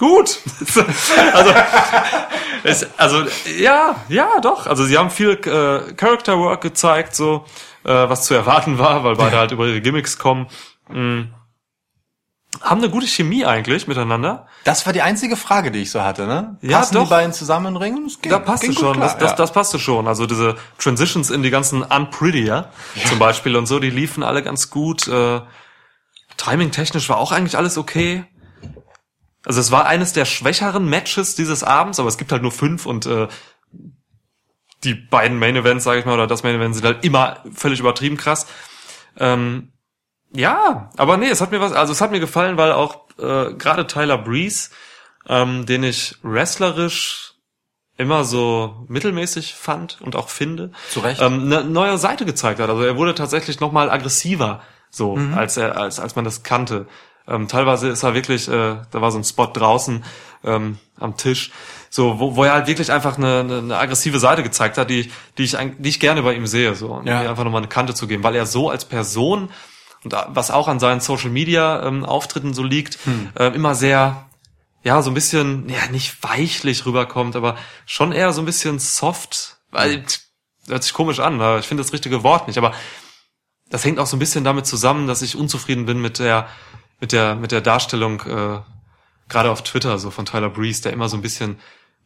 gut. 0.00 0.40
also, 1.32 1.54
es, 2.64 2.98
also 2.98 3.24
ja, 3.56 3.94
ja, 4.08 4.40
doch. 4.40 4.66
Also 4.66 4.84
sie 4.84 4.98
haben 4.98 5.10
viel 5.10 5.30
äh, 5.34 5.94
Character 5.94 6.38
Work 6.40 6.62
gezeigt, 6.62 7.14
so 7.14 7.44
äh, 7.84 7.90
was 8.08 8.24
zu 8.24 8.34
erwarten 8.34 8.78
war, 8.78 9.04
weil 9.04 9.14
beide 9.14 9.36
halt 9.38 9.52
über 9.52 9.66
ihre 9.66 9.80
Gimmicks 9.80 10.18
kommen. 10.18 10.48
Mm. 10.88 11.26
Haben 12.62 12.80
eine 12.80 12.90
gute 12.90 13.06
Chemie 13.06 13.44
eigentlich 13.44 13.86
miteinander. 13.86 14.46
Das 14.64 14.84
war 14.86 14.92
die 14.92 15.02
einzige 15.02 15.36
Frage, 15.36 15.70
die 15.70 15.80
ich 15.80 15.90
so 15.90 16.02
hatte, 16.02 16.26
ne? 16.26 16.56
Ja, 16.62 16.78
Passen 16.78 16.94
doch. 16.94 17.04
die 17.04 17.10
beiden 17.10 17.32
zusammen 17.32 17.66
in 17.66 17.74
den 17.74 17.82
Ring? 17.82 18.04
Das 18.04 18.20
ging- 18.20 18.30
Da 18.30 18.38
passte 18.38 18.72
schon, 18.72 18.94
klar, 18.94 19.06
das, 19.06 19.18
das, 19.18 19.30
ja. 19.32 19.36
das 19.36 19.52
passte 19.52 19.78
schon. 19.78 20.08
Also 20.08 20.26
diese 20.26 20.56
Transitions 20.78 21.30
in 21.30 21.42
die 21.42 21.50
ganzen 21.50 21.82
Unprettier 21.82 22.70
zum 23.06 23.18
Beispiel 23.18 23.54
und 23.54 23.66
so, 23.66 23.78
die 23.78 23.90
liefen 23.90 24.22
alle 24.22 24.42
ganz 24.42 24.70
gut. 24.70 25.06
Äh, 25.08 25.40
Timing-technisch 26.38 27.08
war 27.08 27.18
auch 27.18 27.32
eigentlich 27.32 27.56
alles 27.56 27.76
okay. 27.78 28.24
Also 29.44 29.60
es 29.60 29.70
war 29.70 29.86
eines 29.86 30.12
der 30.14 30.24
schwächeren 30.24 30.88
Matches 30.88 31.34
dieses 31.34 31.62
Abends, 31.62 32.00
aber 32.00 32.08
es 32.08 32.18
gibt 32.18 32.32
halt 32.32 32.42
nur 32.42 32.52
fünf 32.52 32.86
und 32.86 33.06
äh, 33.06 33.28
die 34.84 34.94
beiden 34.94 35.38
Main 35.38 35.56
Events, 35.56 35.84
sage 35.84 36.00
ich 36.00 36.06
mal, 36.06 36.14
oder 36.14 36.26
das 36.26 36.42
Main 36.42 36.54
Event 36.56 36.74
sind 36.74 36.84
halt 36.84 37.04
immer 37.04 37.42
völlig 37.54 37.80
übertrieben 37.80 38.16
krass. 38.16 38.46
Ähm, 39.18 39.72
ja, 40.32 40.90
aber 40.96 41.16
nee, 41.16 41.28
es 41.28 41.40
hat 41.40 41.50
mir 41.50 41.60
was, 41.60 41.72
also 41.72 41.92
es 41.92 42.00
hat 42.00 42.10
mir 42.10 42.20
gefallen, 42.20 42.56
weil 42.56 42.72
auch 42.72 43.08
äh, 43.18 43.54
gerade 43.54 43.86
Tyler 43.86 44.18
Breeze, 44.18 44.70
ähm, 45.28 45.66
den 45.66 45.82
ich 45.84 46.16
wrestlerisch 46.22 47.34
immer 47.96 48.24
so 48.24 48.84
mittelmäßig 48.88 49.54
fand 49.54 50.00
und 50.00 50.14
auch 50.16 50.28
finde, 50.28 50.70
Zu 50.90 51.00
Recht. 51.00 51.20
ähm, 51.20 51.42
eine 51.52 51.64
neue 51.64 51.98
Seite 51.98 52.24
gezeigt 52.24 52.60
hat. 52.60 52.70
Also 52.70 52.82
er 52.82 52.96
wurde 52.96 53.14
tatsächlich 53.14 53.58
noch 53.60 53.72
mal 53.72 53.90
aggressiver, 53.90 54.62
so 54.90 55.16
Mhm. 55.16 55.34
als 55.34 55.56
er 55.56 55.76
als 55.76 55.98
als 55.98 56.14
man 56.14 56.24
das 56.24 56.42
kannte. 56.42 56.86
Ähm, 57.26 57.48
teilweise 57.48 57.88
ist 57.88 58.04
er 58.04 58.14
wirklich, 58.14 58.48
äh, 58.48 58.76
da 58.90 59.00
war 59.02 59.10
so 59.10 59.18
ein 59.18 59.24
Spot 59.24 59.46
draußen 59.52 60.02
ähm, 60.44 60.78
am 60.98 61.16
Tisch, 61.16 61.50
so 61.90 62.20
wo, 62.20 62.36
wo 62.36 62.44
er 62.44 62.52
halt 62.52 62.68
wirklich 62.68 62.90
einfach 62.92 63.18
eine, 63.18 63.40
eine, 63.40 63.58
eine 63.58 63.76
aggressive 63.78 64.18
Seite 64.20 64.42
gezeigt 64.44 64.78
hat, 64.78 64.88
die 64.88 65.10
die 65.36 65.42
ich 65.42 65.56
die 65.78 65.88
ich 65.88 65.98
gerne 66.00 66.22
bei 66.22 66.34
ihm 66.34 66.46
sehe, 66.46 66.74
so 66.76 66.92
und 66.92 67.06
Ja. 67.06 67.28
einfach 67.28 67.44
nochmal 67.44 67.60
eine 67.62 67.68
Kante 67.68 67.94
zu 67.94 68.06
geben, 68.06 68.22
weil 68.22 68.36
er 68.36 68.46
so 68.46 68.70
als 68.70 68.84
Person 68.84 69.50
und 70.04 70.14
was 70.28 70.50
auch 70.50 70.68
an 70.68 70.78
seinen 70.80 71.00
Social 71.00 71.30
Media 71.30 71.82
ähm, 71.86 72.04
Auftritten 72.04 72.54
so 72.54 72.62
liegt, 72.62 72.98
äh, 73.38 73.48
immer 73.54 73.74
sehr 73.74 74.24
ja, 74.84 75.02
so 75.02 75.10
ein 75.10 75.14
bisschen, 75.14 75.68
ja, 75.68 75.86
nicht 75.90 76.22
weichlich 76.22 76.86
rüberkommt, 76.86 77.34
aber 77.34 77.56
schon 77.84 78.12
eher 78.12 78.32
so 78.32 78.40
ein 78.40 78.46
bisschen 78.46 78.78
soft, 78.78 79.56
weil, 79.72 80.04
hört 80.68 80.84
sich 80.84 80.92
komisch 80.92 81.18
an, 81.18 81.34
aber 81.40 81.58
ich 81.58 81.66
finde 81.66 81.82
das 81.82 81.92
richtige 81.92 82.22
Wort 82.22 82.46
nicht, 82.46 82.58
aber 82.58 82.72
das 83.70 83.84
hängt 83.84 83.98
auch 83.98 84.06
so 84.06 84.16
ein 84.16 84.20
bisschen 84.20 84.44
damit 84.44 84.66
zusammen, 84.66 85.08
dass 85.08 85.20
ich 85.20 85.36
unzufrieden 85.36 85.84
bin 85.84 86.00
mit 86.00 86.20
der, 86.20 86.48
mit 87.00 87.10
der, 87.12 87.34
mit 87.34 87.50
der 87.50 87.60
Darstellung, 87.60 88.20
äh, 88.22 88.60
gerade 89.28 89.50
auf 89.50 89.62
Twitter, 89.62 89.98
so 89.98 90.10
von 90.10 90.24
Tyler 90.24 90.48
Breeze, 90.48 90.80
der 90.82 90.92
immer 90.92 91.08
so 91.08 91.16
ein 91.16 91.22
bisschen 91.22 91.58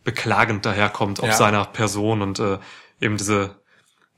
beklagend 0.03 0.65
daherkommt 0.67 1.21
auf 1.21 1.29
Ja. 1.29 1.35
seiner 1.37 1.67
Person 1.67 2.23
und 2.23 2.39
äh, 2.41 2.59
eben 3.01 3.17
diese, 3.19 3.62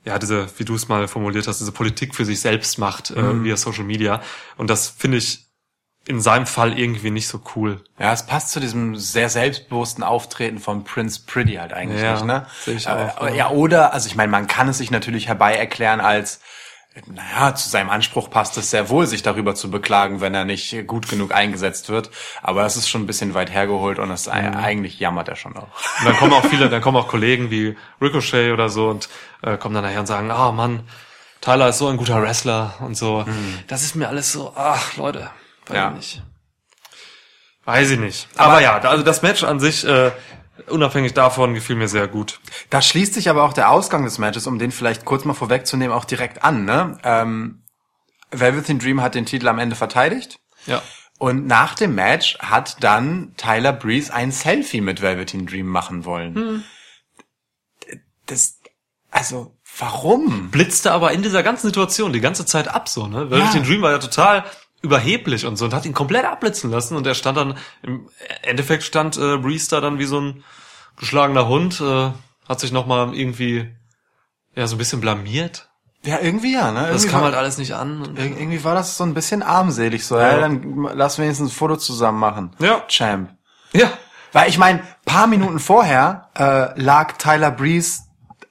ja, 0.05 0.19
diese, 0.19 0.47
wie 0.59 0.65
du 0.65 0.75
es 0.75 0.87
mal 0.87 1.07
formuliert 1.07 1.47
hast, 1.47 1.59
diese 1.59 1.71
Politik 1.71 2.15
für 2.15 2.25
sich 2.25 2.39
selbst 2.39 2.77
macht, 2.77 3.11
äh, 3.11 3.43
via 3.43 3.57
Social 3.57 3.83
Media. 3.83 4.21
Und 4.57 4.69
das 4.69 4.87
finde 4.89 5.17
ich 5.17 5.45
in 6.07 6.21
seinem 6.21 6.45
Fall 6.45 6.77
irgendwie 6.77 7.09
nicht 7.09 7.27
so 7.27 7.41
cool. 7.55 7.83
Ja, 7.97 8.13
es 8.13 8.25
passt 8.27 8.51
zu 8.51 8.59
diesem 8.59 8.95
sehr 8.95 9.27
selbstbewussten 9.29 10.03
Auftreten 10.03 10.59
von 10.59 10.83
Prince 10.83 11.21
Pretty 11.25 11.55
halt 11.55 11.73
eigentlich 11.73 12.01
Ja, 12.01 12.13
nicht, 12.13 12.25
ne? 12.25 12.45
sehe 12.63 12.75
ich 12.75 12.85
Äh, 12.85 12.89
auch, 12.89 13.17
aber 13.17 13.33
ja. 13.33 13.49
oder, 13.49 13.91
also 13.93 14.07
ich 14.07 14.15
meine, 14.15 14.31
man 14.31 14.45
kann 14.45 14.67
es 14.67 14.77
sich 14.77 14.91
natürlich 14.91 15.27
herbei 15.27 15.55
erklären 15.55 15.99
als, 16.01 16.35
äh, 16.35 16.39
naja, 17.07 17.53
zu 17.55 17.69
seinem 17.69 17.89
Anspruch 17.89 18.29
passt 18.29 18.57
es 18.57 18.69
sehr 18.71 18.89
wohl, 18.89 19.05
sich 19.05 19.21
darüber 19.21 19.53
zu 19.55 19.69
beklagen, 19.69 20.21
wenn 20.21 20.33
er 20.33 20.45
nicht 20.45 20.87
gut 20.87 21.09
genug 21.09 21.33
eingesetzt 21.33 21.89
wird. 21.89 22.09
Aber 22.41 22.65
es 22.65 22.77
ist 22.77 22.87
schon 22.89 23.03
ein 23.03 23.07
bisschen 23.07 23.33
weit 23.33 23.51
hergeholt 23.51 23.99
und 23.99 24.09
es 24.11 24.27
Mhm. 24.27 24.33
eigentlich 24.33 24.99
jammert 24.99 25.27
er 25.27 25.35
schon 25.35 25.57
auch. 25.57 25.67
Und 25.99 26.05
dann 26.05 26.15
kommen 26.15 26.33
auch 26.33 26.45
viele, 26.45 26.69
dann 26.69 26.81
kommen 26.81 26.97
auch 26.97 27.07
Kollegen 27.07 27.51
wie 27.51 27.75
Ricochet 28.01 28.51
oder 28.53 28.69
so 28.69 28.89
und 28.89 29.09
äh, 29.43 29.57
kommen 29.57 29.75
dann 29.75 29.83
nachher 29.83 29.99
und 29.99 30.05
sagen, 30.07 30.31
ah 30.31 30.51
Mann, 30.51 30.87
Tyler 31.41 31.69
ist 31.69 31.77
so 31.79 31.87
ein 31.89 31.97
guter 31.97 32.21
Wrestler 32.21 32.75
und 32.79 32.95
so. 32.95 33.25
Das 33.67 33.83
ist 33.83 33.95
mir 33.95 34.07
alles 34.07 34.31
so, 34.31 34.53
ach 34.55 34.95
Leute, 34.97 35.29
weiß 35.67 35.75
Ja. 35.75 35.89
ich 35.89 35.95
nicht. 35.95 36.23
Weiß 37.65 37.89
ich 37.89 37.99
nicht. 37.99 38.27
Aber, 38.37 38.61
ja, 38.61 38.79
da- 38.79 38.89
also 38.89 39.03
das 39.03 39.21
Match 39.21 39.43
an 39.43 39.59
sich, 39.59 39.83
äh, 39.85 40.11
unabhängig 40.67 41.13
davon, 41.13 41.53
gefiel 41.53 41.75
mir 41.75 41.87
sehr 41.87 42.07
gut. 42.07 42.39
Da 42.69 42.81
schließt 42.81 43.13
sich 43.13 43.29
aber 43.29 43.43
auch 43.43 43.53
der 43.53 43.69
Ausgang 43.69 44.03
des 44.03 44.17
Matches, 44.17 44.47
um 44.47 44.59
den 44.59 44.71
vielleicht 44.71 45.05
kurz 45.05 45.25
mal 45.25 45.33
vorwegzunehmen, 45.33 45.95
auch 45.95 46.05
direkt 46.05 46.43
an, 46.43 46.65
ne? 46.65 46.97
Ähm, 47.03 47.61
Velveteen 48.31 48.79
Dream 48.79 49.01
hat 49.01 49.15
den 49.15 49.25
Titel 49.25 49.47
am 49.47 49.59
Ende 49.59 49.75
verteidigt. 49.75 50.39
Ja. 50.65 50.81
Und 51.17 51.47
nach 51.47 51.75
dem 51.75 51.95
Match 51.95 52.37
hat 52.39 52.83
dann 52.83 53.33
Tyler 53.37 53.71
Breeze 53.71 54.13
ein 54.13 54.31
Selfie 54.31 54.81
mit 54.81 55.01
Velveteen 55.01 55.45
Dream 55.45 55.67
machen 55.67 56.03
wollen. 56.03 56.65
Das, 58.25 58.59
also, 59.11 59.55
warum? 59.77 60.49
Blitzte 60.51 60.91
aber 60.91 61.13
in 61.13 61.21
dieser 61.21 61.43
ganzen 61.43 61.67
Situation 61.67 62.11
die 62.11 62.21
ganze 62.21 62.45
Zeit 62.45 62.67
ab 62.67 62.89
so, 62.89 63.07
ne? 63.07 63.29
Velveteen 63.29 63.63
Dream 63.63 63.81
war 63.81 63.91
ja 63.91 63.99
total 63.99 64.43
überheblich 64.85 65.45
und 65.45 65.57
so 65.57 65.65
und 65.65 65.73
hat 65.73 65.85
ihn 65.85 65.93
komplett 65.93 66.25
abblitzen 66.25 66.69
lassen 66.71 66.95
und 66.95 67.05
er 67.07 67.15
stand 67.15 67.37
dann, 67.37 67.57
im 67.81 68.07
Endeffekt 68.43 68.83
stand 68.83 69.17
äh, 69.17 69.37
Breeze 69.37 69.69
da 69.69 69.81
dann 69.81 69.99
wie 69.99 70.05
so 70.05 70.19
ein 70.21 70.43
geschlagener 70.97 71.47
Hund, 71.47 71.81
äh, 71.81 72.11
hat 72.47 72.59
sich 72.59 72.71
nochmal 72.71 73.13
irgendwie, 73.13 73.73
ja, 74.55 74.67
so 74.67 74.75
ein 74.75 74.77
bisschen 74.77 75.01
blamiert. 75.01 75.67
Ja, 76.03 76.19
irgendwie 76.21 76.53
ja, 76.53 76.71
ne? 76.71 76.81
Das 76.81 76.89
Irgendwie 77.01 77.07
kam 77.09 77.21
war, 77.21 77.25
halt 77.29 77.35
alles 77.35 77.57
nicht 77.57 77.73
an. 77.73 78.01
Und, 78.03 78.19
ir- 78.19 78.37
irgendwie 78.37 78.63
war 78.63 78.75
das 78.75 78.95
so 78.95 79.03
ein 79.03 79.15
bisschen 79.15 79.41
armselig, 79.41 80.05
so, 80.05 80.17
Ja. 80.17 80.33
ja, 80.33 80.39
dann 80.39 80.87
lass 80.93 81.17
wenigstens 81.17 81.49
ein 81.51 81.55
Foto 81.55 81.77
zusammen 81.77 82.19
machen. 82.19 82.55
Ja. 82.59 82.83
Champ. 82.87 83.31
ja. 83.73 83.91
Weil 84.31 84.49
ich 84.49 84.57
meine, 84.57 84.83
paar 85.05 85.27
Minuten 85.27 85.59
vorher 85.59 86.29
äh, 86.37 86.79
lag 86.79 87.13
Tyler 87.13 87.51
Breeze 87.51 88.01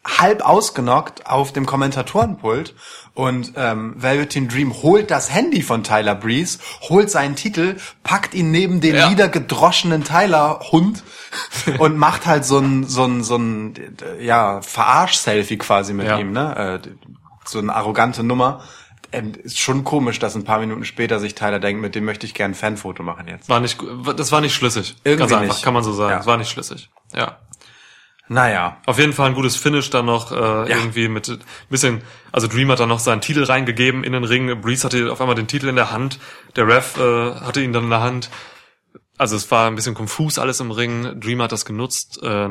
halb 0.06 0.42
ausgenockt 0.42 1.26
auf 1.26 1.52
dem 1.52 1.64
Kommentatorenpult 1.66 2.74
und 3.14 3.52
ähm, 3.56 3.94
Velveteen 3.96 4.48
Dream 4.48 4.74
holt 4.82 5.10
das 5.10 5.32
Handy 5.32 5.62
von 5.62 5.82
Tyler 5.82 6.14
Breeze, 6.14 6.58
holt 6.82 7.10
seinen 7.10 7.36
Titel, 7.36 7.76
packt 8.02 8.34
ihn 8.34 8.50
neben 8.50 8.80
den 8.80 8.96
Ja. 8.96 9.08
niedergedroschenen 9.08 10.04
Tyler 10.04 10.60
Hund 10.72 11.02
und 11.78 11.96
macht 11.96 12.26
halt 12.26 12.44
so 12.44 12.58
ein 12.58 12.84
so 12.84 13.04
ein 13.04 13.24
so 13.24 13.36
ein 13.36 13.74
ja 14.20 14.60
Verarsch-Selfie 14.62 15.56
quasi 15.58 15.94
mit 15.94 16.06
Ja. 16.06 16.18
ihm, 16.18 16.32
ne? 16.32 16.80
Äh, 16.84 16.88
so 17.46 17.58
eine 17.58 17.74
arrogante 17.74 18.22
Nummer. 18.22 18.62
Ähm, 19.12 19.32
ist 19.42 19.60
schon 19.60 19.84
komisch, 19.84 20.18
dass 20.18 20.34
ein 20.34 20.44
paar 20.44 20.58
Minuten 20.58 20.84
später 20.84 21.20
sich 21.20 21.34
Tyler 21.36 21.60
denkt, 21.60 21.80
mit 21.80 21.94
dem 21.94 22.04
möchte 22.04 22.26
ich 22.26 22.34
gerne 22.34 22.52
ein 22.52 22.56
Fanfoto 22.56 23.02
machen 23.04 23.28
jetzt. 23.28 23.48
War 23.48 23.60
nicht, 23.60 23.78
das 24.16 24.32
war 24.32 24.40
nicht 24.40 24.54
schlüssig. 24.54 24.96
Irgendwie 25.04 25.20
Ganz 25.28 25.32
einfach, 25.32 25.54
nicht. 25.54 25.64
kann 25.64 25.72
man 25.74 25.84
so 25.84 25.92
sagen. 25.92 26.10
Ja. 26.10 26.18
Es 26.20 26.26
war 26.26 26.36
nicht 26.36 26.50
schlüssig. 26.50 26.90
Ja. 27.14 27.38
Naja. 28.34 28.78
Auf 28.86 28.98
jeden 28.98 29.12
Fall 29.12 29.28
ein 29.28 29.34
gutes 29.34 29.54
Finish 29.54 29.90
dann 29.90 30.06
noch 30.06 30.32
äh, 30.32 30.68
irgendwie 30.68 31.06
mit 31.06 31.28
ein 31.28 31.38
bisschen, 31.70 32.02
also 32.32 32.48
Dream 32.48 32.68
hat 32.68 32.80
dann 32.80 32.88
noch 32.88 32.98
seinen 32.98 33.20
Titel 33.20 33.44
reingegeben 33.44 34.02
in 34.02 34.12
den 34.12 34.24
Ring. 34.24 34.60
Breeze 34.60 34.84
hatte 34.84 35.12
auf 35.12 35.20
einmal 35.20 35.36
den 35.36 35.46
Titel 35.46 35.68
in 35.68 35.76
der 35.76 35.92
Hand. 35.92 36.18
Der 36.56 36.66
Ref 36.66 36.96
äh, 36.96 37.34
hatte 37.36 37.60
ihn 37.60 37.72
dann 37.72 37.84
in 37.84 37.90
der 37.90 38.00
Hand. 38.00 38.30
Also 39.18 39.36
es 39.36 39.48
war 39.52 39.68
ein 39.68 39.76
bisschen 39.76 39.94
konfus 39.94 40.40
alles 40.40 40.58
im 40.58 40.72
Ring. 40.72 41.20
Dream 41.20 41.40
hat 41.42 41.52
das 41.52 41.64
genutzt. 41.64 42.24
Äh, 42.24 42.48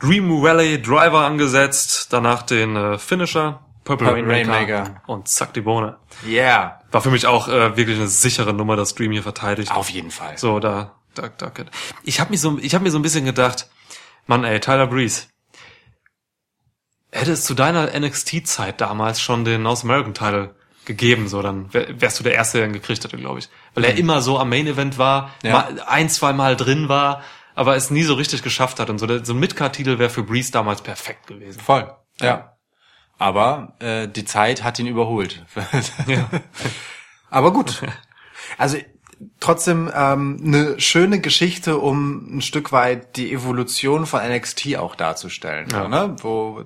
Dream 0.00 0.42
Valley 0.42 0.80
Driver 0.80 1.26
angesetzt. 1.26 2.14
Danach 2.14 2.40
den 2.40 2.74
äh, 2.74 2.96
Finisher. 2.96 3.60
Purple, 3.84 4.06
Purple 4.06 4.26
Rainmaker. 4.26 4.78
Rainmaker. 4.78 5.02
Und 5.06 5.28
zack 5.28 5.52
die 5.52 5.60
Bohne. 5.60 5.98
Yeah. 6.26 6.80
War 6.92 7.02
für 7.02 7.10
mich 7.10 7.26
auch 7.26 7.48
äh, 7.48 7.76
wirklich 7.76 7.98
eine 7.98 8.08
sichere 8.08 8.54
Nummer, 8.54 8.76
dass 8.76 8.94
Dream 8.94 9.12
hier 9.12 9.22
verteidigt. 9.22 9.70
Auf 9.70 9.90
jeden 9.90 10.10
Fall. 10.10 10.38
So, 10.38 10.60
da, 10.60 10.92
da, 11.14 11.28
da. 11.28 11.52
Ich 12.04 12.20
habe 12.20 12.30
mich 12.30 12.40
so, 12.40 12.58
ich 12.58 12.74
habe 12.74 12.84
mir 12.84 12.90
so 12.90 12.98
ein 12.98 13.02
bisschen 13.02 13.26
gedacht, 13.26 13.68
Mann, 14.26 14.44
ey, 14.44 14.60
Tyler 14.60 14.86
Breeze. 14.86 15.24
Hätte 17.12 17.32
es 17.32 17.44
zu 17.44 17.54
deiner 17.54 17.98
NXT-Zeit 17.98 18.80
damals 18.80 19.20
schon 19.20 19.44
den 19.44 19.62
North 19.62 19.82
American 19.82 20.14
Title 20.14 20.54
gegeben, 20.84 21.28
so 21.28 21.42
dann 21.42 21.72
wär, 21.74 22.00
wärst 22.00 22.20
du 22.20 22.24
der 22.24 22.34
Erste, 22.34 22.58
der 22.58 22.66
ihn 22.68 22.72
gekriegt 22.72 23.02
hätte, 23.04 23.16
glaube 23.16 23.40
ich. 23.40 23.48
Weil 23.74 23.84
er 23.84 23.96
immer 23.96 24.22
so 24.22 24.38
am 24.38 24.48
Main 24.48 24.66
Event 24.66 24.96
war, 24.98 25.34
Ja. 25.42 25.52
mal, 25.52 25.80
ein, 25.86 26.08
zwei 26.08 26.32
Mal 26.32 26.56
drin 26.56 26.88
war, 26.88 27.22
aber 27.54 27.74
es 27.76 27.90
nie 27.90 28.04
so 28.04 28.14
richtig 28.14 28.42
geschafft 28.42 28.78
hat. 28.78 28.90
Und 28.90 28.98
so, 28.98 29.06
der, 29.06 29.24
so 29.24 29.32
ein 29.32 29.40
Midcard-Titel 29.40 29.98
wäre 29.98 30.10
für 30.10 30.22
Breeze 30.22 30.52
damals 30.52 30.82
perfekt 30.82 31.26
gewesen. 31.26 31.60
Voll. 31.60 31.92
Ja. 32.20 32.56
Aber 33.18 33.74
äh, 33.80 34.06
die 34.08 34.24
Zeit 34.24 34.62
hat 34.62 34.78
ihn 34.78 34.86
überholt. 34.86 35.44
Ja. 36.06 36.30
Aber 37.30 37.52
gut. 37.52 37.82
Also 38.58 38.78
trotzdem 39.38 39.90
ähm, 39.94 40.40
eine 40.44 40.80
schöne 40.80 41.20
Geschichte, 41.20 41.78
um 41.78 42.38
ein 42.38 42.42
Stück 42.42 42.72
weit 42.72 43.16
die 43.16 43.32
Evolution 43.32 44.06
von 44.06 44.20
NXT 44.26 44.76
auch 44.76 44.94
darzustellen. 44.94 45.68
Ja. 45.70 45.82
So, 45.82 45.88
ne? 45.88 46.16
Wo 46.20 46.64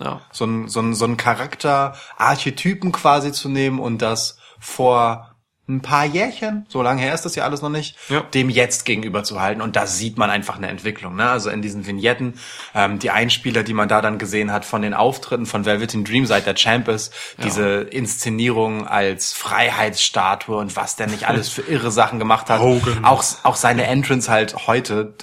Ja. 0.00 0.20
so 0.32 0.44
ein, 0.44 0.68
so 0.68 0.80
ein, 0.80 0.94
so 0.94 1.04
ein 1.04 1.16
Charakter, 1.16 1.94
Archetypen 2.16 2.92
quasi 2.92 3.32
zu 3.32 3.48
nehmen 3.48 3.78
und 3.78 4.02
das 4.02 4.38
vor 4.58 5.33
ein 5.66 5.80
paar 5.80 6.04
Jährchen, 6.04 6.66
so 6.68 6.82
lange 6.82 7.00
her 7.00 7.14
ist 7.14 7.24
das 7.24 7.34
ja 7.36 7.44
alles 7.44 7.62
noch 7.62 7.70
nicht, 7.70 7.96
Ja. 8.10 8.20
dem 8.20 8.50
jetzt 8.50 8.84
gegenüber 8.84 9.24
zu 9.24 9.40
halten. 9.40 9.62
Und 9.62 9.76
da 9.76 9.86
sieht 9.86 10.18
man 10.18 10.28
einfach 10.28 10.56
eine 10.58 10.68
Entwicklung. 10.68 11.16
Ne? 11.16 11.28
Also 11.28 11.48
in 11.48 11.62
diesen 11.62 11.86
Vignetten, 11.86 12.34
ähm, 12.74 12.98
die 12.98 13.10
Einspieler, 13.10 13.62
die 13.62 13.72
man 13.72 13.88
da 13.88 14.02
dann 14.02 14.18
gesehen 14.18 14.52
hat 14.52 14.66
von 14.66 14.82
den 14.82 14.92
Auftritten 14.92 15.46
von 15.46 15.64
Velveteen 15.64 16.04
Dream, 16.04 16.26
seit 16.26 16.44
der 16.46 16.54
Champ 16.54 16.88
ist, 16.88 17.14
diese 17.42 17.80
Inszenierung 17.80 18.86
als 18.86 19.32
Freiheitsstatue 19.32 20.56
und 20.58 20.76
was 20.76 20.96
der 20.96 21.06
nicht 21.06 21.28
alles 21.28 21.48
für 21.48 21.62
irre 21.62 21.90
Sachen 21.90 22.18
gemacht 22.18 22.50
hat. 22.50 22.60
Hogan. 22.60 23.04
Auch, 23.04 23.24
auch 23.42 23.56
seine 23.56 23.84
Entrance 23.86 24.30
halt 24.30 24.66
heute, 24.66 25.14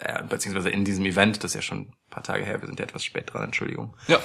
äh, 0.00 0.22
beziehungsweise 0.28 0.70
in 0.70 0.84
diesem 0.84 1.06
Event, 1.06 1.38
das 1.42 1.52
ist 1.52 1.54
ja 1.54 1.62
schon 1.62 1.78
ein 1.78 1.92
paar 2.10 2.22
Tage 2.22 2.44
her, 2.44 2.60
wir 2.60 2.66
sind 2.66 2.78
ja 2.78 2.84
etwas 2.84 3.04
spät 3.04 3.32
dran, 3.32 3.44
Entschuldigung 3.44 3.94
Ja. 4.08 4.18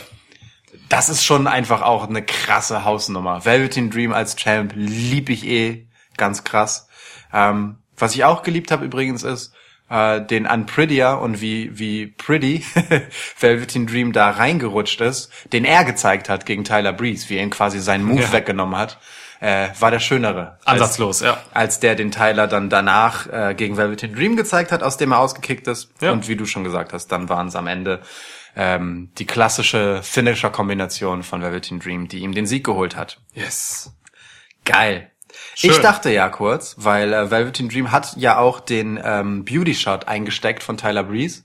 Das 0.89 1.10
ist 1.10 1.24
schon 1.26 1.48
einfach 1.48 1.82
auch 1.82 2.08
eine 2.08 2.24
krasse 2.24 2.84
Hausnummer. 2.86 3.43
Velveteen 3.45 3.89
Dream 3.89 4.13
als 4.13 4.36
Champ 4.36 4.74
lieb 4.76 5.30
ich 5.30 5.45
eh 5.45 5.88
ganz 6.17 6.43
krass. 6.43 6.88
Ähm, 7.34 7.77
was 7.98 8.15
ich 8.15 8.23
auch 8.23 8.44
geliebt 8.44 8.71
habe 8.71 8.86
übrigens 8.86 9.23
ist 9.23 9.54
äh, 9.90 10.21
den 10.21 10.46
Unprettier 10.48 11.19
und 11.21 11.42
wie 11.42 11.77
wie 11.77 12.08
Pretty 12.08 12.63
Velveteen 13.40 13.88
Dream 13.88 14.12
da 14.13 14.29
reingerutscht 14.31 15.02
ist, 15.02 15.31
den 15.54 15.65
er 15.65 15.83
gezeigt 15.86 16.29
hat 16.29 16.46
gegen 16.46 16.63
Tyler 16.63 16.94
Breeze, 16.94 17.29
wie 17.29 17.38
er 17.38 17.44
ihm 17.44 17.50
quasi 17.50 17.79
seinen 17.79 18.04
Move 18.06 18.21
Ja. 18.23 18.31
weggenommen 18.31 18.77
hat, 18.77 18.98
äh, 19.42 19.69
war 19.79 19.92
der 19.92 20.00
schönere. 20.00 20.58
Als- 20.65 20.81
Ansatzlos, 20.81 21.21
ja. 21.21 21.38
als 21.54 21.79
der 21.79 21.96
den 21.96 22.12
Tyler 22.12 22.48
dann 22.48 22.69
danach 22.69 23.27
äh, 23.27 23.54
gegen 23.56 23.77
Velveteen 23.77 24.15
Dream 24.15 24.36
gezeigt 24.36 24.71
hat, 24.71 24.81
aus 24.83 24.98
dem 24.98 25.12
er 25.12 25.19
ausgekickt 25.19 25.67
ist. 25.67 25.90
Ja. 26.02 26.12
Und 26.12 26.27
wie 26.27 26.36
du 26.36 26.46
schon 26.46 26.63
gesagt 26.63 26.94
hast, 26.94 27.08
dann 27.12 27.29
waren 27.29 27.48
es 27.48 27.56
am 27.56 27.67
Ende 27.67 28.02
ähm, 28.56 29.12
die 29.17 29.25
klassische 29.25 30.01
Finisher-Kombination 30.01 31.23
von 31.23 31.41
Velveteen 31.41 31.79
Dream, 31.79 32.08
die 32.08 32.19
ihm 32.19 32.33
den 32.33 32.45
Sieg 32.45 32.63
geholt 32.63 32.95
hat. 32.95 33.19
Yes. 33.33 33.93
Geil. 34.63 35.12
Schön. 35.53 35.71
Ich 35.71 35.79
dachte 35.79 36.12
ja 36.12 36.29
kurz, 36.29 36.75
weil 36.77 37.13
äh, 37.13 37.29
Velveteen 37.29 37.69
Dream 37.69 37.91
hat 37.91 38.15
ja 38.17 38.37
auch 38.37 38.60
den 38.60 38.99
ähm, 39.03 39.43
Beauty 39.45 39.75
Shot 39.75 40.08
eingesteckt 40.08 40.63
von 40.63 40.77
Tyler 40.77 41.03
Breeze 41.03 41.43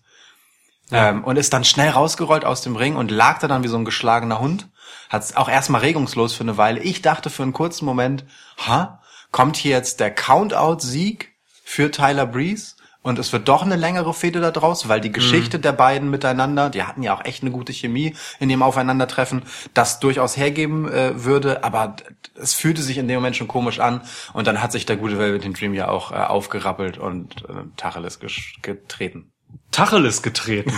ähm, 0.92 1.24
und 1.24 1.36
ist 1.36 1.52
dann 1.52 1.64
schnell 1.64 1.90
rausgerollt 1.90 2.44
aus 2.44 2.62
dem 2.62 2.76
Ring 2.76 2.96
und 2.96 3.10
lag 3.10 3.38
da 3.40 3.48
dann 3.48 3.62
wie 3.62 3.68
so 3.68 3.76
ein 3.76 3.84
geschlagener 3.84 4.40
Hund. 4.40 4.68
Hat 5.08 5.36
auch 5.36 5.48
erstmal 5.48 5.80
regungslos 5.80 6.34
für 6.34 6.42
eine 6.42 6.56
Weile. 6.56 6.80
Ich 6.80 7.02
dachte 7.02 7.30
für 7.30 7.42
einen 7.42 7.52
kurzen 7.52 7.84
Moment, 7.84 8.24
ha, 8.58 9.00
kommt 9.30 9.56
hier 9.56 9.72
jetzt 9.72 10.00
der 10.00 10.12
Countout-Sieg 10.12 11.32
für 11.64 11.90
Tyler 11.90 12.26
Breeze 12.26 12.74
und 13.02 13.18
es 13.18 13.32
wird 13.32 13.48
doch 13.48 13.62
eine 13.62 13.76
längere 13.76 14.12
Fehde 14.12 14.40
da 14.40 14.50
draus, 14.50 14.88
weil 14.88 15.00
die 15.00 15.12
Geschichte 15.12 15.58
der 15.58 15.72
beiden 15.72 16.10
miteinander, 16.10 16.68
die 16.68 16.82
hatten 16.82 17.02
ja 17.02 17.14
auch 17.14 17.24
echt 17.24 17.42
eine 17.42 17.50
gute 17.50 17.72
Chemie 17.72 18.14
in 18.38 18.48
dem 18.50 18.62
Aufeinandertreffen, 18.62 19.42
das 19.72 20.00
durchaus 20.00 20.36
hergeben 20.36 20.90
äh, 20.90 21.24
würde, 21.24 21.64
aber 21.64 21.96
es 22.34 22.52
fühlte 22.52 22.82
sich 22.82 22.98
in 22.98 23.08
dem 23.08 23.16
Moment 23.16 23.36
schon 23.36 23.48
komisch 23.48 23.80
an 23.80 24.02
und 24.34 24.46
dann 24.46 24.62
hat 24.62 24.72
sich 24.72 24.84
der 24.84 24.96
gute 24.96 25.18
Velvet 25.18 25.58
Dream 25.58 25.72
ja 25.72 25.88
auch 25.88 26.12
äh, 26.12 26.16
aufgerappelt 26.16 26.98
und 26.98 27.44
äh, 27.48 27.64
Tacheles 27.76 28.20
getreten. 28.20 29.32
Tacheles 29.70 30.22
getreten. 30.22 30.72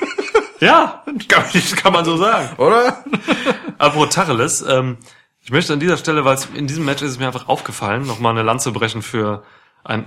ja, 0.60 1.04
kann, 1.28 1.44
kann 1.76 1.92
man 1.92 2.04
so 2.04 2.16
sagen. 2.16 2.56
Oder? 2.56 3.04
Apropos 3.76 4.14
Tacheles, 4.14 4.62
ähm, 4.62 4.96
ich 5.42 5.50
möchte 5.50 5.72
an 5.72 5.80
dieser 5.80 5.98
Stelle, 5.98 6.24
weil 6.24 6.34
es 6.34 6.46
in 6.54 6.66
diesem 6.66 6.84
Match 6.84 7.02
ist 7.02 7.10
es 7.10 7.18
mir 7.18 7.26
einfach 7.26 7.48
aufgefallen, 7.48 8.06
nochmal 8.06 8.32
eine 8.32 8.42
Lanze 8.42 8.72
brechen 8.72 9.02
für 9.02 9.44
ein, 9.84 10.06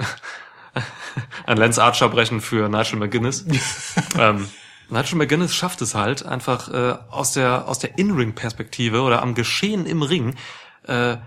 ein 1.46 1.58
Lance 1.58 1.82
Archer 1.82 2.10
brechen 2.10 2.42
für 2.42 2.70
Nigel 2.70 3.00
McGuinness. 3.00 3.46
ähm, 4.18 4.48
Nigel 4.90 5.18
McGuinness 5.18 5.56
schafft 5.56 5.82
es 5.82 5.96
halt 5.96 6.26
einfach 6.26 6.70
äh, 6.70 6.98
aus 7.10 7.34
der 7.34 7.68
aus 7.68 7.80
der 7.80 7.98
In-Ring-Perspektive 7.98 9.02
oder 9.02 9.22
am 9.22 9.36
Geschehen 9.36 9.86
im 9.86 10.02
Ring 10.02 10.36
äh, 10.84 11.18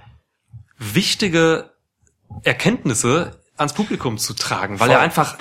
wichtige 0.79 1.71
Erkenntnisse 2.43 3.41
ans 3.57 3.73
Publikum 3.73 4.19
zu 4.19 4.35
tragen, 4.35 4.81
weil 4.81 4.89
Voll. 4.89 4.97
er 4.97 5.01
einfach, 5.01 5.39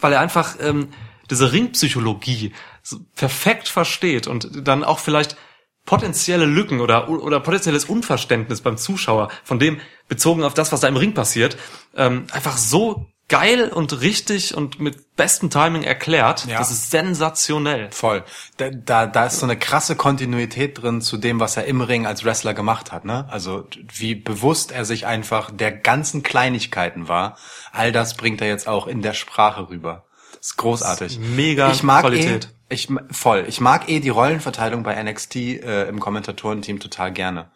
weil 0.00 0.12
er 0.12 0.20
einfach 0.20 0.56
ähm, 0.60 0.92
diese 1.30 1.52
Ringpsychologie 1.52 2.54
so 2.82 2.98
perfekt 3.16 3.68
versteht 3.68 4.26
und 4.26 4.66
dann 4.66 4.84
auch 4.84 5.00
vielleicht 5.00 5.36
potenzielle 5.84 6.46
Lücken 6.46 6.80
oder 6.80 7.08
oder 7.08 7.40
potenzielles 7.40 7.84
Unverständnis 7.84 8.60
beim 8.60 8.76
Zuschauer 8.76 9.30
von 9.44 9.58
dem 9.58 9.80
bezogen 10.08 10.44
auf 10.44 10.54
das, 10.54 10.72
was 10.72 10.80
da 10.80 10.88
im 10.88 10.96
Ring 10.96 11.14
passiert, 11.14 11.56
ähm, 11.94 12.26
einfach 12.32 12.56
so 12.56 13.06
geil 13.28 13.70
und 13.70 14.00
richtig 14.00 14.54
und 14.54 14.78
mit 14.78 15.16
bestem 15.16 15.50
Timing 15.50 15.82
erklärt. 15.82 16.46
Ja. 16.46 16.58
Das 16.58 16.70
ist 16.70 16.90
sensationell. 16.90 17.90
Voll. 17.90 18.24
Da, 18.56 18.70
da, 18.70 19.06
da 19.06 19.26
ist 19.26 19.40
so 19.40 19.46
eine 19.46 19.58
krasse 19.58 19.96
Kontinuität 19.96 20.80
drin 20.80 21.00
zu 21.00 21.16
dem, 21.16 21.40
was 21.40 21.56
er 21.56 21.64
im 21.64 21.80
Ring 21.80 22.06
als 22.06 22.24
Wrestler 22.24 22.54
gemacht 22.54 22.92
hat. 22.92 23.04
Ne? 23.04 23.26
Also 23.28 23.66
wie 23.92 24.14
bewusst 24.14 24.70
er 24.70 24.84
sich 24.84 25.06
einfach 25.06 25.50
der 25.50 25.72
ganzen 25.72 26.22
Kleinigkeiten 26.22 27.08
war. 27.08 27.36
All 27.72 27.90
das 27.90 28.16
bringt 28.16 28.40
er 28.40 28.48
jetzt 28.48 28.68
auch 28.68 28.86
in 28.86 29.02
der 29.02 29.14
Sprache 29.14 29.68
rüber. 29.70 30.04
Das 30.36 30.48
ist 30.48 30.56
großartig. 30.56 31.18
mega 31.18 31.72
ich 31.72 31.82
mag 31.82 32.02
Qualität. 32.02 32.50
Eh, 32.68 32.74
ich 32.74 32.88
voll. 33.10 33.44
Ich 33.48 33.60
mag 33.60 33.88
eh 33.88 34.00
die 34.00 34.08
Rollenverteilung 34.08 34.82
bei 34.82 35.02
NXT 35.02 35.36
äh, 35.36 35.88
im 35.88 35.98
Kommentatorenteam 35.98 36.78
total 36.78 37.12
gerne. 37.12 37.50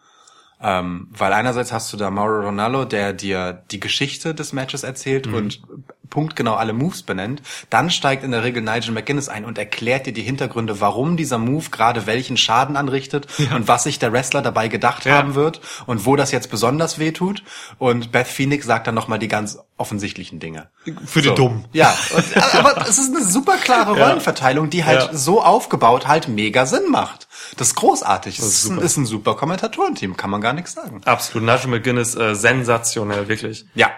Ähm, 0.63 1.09
weil 1.11 1.33
einerseits 1.33 1.73
hast 1.73 1.93
du 1.93 1.97
da 1.97 2.11
Mauro 2.11 2.41
Ronaldo, 2.43 2.85
der 2.85 3.13
dir 3.15 3.63
die 3.71 3.81
Geschichte 3.81 4.35
des 4.35 4.53
Matches 4.53 4.83
erzählt 4.83 5.27
und 5.27 5.63
punktgenau 6.11 6.55
alle 6.55 6.73
Moves 6.73 7.03
benennt. 7.05 7.41
Dann 7.71 7.89
steigt 7.89 8.25
in 8.25 8.33
der 8.33 8.43
Regel 8.43 8.63
Nigel 8.63 8.93
McGuinness 8.93 9.29
ein 9.29 9.45
und 9.45 9.59
erklärt 9.59 10.07
dir 10.07 10.13
die 10.13 10.23
Hintergründe, 10.23 10.81
warum 10.81 11.17
dieser 11.17 11.39
Move 11.39 11.71
gerade 11.71 12.07
welchen 12.07 12.37
Schaden 12.37 12.77
anrichtet 12.77 13.29
und 13.55 13.69
was 13.69 13.85
sich 13.85 14.01
der 14.01 14.13
Wrestler 14.13 14.43
dabei 14.43 14.67
gedacht 14.69 15.05
Ja. 15.05 15.15
haben 15.19 15.35
wird 15.37 15.61
und 15.87 16.05
wo 16.07 16.17
das 16.17 16.33
jetzt 16.33 16.51
besonders 16.51 16.99
weh 16.99 17.13
tut. 17.13 17.45
Und 17.79 18.11
Beth 18.11 18.27
Phoenix 18.27 18.67
sagt 18.67 18.89
dann 18.89 18.95
nochmal 18.97 19.21
die 19.21 19.29
ganz 19.29 19.59
offensichtlichen 19.77 20.41
Dinge. 20.41 20.69
Für 21.07 21.23
die 21.23 21.31
Dummen. 21.33 21.65
Ja, 21.73 21.97
und, 22.15 22.25
aber 22.57 22.87
es 22.89 22.99
ist 22.99 23.15
eine 23.15 23.25
super 23.25 23.57
klare 23.57 23.97
Ja. 23.97 24.07
Rollenverteilung, 24.09 24.69
die 24.69 24.85
halt 24.85 25.01
Ja. 25.13 25.15
so 25.17 25.43
aufgebaut 25.43 26.07
halt 26.09 26.27
mega 26.29 26.67
Sinn 26.67 26.91
macht. 26.91 27.29
Das 27.57 27.69
ist 27.69 27.75
großartig. 27.77 28.37
Das 28.37 28.47
ist 28.47 28.55
ist, 28.57 28.65
ein, 28.65 28.75
super. 28.75 28.85
ist 28.85 28.97
ein 28.97 29.07
super 29.07 29.37
Kommentatorenteam, 29.37 30.17
kann 30.17 30.29
man 30.31 30.41
gar 30.41 30.50
nichts 30.53 30.73
sagen. 30.73 31.03
Absolut. 31.05 31.47
Nigel 31.47 31.69
McGuinness 31.71 32.15
äh, 32.15 32.35
sensationell, 32.35 33.29
wirklich. 33.29 33.65
Ja, 33.75 33.91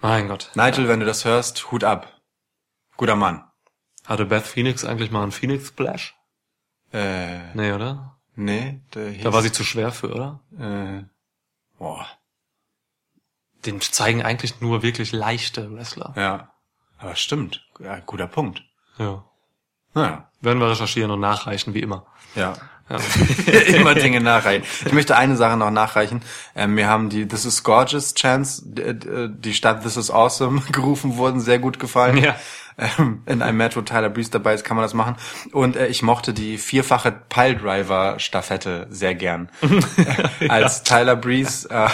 Mein 0.00 0.28
Gott. 0.28 0.50
Nigel, 0.54 0.88
wenn 0.88 1.00
du 1.00 1.06
das 1.06 1.24
hörst, 1.24 1.70
Hut 1.72 1.84
ab. 1.84 2.12
Guter 2.96 3.16
Mann. 3.16 3.44
Hatte 4.06 4.24
Beth 4.26 4.46
Phoenix 4.46 4.84
eigentlich 4.84 5.10
mal 5.10 5.22
einen 5.22 5.32
Phoenix 5.32 5.68
Splash? 5.68 6.14
Äh, 6.92 7.54
Nee, 7.54 7.72
oder? 7.72 8.18
nee, 8.34 8.80
der 8.94 9.10
hieß, 9.10 9.24
Da 9.24 9.32
war 9.32 9.42
sie 9.42 9.52
zu 9.52 9.64
schwer 9.64 9.92
für, 9.92 10.14
oder? 10.14 10.40
äh, 10.58 11.04
boah, 11.78 12.06
Den 13.66 13.80
zeigen 13.80 14.22
eigentlich 14.22 14.60
nur 14.60 14.82
wirklich 14.82 15.12
leichte 15.12 15.74
Wrestler. 15.74 16.12
ja. 16.16 16.52
Aber 17.00 17.14
stimmt. 17.14 17.64
Ja, 17.78 18.00
guter 18.00 18.26
Punkt. 18.26 18.62
Ja. 18.98 19.24
Naja, 19.94 20.28
Werden 20.40 20.58
wir 20.58 20.68
recherchieren 20.68 21.12
und 21.12 21.20
nachreichen, 21.20 21.72
wie 21.74 21.80
immer. 21.80 22.06
ja. 22.34 22.54
Ja. 22.90 22.96
Immer 23.74 23.94
Dinge 23.94 24.20
nachreichen. 24.20 24.64
Ich 24.86 24.92
möchte 24.92 25.16
eine 25.16 25.36
Sache 25.36 25.56
noch 25.56 25.70
nachreichen. 25.70 26.22
Ähm, 26.56 26.74
mir 26.74 26.88
haben 26.88 27.08
die 27.10 27.26
This 27.28 27.44
is 27.44 27.62
Gorgeous 27.62 28.14
d- 28.14 28.94
die 29.28 29.54
Stadt 29.54 29.82
This 29.82 29.96
is 29.96 30.10
Awesome 30.10 30.62
gerufen 30.72 31.16
wurden, 31.16 31.40
sehr 31.40 31.58
gut 31.58 31.78
gefallen. 31.78 32.16
Ja. 32.18 32.36
Ähm, 32.78 33.22
in 33.26 33.42
einem 33.42 33.58
Match, 33.58 33.76
wo 33.76 33.80
Tyler 33.80 34.08
Breeze 34.08 34.30
dabei 34.30 34.54
ist, 34.54 34.64
kann 34.64 34.76
man 34.76 34.84
das 34.84 34.94
machen. 34.94 35.16
Und 35.52 35.76
äh, 35.76 35.88
ich 35.88 36.02
mochte 36.02 36.32
die 36.32 36.58
vierfache 36.58 37.12
Piledriver-Staffette 37.28 38.86
sehr 38.90 39.16
gern. 39.16 39.50
Als 40.48 40.84
Tyler 40.84 41.16
Breeze 41.16 41.68
äh, 41.70 41.88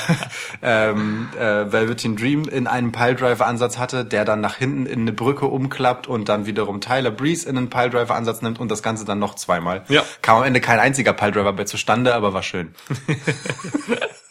ähm, 0.62 1.30
äh, 1.38 1.72
Velveteen 1.72 2.16
Dream 2.16 2.46
in 2.48 2.66
einem 2.66 2.92
Piledriver-Ansatz 2.92 3.78
hatte, 3.78 4.04
der 4.04 4.26
dann 4.26 4.42
nach 4.42 4.56
hinten 4.56 4.84
in 4.84 5.00
eine 5.00 5.12
Brücke 5.12 5.46
umklappt 5.46 6.06
und 6.06 6.28
dann 6.28 6.44
wiederum 6.44 6.82
Tyler 6.82 7.10
Breeze 7.10 7.48
in 7.48 7.56
einen 7.56 7.70
Piledriver-Ansatz 7.70 8.42
nimmt 8.42 8.60
und 8.60 8.70
das 8.70 8.82
Ganze 8.82 9.06
dann 9.06 9.18
noch 9.18 9.34
zweimal. 9.36 9.84
Ja. 9.88 10.02
Kam 10.20 10.38
am 10.38 10.44
Ende 10.44 10.60
kein 10.60 10.80
einziger 10.80 11.14
Piledriver 11.14 11.54
bei 11.54 11.64
zustande, 11.64 12.14
aber 12.14 12.34
war 12.34 12.42
schön. 12.42 12.74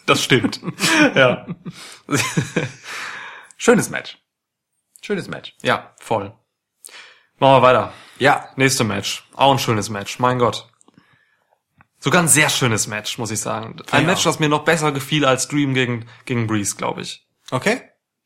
Das 0.06 0.22
stimmt. 0.22 0.60
ja. 1.16 1.48
Schönes 3.58 3.90
Match. 3.90 4.18
Schönes 5.02 5.30
Match. 5.30 5.56
Ja, 5.62 5.94
voll. 5.98 6.34
Machen 7.40 7.58
wir 7.58 7.62
weiter. 7.62 7.94
Ja, 8.20 8.48
Nächste 8.56 8.84
Match. 8.84 9.24
Auch 9.34 9.52
ein 9.52 9.60
schönes 9.60 9.90
Match. 9.90 10.20
Mein 10.20 10.40
Gott. 10.40 10.70
Sogar 12.00 12.22
ein 12.22 12.28
sehr 12.28 12.50
schönes 12.50 12.88
Match, 12.88 13.18
muss 13.18 13.32
ich 13.32 13.40
sagen. 13.40 13.78
Ein 13.92 14.02
Ja. 14.04 14.08
Match, 14.08 14.24
das 14.24 14.40
mir 14.40 14.50
noch 14.50 14.64
besser 14.66 14.92
gefiel 14.92 15.26
als 15.26 15.48
Dream 15.48 15.74
gegen, 15.74 16.06
gegen 16.26 16.48
Breeze, 16.48 16.76
glaube 16.76 17.02
ich. 17.02 17.26
okay. 17.52 17.82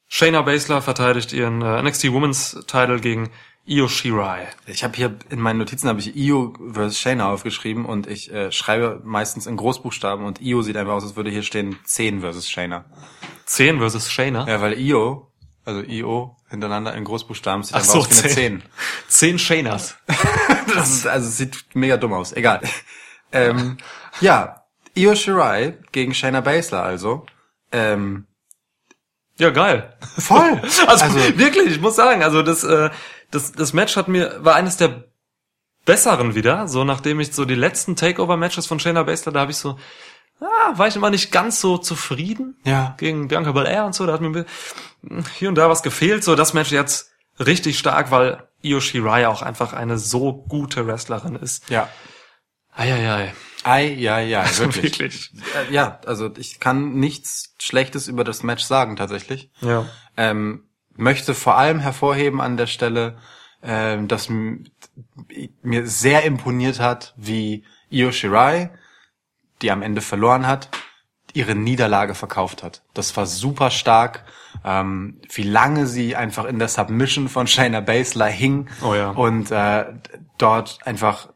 Shayna 0.10 0.42
Baszler 0.42 0.82
verteidigt 0.82 1.34
ihren 1.34 1.62
äh, 1.62 1.82
NXT 1.84 2.14
Women's 2.14 2.58
Title 2.66 3.02
gegen 3.02 3.30
Io 3.66 3.90
Shirai. 3.90 4.48
Ich 4.66 4.86
habe 4.86 4.96
hier 4.96 5.18
in 5.30 5.42
meinen 5.42 5.58
Notizen 5.60 5.90
habe 5.90 6.00
ich 6.00 6.16
Io 6.16 6.54
versus 6.72 6.98
Shayna 6.98 7.30
aufgeschrieben 7.30 7.84
und 7.86 8.08
ich 8.08 8.32
äh, 8.32 8.50
schreibe 8.54 9.02
meistens 9.04 9.48
in 9.48 9.58
Großbuchstaben 9.58 10.26
und 10.26 10.40
Io 10.40 10.62
sieht 10.62 10.78
einfach 10.78 10.94
aus, 10.94 11.04
als 11.04 11.18
würde 11.18 11.30
hier 11.30 11.44
stehen 11.44 11.78
10 11.84 12.22
versus 12.22 12.50
Shayna. 12.50 12.86
10 13.48 13.80
versus 13.80 14.10
Shayna. 14.10 14.48
Ja, 14.48 14.62
weil 14.62 14.80
Io, 14.80 15.30
also 15.68 15.82
Io 15.82 16.38
hintereinander 16.50 16.94
in 16.96 17.04
Großbuchstaben 17.04 17.62
sieht 17.64 17.76
Ach 17.76 17.84
so, 17.84 18.02
10. 18.02 18.30
10. 18.30 18.64
10 19.10 19.40
Shaynas. 19.40 19.98
Das 20.74 20.90
ist, 20.90 21.08
also 21.08 21.30
sieht 21.30 21.66
mega 21.74 21.98
dumm 21.98 22.14
aus. 22.14 22.32
Egal. 22.34 22.62
ähm, 23.32 23.78
ja, 24.22 24.64
Io 24.96 25.14
Shirai 25.14 25.78
gegen 25.92 26.14
Shayna 26.14 26.40
Baszler 26.42 26.84
also. 26.84 27.26
Ähm, 27.72 28.28
Ja, 29.38 29.50
geil. 29.50 29.98
voll. 30.18 30.62
Also, 30.88 31.38
wirklich, 31.38 31.72
ich 31.72 31.82
muss 31.82 31.96
sagen, 31.98 32.24
also 32.24 32.42
das, 32.44 32.64
äh, 32.64 32.90
das, 33.32 33.52
das 33.52 33.74
Match 33.74 33.98
hat 33.98 34.08
mir, 34.08 34.44
war 34.44 34.56
eines 34.56 34.78
der 34.78 35.04
besseren 35.86 36.34
wieder, 36.36 36.68
so 36.68 36.84
nachdem 36.86 37.20
ich 37.20 37.34
so 37.34 37.44
die 37.46 37.56
letzten 37.56 37.96
Takeover-Matches 37.98 38.68
von 38.68 38.80
Shayna 38.80 39.04
Baszler, 39.04 39.34
da 39.34 39.42
habe 39.42 39.52
ich 39.52 39.58
so, 39.58 39.78
ah, 40.42 40.78
war 40.78 40.88
ich 40.88 40.96
immer 40.96 41.10
nicht 41.10 41.32
ganz 41.32 41.60
so 41.62 41.78
zufrieden 41.78 42.56
Ja. 42.66 42.96
gegen 42.98 43.28
Bianca 43.28 43.52
Belair 43.52 43.86
und 43.86 43.94
so, 43.96 44.06
da 44.06 44.14
hat 44.14 44.22
mir 44.22 44.46
hier 45.38 45.50
und 45.50 45.56
da 45.56 45.70
was 45.70 45.84
gefehlt, 45.84 46.24
so 46.24 46.36
das 46.36 46.54
Match 46.54 46.72
jetzt 46.72 47.12
richtig 47.40 47.78
stark, 47.80 48.12
weil 48.12 48.44
Io 48.62 48.80
Shirai 48.82 49.28
auch 49.28 49.42
einfach 49.42 49.74
eine 49.74 49.98
so 49.98 50.34
gute 50.34 50.88
Wrestlerin 50.88 51.36
ist. 51.36 51.70
ja. 51.70 51.88
Eieiei. 52.76 53.34
Ei, 53.64 53.88
ja, 53.88 54.20
ja, 54.20 54.46
wirklich. 54.60 55.00
Wirklich. 55.00 55.32
Äh, 55.70 55.74
ja, 55.74 56.00
also 56.06 56.30
ich 56.38 56.60
kann 56.60 56.94
nichts 56.94 57.56
Schlechtes 57.60 58.08
über 58.08 58.24
das 58.24 58.44
Match 58.44 58.64
sagen 58.64 58.96
tatsächlich. 58.96 59.50
Ja. 59.62 59.88
Ähm, 60.16 60.66
möchte 60.96 61.34
vor 61.34 61.58
allem 61.58 61.80
hervorheben 61.80 62.40
an 62.40 62.56
der 62.56 62.68
Stelle, 62.68 63.18
ähm, 63.64 64.08
dass 64.08 64.30
mir 64.30 65.88
sehr 65.88 66.24
imponiert 66.24 66.80
hat, 66.80 67.16
wie 67.18 67.66
Io 67.90 68.12
Shirai, 68.12 68.70
die 69.62 69.72
am 69.72 69.82
Ende 69.82 70.02
verloren 70.02 70.48
hat, 70.48 70.70
ihre 71.34 71.56
Niederlage 71.56 72.16
verkauft 72.16 72.64
hat. 72.64 72.82
Das 72.94 73.16
war 73.18 73.26
super 73.26 73.70
stark. 73.70 74.24
Ähm, 74.66 75.22
wie 75.34 75.44
lange 75.44 75.86
sie 75.86 76.16
einfach 76.16 76.46
in 76.46 76.58
der 76.58 76.68
Submission 76.68 77.30
von 77.30 77.46
Shayna 77.48 77.80
Baszler 77.82 78.26
hing 78.28 78.68
Oh 78.82 78.96
ja. 78.96 79.12
und 79.12 79.52
äh, 79.52 79.86
dort 80.38 80.80
einfach 80.86 81.30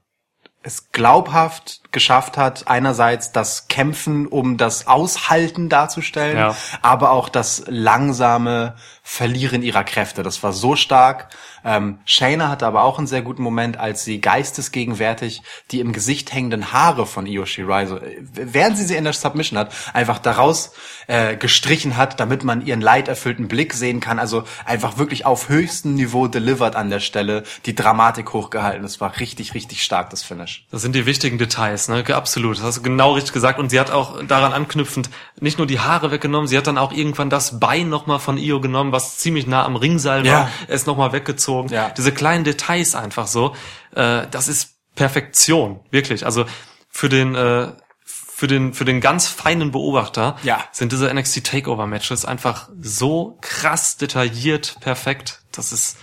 es 0.63 0.91
glaubhaft 0.91 1.81
geschafft 1.91 2.37
hat, 2.37 2.67
einerseits 2.67 3.31
das 3.31 3.67
Kämpfen 3.67 4.27
um 4.27 4.57
das 4.57 4.85
Aushalten 4.87 5.69
darzustellen, 5.69 6.37
Ja. 6.37 6.55
aber 6.83 7.11
auch 7.11 7.29
das 7.29 7.63
langsame 7.67 8.75
Verlieren 9.13 9.61
ihrer 9.61 9.83
Kräfte. 9.83 10.23
Das 10.23 10.41
war 10.41 10.53
so 10.53 10.77
stark. 10.77 11.27
Ähm, 11.65 11.99
Shayna 12.05 12.47
hatte 12.47 12.65
aber 12.65 12.83
auch 12.83 12.97
einen 12.97 13.07
sehr 13.07 13.21
guten 13.21 13.43
Moment, 13.43 13.75
als 13.75 14.05
sie 14.05 14.21
geistesgegenwärtig 14.21 15.41
die 15.71 15.81
im 15.81 15.91
Gesicht 15.91 16.33
hängenden 16.33 16.71
Haare 16.71 17.05
von 17.05 17.25
Io 17.25 17.45
Shirai, 17.45 17.83
äh, 17.83 18.17
während 18.21 18.77
sie 18.77 18.85
sie 18.85 18.95
in 18.95 19.03
der 19.03 19.11
Submission 19.11 19.59
hat, 19.59 19.73
einfach 19.93 20.17
daraus 20.17 20.71
äh, 21.07 21.35
gestrichen 21.35 21.97
hat, 21.97 22.21
damit 22.21 22.45
man 22.45 22.65
ihren 22.65 22.79
leiderfüllten 22.79 23.49
Blick 23.49 23.73
sehen 23.73 23.99
kann. 23.99 24.17
Also 24.17 24.45
einfach 24.63 24.97
wirklich 24.97 25.25
auf 25.25 25.49
höchstem 25.49 25.95
Niveau 25.95 26.27
delivered 26.27 26.77
an 26.77 26.89
der 26.89 27.01
Stelle, 27.01 27.43
die 27.65 27.75
Dramatik 27.75 28.31
hochgehalten. 28.31 28.81
Das 28.81 29.01
war 29.01 29.19
richtig, 29.19 29.53
richtig 29.53 29.83
stark, 29.83 30.09
das 30.11 30.23
Finish. 30.23 30.65
Das 30.71 30.81
sind 30.81 30.95
die 30.95 31.05
wichtigen 31.05 31.37
Details, 31.37 31.89
ne? 31.89 32.05
Absolut. 32.15 32.59
Das 32.59 32.63
hast 32.63 32.77
du 32.77 32.81
genau 32.81 33.11
richtig 33.11 33.33
gesagt. 33.33 33.59
Und 33.59 33.71
sie 33.71 33.79
hat 33.79 33.91
auch 33.91 34.23
daran 34.23 34.53
anknüpfend 34.53 35.09
nicht 35.41 35.57
nur 35.57 35.67
die 35.67 35.79
Haare 35.79 36.11
weggenommen, 36.11 36.47
sie 36.47 36.57
hat 36.57 36.67
dann 36.67 36.77
auch 36.77 36.93
irgendwann 36.93 37.29
das 37.29 37.59
Bein 37.59 37.89
nochmal 37.89 38.19
von 38.19 38.37
Io 38.37 38.61
genommen, 38.61 38.91
was 38.91 39.00
ziemlich 39.17 39.47
nah 39.47 39.65
am 39.65 39.75
Ringseil 39.75 40.25
Ja. 40.25 40.33
war, 40.33 40.51
es 40.67 40.85
nochmal 40.85 41.11
weggezogen. 41.13 41.69
Ja. 41.69 41.89
Diese 41.89 42.11
kleinen 42.11 42.43
Details 42.43 42.95
einfach 42.95 43.27
so. 43.27 43.55
Äh, 43.95 44.27
das 44.31 44.47
ist 44.47 44.75
Perfektion, 44.95 45.79
wirklich. 45.89 46.25
Also 46.25 46.45
für 46.89 47.09
den 47.09 47.35
äh, 47.35 47.71
für 48.05 48.47
den 48.47 48.73
für 48.73 48.85
den 48.85 49.01
ganz 49.01 49.27
feinen 49.27 49.71
Beobachter 49.71 50.35
Ja. 50.43 50.63
sind 50.71 50.91
diese 50.91 51.13
NXT 51.13 51.43
Takeover 51.45 51.85
Matches 51.87 52.25
einfach 52.25 52.69
so 52.81 53.37
krass 53.41 53.97
detailliert 53.97 54.77
perfekt. 54.81 55.41
Das 55.51 55.71
ist 55.71 55.97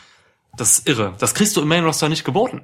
das 0.57 0.78
ist 0.78 0.88
irre. 0.88 1.14
Das 1.18 1.34
kriegst 1.34 1.57
du 1.57 1.61
im 1.62 1.68
Main 1.68 1.84
Roster 1.84 2.09
nicht 2.09 2.24
geboten. 2.24 2.62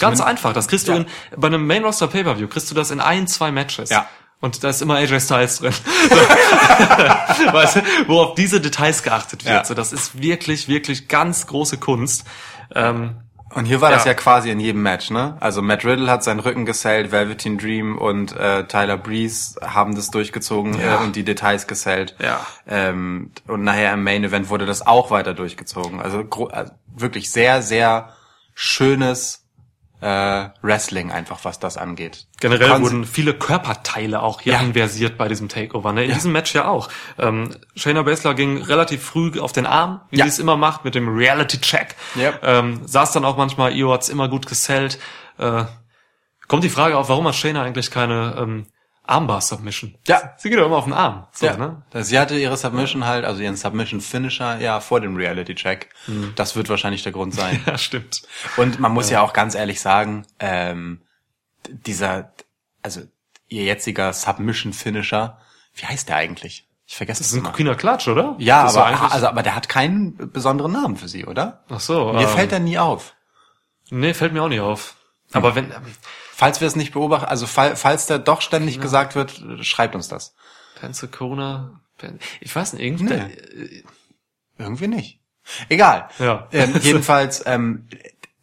Ganz 0.00 0.20
einfach. 0.20 0.52
Das 0.54 0.66
kriegst 0.68 0.88
du 0.88 0.92
Ja. 0.92 0.98
in, 0.98 1.06
bei 1.36 1.46
einem 1.48 1.66
Main 1.66 1.84
Roster 1.84 2.08
Pay-Per-View 2.08 2.48
kriegst 2.48 2.70
du 2.70 2.74
das 2.74 2.90
in 2.90 3.00
ein, 3.00 3.26
zwei 3.28 3.52
Matches. 3.52 3.90
Ja. 3.90 4.08
Und 4.42 4.62
da 4.62 4.68
ist 4.68 4.82
immer 4.82 4.96
AJ 4.96 5.20
Styles 5.20 5.60
drin. 5.60 5.72
So. 5.72 6.16
weißt 7.52 7.76
du, 7.76 7.80
wo 8.08 8.20
auf 8.20 8.34
diese 8.34 8.60
Details 8.60 9.02
geachtet 9.02 9.44
wird. 9.44 9.54
Ja. 9.54 9.64
So, 9.64 9.72
das 9.72 9.92
ist 9.94 10.20
wirklich, 10.20 10.68
wirklich 10.68 11.08
ganz 11.08 11.46
große 11.46 11.78
Kunst. 11.78 12.24
Ähm, 12.74 13.16
Und 13.54 13.66
hier 13.66 13.80
war 13.80 13.90
das 13.92 14.04
Ja. 14.04 14.10
ja 14.10 14.14
quasi 14.14 14.50
in 14.50 14.58
jedem 14.60 14.82
Match, 14.82 15.10
ne? 15.10 15.36
Also 15.40 15.62
Matt 15.62 15.84
Riddle 15.84 16.10
hat 16.10 16.24
seinen 16.24 16.40
Rücken 16.40 16.66
gesellt, 16.66 17.12
Velveteen 17.12 17.56
Dream 17.56 17.96
und 17.98 18.32
äh, 18.36 18.64
Tyler 18.66 18.96
Breeze 18.96 19.60
haben 19.62 19.94
das 19.94 20.10
durchgezogen 20.10 20.78
Ja. 20.80 21.00
äh, 21.00 21.04
und 21.04 21.14
die 21.16 21.22
Details 21.24 21.66
gesellt. 21.66 22.16
Ja. 22.18 22.44
Ähm, 22.66 23.30
und 23.46 23.62
nachher 23.62 23.92
im 23.94 24.02
Main 24.02 24.24
Event 24.24 24.48
wurde 24.50 24.66
das 24.66 24.84
auch 24.86 25.10
weiter 25.12 25.34
durchgezogen. 25.34 26.00
Also, 26.00 26.24
also 26.50 26.72
wirklich 26.96 27.30
sehr, 27.30 27.62
sehr 27.62 28.08
schönes 28.54 29.41
äh, 30.02 30.48
Wrestling 30.62 31.12
einfach, 31.12 31.44
was 31.44 31.60
das 31.60 31.76
angeht. 31.76 32.26
Generell 32.40 32.80
wurden 32.82 33.06
viele 33.06 33.34
Körperteile 33.34 34.20
auch 34.20 34.40
hier 34.40 34.54
Ja. 34.54 34.60
inversiert 34.60 35.16
bei 35.16 35.28
diesem 35.28 35.48
Takeover. 35.48 35.92
Ne? 35.92 36.04
In 36.04 36.12
diesem 36.12 36.32
Match 36.32 36.52
ja 36.54 36.66
auch. 36.66 36.88
Ähm, 37.18 37.50
Shayna 37.76 38.02
Baszler 38.02 38.34
ging 38.34 38.60
relativ 38.62 39.02
früh 39.04 39.38
auf 39.38 39.52
den 39.52 39.64
Arm, 39.64 40.00
wie 40.10 40.18
Ja. 40.18 40.24
sie 40.24 40.30
es 40.30 40.38
immer 40.40 40.56
macht, 40.56 40.84
mit 40.84 40.96
dem 40.96 41.08
Reality-Check. 41.08 41.94
Yep. 42.16 42.40
Ähm, 42.42 42.80
saß 42.84 43.12
dann 43.12 43.24
auch 43.24 43.36
manchmal, 43.36 43.72
Io 43.76 43.92
hat's 43.92 44.08
immer 44.08 44.28
gut 44.28 44.46
gesellt. 44.46 44.98
Äh, 45.38 45.64
kommt 46.48 46.64
die 46.64 46.68
Frage 46.68 46.98
auf, 46.98 47.08
warum 47.08 47.28
hat 47.28 47.36
Shayna 47.36 47.62
eigentlich 47.62 47.90
keine 47.92 48.34
ähm, 48.38 48.66
Armbar-Submission? 49.04 49.96
Ja. 50.06 50.34
Sie 50.38 50.48
geht 50.48 50.58
doch 50.58 50.66
immer 50.66 50.76
auf 50.76 50.84
den 50.84 50.92
Arm. 50.92 51.26
So, 51.32 51.46
Ja, 51.46 51.56
ne? 51.56 51.82
sie 52.02 52.18
hatte 52.18 52.36
ihre 52.38 52.56
Submission 52.56 53.04
halt, 53.04 53.24
also 53.24 53.42
ihren 53.42 53.56
Submission-Finisher, 53.56 54.60
ja, 54.60 54.80
vor 54.80 55.00
dem 55.00 55.16
Reality-Check. 55.16 55.88
Mhm. 56.06 56.32
Das 56.36 56.54
wird 56.56 56.68
wahrscheinlich 56.68 57.02
der 57.02 57.12
Grund 57.12 57.34
sein. 57.34 57.62
ja, 57.66 57.78
stimmt. 57.78 58.22
Und 58.56 58.78
man 58.78 58.92
muss 58.92 59.10
ja. 59.10 59.20
auch 59.22 59.32
ganz 59.32 59.54
ehrlich 59.54 59.80
sagen, 59.80 60.26
ähm, 60.38 61.02
dieser, 61.68 62.32
also 62.82 63.00
ihr 63.48 63.64
jetziger 63.64 64.12
Submission-Finisher, 64.12 65.38
wie 65.74 65.86
heißt 65.86 66.08
der 66.08 66.16
eigentlich? 66.16 66.66
Ich 66.86 66.96
vergesse 66.96 67.20
Das 67.20 67.28
es 67.28 67.32
ist 67.32 67.38
ein. 67.38 67.44
Kokina 67.44 67.74
Klatsch, 67.74 68.08
oder? 68.08 68.34
Ja, 68.38 68.64
Das 68.64 68.76
aber, 68.76 69.12
also, 69.12 69.26
aber 69.26 69.42
der 69.42 69.54
hat 69.56 69.68
keinen 69.68 70.30
besonderen 70.30 70.72
Namen 70.72 70.96
für 70.96 71.08
sie, 71.08 71.24
oder? 71.26 71.64
Ach 71.70 71.80
so. 71.80 72.12
Mir 72.12 72.22
ähm, 72.22 72.28
fällt 72.28 72.52
er 72.52 72.58
nie 72.60 72.78
auf. 72.78 73.14
Nee, 73.90 74.14
fällt 74.14 74.32
mir 74.32 74.42
auch 74.42 74.48
nicht 74.48 74.60
auf. 74.60 74.94
Aber 75.32 75.54
wenn, 75.54 75.70
ähm, 75.70 75.82
Falls 76.34 76.60
wir 76.60 76.66
es 76.68 76.76
nicht 76.76 76.92
beobachten, 76.92 77.26
also 77.26 77.46
fall, 77.46 77.76
falls 77.76 78.06
der 78.06 78.18
doch 78.18 78.40
ständig 78.40 78.80
gesagt 78.80 79.14
wird, 79.14 79.42
schreibt 79.60 79.94
uns 79.94 80.08
das. 80.08 80.34
Pensacola, 80.80 81.80
Pen 81.98 82.18
ich 82.40 82.54
weiß 82.54 82.72
nicht, 82.72 82.82
irgendwie, 82.82 83.04
Nee. 83.04 83.84
Irgendwie 84.58 84.88
nicht. 84.88 85.20
Egal. 85.68 86.08
Ja. 86.18 86.48
Ähm, 86.52 86.74
jedenfalls, 86.82 87.42
ähm, 87.46 87.86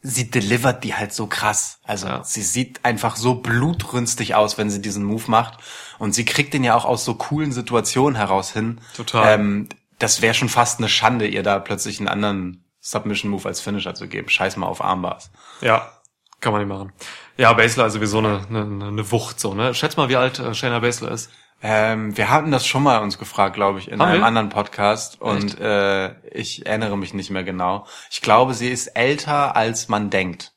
sie 0.01 0.29
delivert 0.29 0.83
die 0.83 0.95
halt 0.95 1.13
so 1.13 1.27
krass. 1.27 1.79
Also 1.83 2.07
Ja. 2.07 2.23
sie 2.23 2.41
sieht 2.41 2.85
einfach 2.85 3.15
so 3.15 3.35
blutrünstig 3.35 4.35
aus, 4.35 4.57
wenn 4.57 4.69
sie 4.69 4.81
diesen 4.81 5.03
Move 5.03 5.23
macht. 5.27 5.59
Und 5.97 6.13
sie 6.13 6.25
kriegt 6.25 6.53
den 6.53 6.63
ja 6.63 6.75
auch 6.75 6.85
aus 6.85 7.03
so 7.05 7.15
coolen 7.15 7.51
Situationen 7.51 8.15
heraus 8.15 8.51
hin. 8.51 8.81
Total. 8.95 9.33
Ähm, 9.39 9.69
das 9.97 10.21
wäre 10.21 10.33
schon 10.33 10.49
fast 10.49 10.79
eine 10.79 10.89
Schande, 10.89 11.27
ihr 11.27 11.43
da 11.43 11.59
plötzlich 11.59 11.99
einen 11.99 12.07
anderen 12.07 12.63
Submission-Move 12.81 13.47
als 13.47 13.59
Finisher 13.61 13.93
zu 13.95 14.07
geben. 14.07 14.29
Scheiß 14.29 14.55
mal 14.57 14.67
auf 14.67 14.81
Armbars. 14.81 15.31
Ja, 15.61 15.91
kann 16.39 16.51
man 16.53 16.61
nicht 16.61 16.69
machen. 16.75 16.91
Ja, 17.37 17.53
Baszler 17.53 17.85
ist 17.87 17.93
sowieso 17.93 18.19
eine, 18.19 18.45
eine, 18.49 18.87
eine 18.87 19.11
Wucht, 19.11 19.39
so, 19.39 19.53
ne? 19.53 19.73
Schätz 19.73 19.97
mal, 19.97 20.09
wie 20.09 20.15
alt 20.15 20.39
äh, 20.39 20.53
Shayna 20.53 20.79
Baszler 20.79 21.11
ist. 21.11 21.29
Ähm, 21.61 22.15
wir 22.15 22.29
hatten 22.29 22.51
das 22.51 22.65
schon 22.65 22.83
mal 22.83 22.99
uns 22.99 23.17
gefragt, 23.17 23.53
glaube 23.55 23.79
ich, 23.79 23.89
in 23.91 24.01
Haben 24.01 24.09
einem 24.09 24.21
wir? 24.21 24.25
anderen 24.27 24.49
Podcast 24.49 25.19
und 25.21 25.59
äh, 25.59 26.13
ich 26.29 26.65
erinnere 26.65 26.97
mich 26.97 27.13
nicht 27.13 27.31
mehr 27.31 27.43
genau. 27.43 27.85
Ich 28.09 28.21
glaube, 28.21 28.53
sie 28.53 28.69
ist 28.69 28.87
älter, 28.87 29.55
als 29.57 29.89
man 29.89 30.09
denkt. 30.09 30.53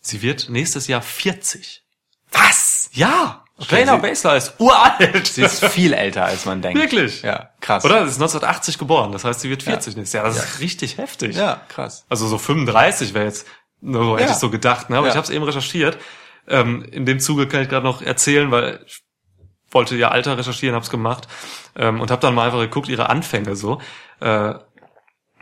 Sie 0.00 0.20
wird 0.20 0.48
nächstes 0.50 0.88
Jahr 0.88 1.00
40. 1.02 1.82
Was? 2.32 2.90
Ja! 2.92 3.44
Shayna 3.66 3.96
sie- 3.96 4.02
Baszler 4.02 4.36
ist 4.36 4.54
uralt! 4.58 5.26
Sie 5.26 5.42
ist 5.42 5.64
viel 5.66 5.92
älter, 5.92 6.24
als 6.26 6.44
man 6.46 6.62
denkt. 6.62 6.78
Wirklich? 6.80 7.22
Ja, 7.22 7.50
krass. 7.60 7.84
Oder? 7.84 8.04
Sie 8.04 8.10
ist 8.10 8.16
1980 8.16 8.78
geboren, 8.78 9.12
das 9.12 9.24
heißt, 9.24 9.40
sie 9.40 9.50
wird 9.50 9.62
40 9.62 9.96
nächstes 9.96 10.12
Jahr. 10.14 10.24
Das 10.24 10.36
ist 10.36 10.60
richtig 10.60 10.96
heftig. 10.98 11.36
Ja, 11.36 11.60
krass. 11.68 12.04
Also 12.08 12.26
so 12.26 12.36
35 12.38 13.12
wäre 13.14 13.24
jetzt, 13.26 13.46
so 13.82 14.16
hätte 14.16 14.26
Ja. 14.28 14.32
ich 14.32 14.38
so 14.38 14.50
gedacht, 14.50 14.90
ne? 14.90 14.96
aber 14.98 15.06
Ja. 15.06 15.12
ich 15.12 15.16
habe 15.16 15.24
es 15.24 15.30
eben 15.30 15.44
recherchiert. 15.44 15.98
Ähm, 16.48 16.82
in 16.90 17.06
dem 17.06 17.20
Zuge 17.20 17.46
kann 17.46 17.62
ich 17.62 17.68
gerade 17.68 17.84
noch 17.84 18.02
erzählen, 18.02 18.50
weil 18.50 18.80
ich 18.86 19.02
wollte 19.70 19.96
ja 19.96 20.08
Alter 20.08 20.36
recherchieren, 20.36 20.74
hab's 20.74 20.90
gemacht 20.90 21.28
ähm, 21.76 22.00
und 22.00 22.10
habe 22.10 22.20
dann 22.20 22.34
mal 22.34 22.46
einfach 22.46 22.58
geguckt, 22.60 22.88
ihre 22.88 23.08
Anfänge 23.08 23.54
so. 23.56 23.80
Äh, 24.20 24.54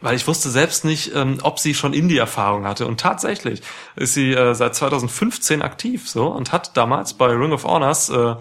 weil 0.01 0.15
ich 0.15 0.27
wusste 0.29 0.49
selbst 0.51 0.85
nicht, 0.85 1.13
ähm, 1.15 1.39
ob 1.43 1.59
sie 1.59 1.75
schon 1.75 1.93
Indie-Erfahrung 1.93 2.67
hatte. 2.67 2.87
Und 2.87 3.01
tatsächlich 3.01 3.63
ist 3.97 4.15
sie 4.15 4.33
äh, 4.33 4.55
seit 4.55 4.75
2015 4.77 5.61
aktiv 5.63 6.09
so 6.09 6.29
und 6.29 6.53
hat 6.53 6.77
damals 6.77 7.15
bei 7.15 7.27
Ring 7.27 7.53
of 7.53 7.65
Honors 7.65 8.09
äh, 8.11 8.37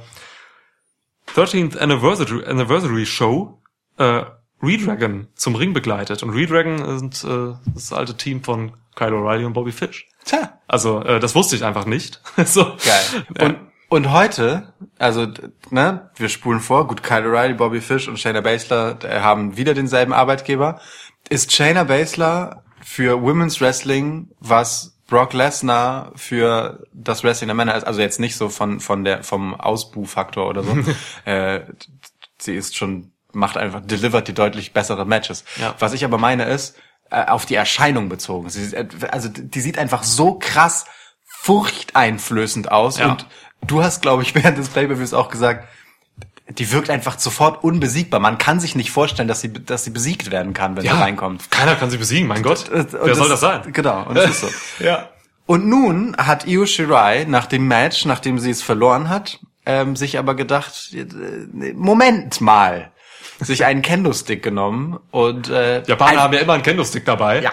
13th 1.35 1.77
Anniversary, 1.77 2.45
Anniversary 2.45 3.05
Show 3.05 3.61
äh, 3.97 4.23
Redragon 4.61 5.27
zum 5.35 5.55
Ring 5.55 5.73
begleitet. 5.73 6.23
Und 6.23 6.31
Redragon 6.31 6.99
sind 6.99 7.23
äh, 7.23 7.53
das 7.73 7.93
alte 7.93 8.15
Team 8.17 8.43
von 8.43 8.73
Kyle 8.97 9.13
O'Reilly 9.13 9.45
und 9.45 9.53
Bobby 9.53 9.71
Fish. 9.71 10.07
Tja, 10.25 10.59
Also 10.67 11.01
äh, 11.03 11.19
das 11.19 11.35
wusste 11.35 11.55
ich 11.55 11.63
einfach 11.63 11.85
nicht. 11.85 12.21
so. 12.45 12.63
geil. 12.63 13.25
Und, 13.39 13.57
und 13.89 14.11
heute, 14.11 14.73
also, 14.97 15.27
ne, 15.69 16.09
wir 16.15 16.29
spulen 16.29 16.59
vor, 16.59 16.87
gut, 16.87 17.03
Kyle 17.03 17.23
O'Reilly, 17.23 17.53
Bobby 17.53 17.79
Fish 17.79 18.07
und 18.07 18.19
Shayna 18.19 18.41
Baszler 18.41 18.97
äh, 19.03 19.21
haben 19.21 19.55
wieder 19.55 19.73
denselben 19.73 20.13
Arbeitgeber. 20.13 20.81
Ist 21.29 21.53
Shayna 21.53 21.85
Baszler 21.85 22.63
für 22.83 23.21
Women's 23.21 23.61
Wrestling, 23.61 24.29
was 24.39 24.97
Brock 25.07 25.33
Lesnar 25.33 26.11
für 26.15 26.83
das 26.91 27.23
Wrestling 27.23 27.47
der 27.47 27.55
Männer 27.55 27.75
ist, 27.75 27.85
also 27.85 28.01
jetzt 28.01 28.19
nicht 28.19 28.35
so 28.35 28.49
von, 28.49 28.79
von 28.79 29.03
der, 29.03 29.23
vom 29.23 29.55
Ausbuhfaktor 29.55 30.47
oder 30.47 30.63
so. 30.63 30.75
äh, 31.25 31.61
sie 32.39 32.55
ist 32.55 32.75
schon, 32.75 33.11
macht 33.31 33.57
einfach, 33.57 33.81
delivert 33.81 34.27
die 34.27 34.33
deutlich 34.33 34.73
bessere 34.73 35.05
Matches. 35.05 35.45
Ja. 35.61 35.75
Was 35.79 35.93
ich 35.93 36.03
aber 36.03 36.17
meine 36.17 36.45
ist, 36.45 36.77
äh, 37.09 37.25
auf 37.25 37.45
die 37.45 37.55
Erscheinung 37.55 38.09
bezogen. 38.09 38.49
Sie, 38.49 38.75
äh, 38.75 38.87
also 39.11 39.29
die 39.29 39.61
sieht 39.61 39.77
einfach 39.77 40.03
so 40.03 40.33
krass 40.39 40.85
furchteinflößend 41.25 42.71
aus 42.71 42.97
Ja. 42.99 43.11
und 43.11 43.25
du 43.65 43.83
hast, 43.83 44.01
glaube 44.01 44.23
ich, 44.23 44.35
während 44.35 44.57
des 44.57 44.69
Pay-Per-Views 44.69 45.13
auch 45.13 45.29
gesagt, 45.29 45.67
die 46.49 46.71
wirkt 46.71 46.89
einfach 46.89 47.19
sofort 47.19 47.63
unbesiegbar. 47.63 48.19
Man 48.21 48.37
kann 48.37 48.59
sich 48.61 48.75
nicht 48.75 48.91
vorstellen, 48.91 49.27
dass 49.27 49.41
sie, 49.41 49.51
dass 49.51 49.83
sie 49.83 49.89
besiegt 49.89 50.31
werden 50.31 50.53
kann, 50.53 50.75
wenn 50.77 50.83
sie 50.83 50.89
reinkommt. 50.89 51.51
Keiner 51.51 51.75
kann 51.75 51.89
sie 51.89 51.97
besiegen, 51.97 52.27
mein 52.27 52.41
Gott. 52.41 52.69
Und 52.69 52.93
Wer 52.93 53.15
soll 53.15 53.27
das 53.27 53.41
sein? 53.41 53.61
Genau, 53.73 54.03
und 54.03 54.15
das 54.15 54.29
ist 54.29 54.41
so. 54.41 54.47
Ja. 54.83 55.09
Und 55.45 55.65
nun 55.67 56.15
hat 56.17 56.45
Io 56.47 56.65
Shirai 56.65 57.25
nach 57.27 57.45
dem 57.47 57.67
Match, 57.67 58.05
nachdem 58.05 58.37
sie 58.39 58.49
es 58.51 58.61
verloren 58.61 59.09
hat, 59.09 59.39
ähm, 59.65 59.95
sich 59.95 60.17
aber 60.17 60.35
gedacht, 60.35 60.93
äh, 60.93 61.05
Moment 61.73 62.39
mal, 62.41 62.91
sich 63.39 63.65
einen 63.65 63.81
Kendo-Stick 63.81 64.41
genommen 64.43 64.99
und 65.11 65.49
äh, 65.49 65.83
Japaner 65.87 66.11
ein- 66.11 66.19
haben 66.19 66.33
ja 66.33 66.39
immer 66.39 66.53
einen 66.53 66.63
Kendo-Stick 66.63 67.05
dabei. 67.05 67.41
ja. 67.41 67.51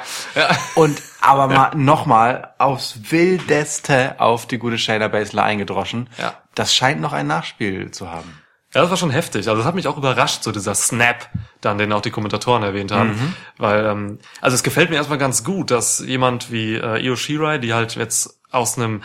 Und 0.74 1.00
aber 1.20 1.46
mal 1.48 1.70
nochmal 1.74 2.54
aufs 2.58 3.10
Wildeste 3.10 4.16
auf 4.20 4.46
die 4.46 4.58
gute 4.58 4.78
Shayna 4.78 5.08
Baszler 5.08 5.44
eingedroschen. 5.44 6.08
Ja. 6.18 6.34
Das 6.54 6.74
scheint 6.74 7.00
noch 7.00 7.12
ein 7.12 7.26
Nachspiel 7.26 7.90
zu 7.90 8.10
haben. 8.10 8.40
Ja, 8.74 8.80
das 8.82 8.90
war 8.90 8.96
schon 8.96 9.10
heftig. 9.10 9.46
Also 9.48 9.58
das 9.58 9.66
hat 9.66 9.74
mich 9.76 9.86
auch 9.86 9.96
überrascht, 9.96 10.42
so 10.42 10.50
dieser 10.52 10.74
Snap, 10.74 11.28
dann 11.60 11.78
den 11.78 11.92
auch 11.92 12.00
die 12.02 12.10
Kommentatoren 12.10 12.62
erwähnt 12.64 12.90
haben. 12.92 13.10
Mhm. 13.10 13.34
Weil, 13.56 13.84
ähm, 13.86 14.18
also 14.40 14.54
es 14.56 14.62
gefällt 14.64 14.90
mir 14.90 14.96
erstmal 14.96 15.18
ganz 15.18 15.44
gut, 15.44 15.70
dass 15.70 16.00
jemand 16.00 16.50
wie 16.50 16.74
äh, 16.74 16.98
Io 17.04 17.14
Shirai, 17.16 17.58
die 17.58 17.72
halt 17.72 17.94
jetzt 17.94 18.40
aus 18.50 18.76
einem 18.76 19.02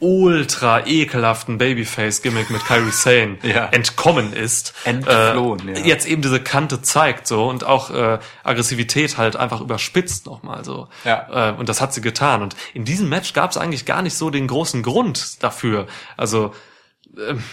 ultra 0.00 0.86
ekelhaften 0.86 1.58
Babyface-Gimmick 1.58 2.50
mit 2.50 2.64
Kyrie 2.64 2.90
Sane 2.90 3.38
Ja. 3.42 3.66
entkommen 3.66 4.32
ist, 4.32 4.74
Entflohen, 4.84 5.68
äh, 5.68 5.80
ja. 5.80 5.86
jetzt 5.86 6.06
eben 6.06 6.22
diese 6.22 6.40
Kante 6.40 6.82
zeigt 6.82 7.26
so 7.26 7.48
und 7.48 7.64
auch 7.64 7.90
äh, 7.90 8.18
Aggressivität 8.44 9.18
halt 9.18 9.36
einfach 9.36 9.60
überspitzt 9.60 10.26
nochmal 10.26 10.64
so. 10.64 10.88
Ja. 11.04 11.50
Äh, 11.50 11.52
und 11.54 11.68
das 11.68 11.80
hat 11.80 11.92
sie 11.92 12.00
getan. 12.00 12.42
Und 12.42 12.54
in 12.74 12.84
diesem 12.84 13.08
Match 13.08 13.32
gab 13.32 13.50
es 13.50 13.56
eigentlich 13.56 13.86
gar 13.86 14.02
nicht 14.02 14.16
so 14.16 14.30
den 14.30 14.46
großen 14.46 14.82
Grund 14.82 15.42
dafür. 15.42 15.86
Also 16.16 16.52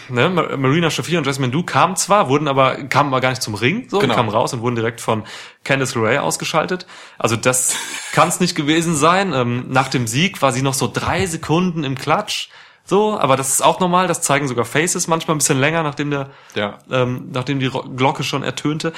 ne, 0.08 0.28
Ma- 0.28 0.56
Marina 0.56 0.90
Shafir 0.90 1.18
und 1.18 1.26
Jasmine 1.26 1.50
Du 1.52 1.62
kamen 1.62 1.96
zwar, 1.96 2.28
wurden 2.28 2.48
aber, 2.48 2.76
kamen 2.84 3.08
aber 3.12 3.20
gar 3.20 3.30
nicht 3.30 3.42
zum 3.42 3.54
Ring, 3.54 3.88
so, 3.88 3.98
Genau. 3.98 4.14
kamen 4.14 4.28
raus 4.28 4.52
und 4.52 4.60
wurden 4.60 4.76
direkt 4.76 5.00
von 5.00 5.24
Candice 5.64 5.94
LeRae 5.96 6.18
ausgeschaltet. 6.22 6.86
Also 7.18 7.36
das 7.36 7.74
kann 8.12 8.28
es 8.28 8.40
nicht 8.40 8.54
gewesen 8.54 8.94
sein. 8.94 9.32
Ähm, 9.32 9.66
nach 9.68 9.88
dem 9.88 10.06
Sieg 10.06 10.40
war 10.42 10.52
sie 10.52 10.62
noch 10.62 10.74
so 10.74 10.90
drei 10.92 11.26
Sekunden 11.26 11.84
im 11.84 11.96
Klatsch. 11.96 12.48
So, 12.84 13.18
aber 13.18 13.36
das 13.36 13.50
ist 13.50 13.62
auch 13.64 13.80
normal, 13.80 14.06
das 14.06 14.22
zeigen 14.22 14.46
sogar 14.46 14.64
Faces 14.64 15.08
manchmal 15.08 15.34
ein 15.34 15.38
bisschen 15.38 15.58
länger, 15.58 15.82
nachdem 15.82 16.10
der, 16.10 16.30
Ja. 16.54 16.78
ähm, 16.90 17.30
nachdem 17.32 17.58
die 17.58 17.68
Glocke 17.96 18.22
schon 18.22 18.44
ertönte. 18.44 18.92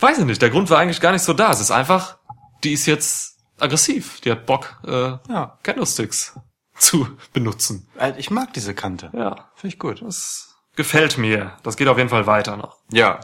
Weiß 0.00 0.18
ich 0.18 0.24
nicht, 0.24 0.42
der 0.42 0.50
Grund 0.50 0.70
war 0.70 0.78
eigentlich 0.80 1.00
gar 1.00 1.12
nicht 1.12 1.22
so 1.22 1.32
da. 1.32 1.52
Es 1.52 1.60
ist 1.60 1.70
einfach, 1.70 2.16
die 2.64 2.72
ist 2.72 2.86
jetzt 2.86 3.36
aggressiv. 3.60 4.20
Die 4.22 4.32
hat 4.32 4.44
Bock, 4.46 4.76
äh, 4.84 5.12
Ja. 5.32 5.56
Candlesticks 5.62 6.34
zu 6.82 7.08
benutzen. 7.32 7.88
Äh, 7.98 8.12
Ich 8.18 8.30
mag 8.30 8.52
diese 8.52 8.74
Kante. 8.74 9.10
Ja. 9.14 9.50
Finde 9.54 9.74
ich 9.74 9.78
gut. 9.78 10.02
Das 10.02 10.56
gefällt 10.76 11.16
mir. 11.18 11.52
Das 11.62 11.76
geht 11.76 11.88
auf 11.88 11.98
jeden 11.98 12.10
Fall 12.10 12.26
weiter 12.26 12.56
noch. 12.56 12.78
Ja. 12.90 13.20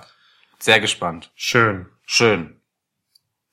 Sehr 0.59 0.81
gespannt. 0.81 1.31
Schön. 1.35 1.87
Schön. 2.05 2.55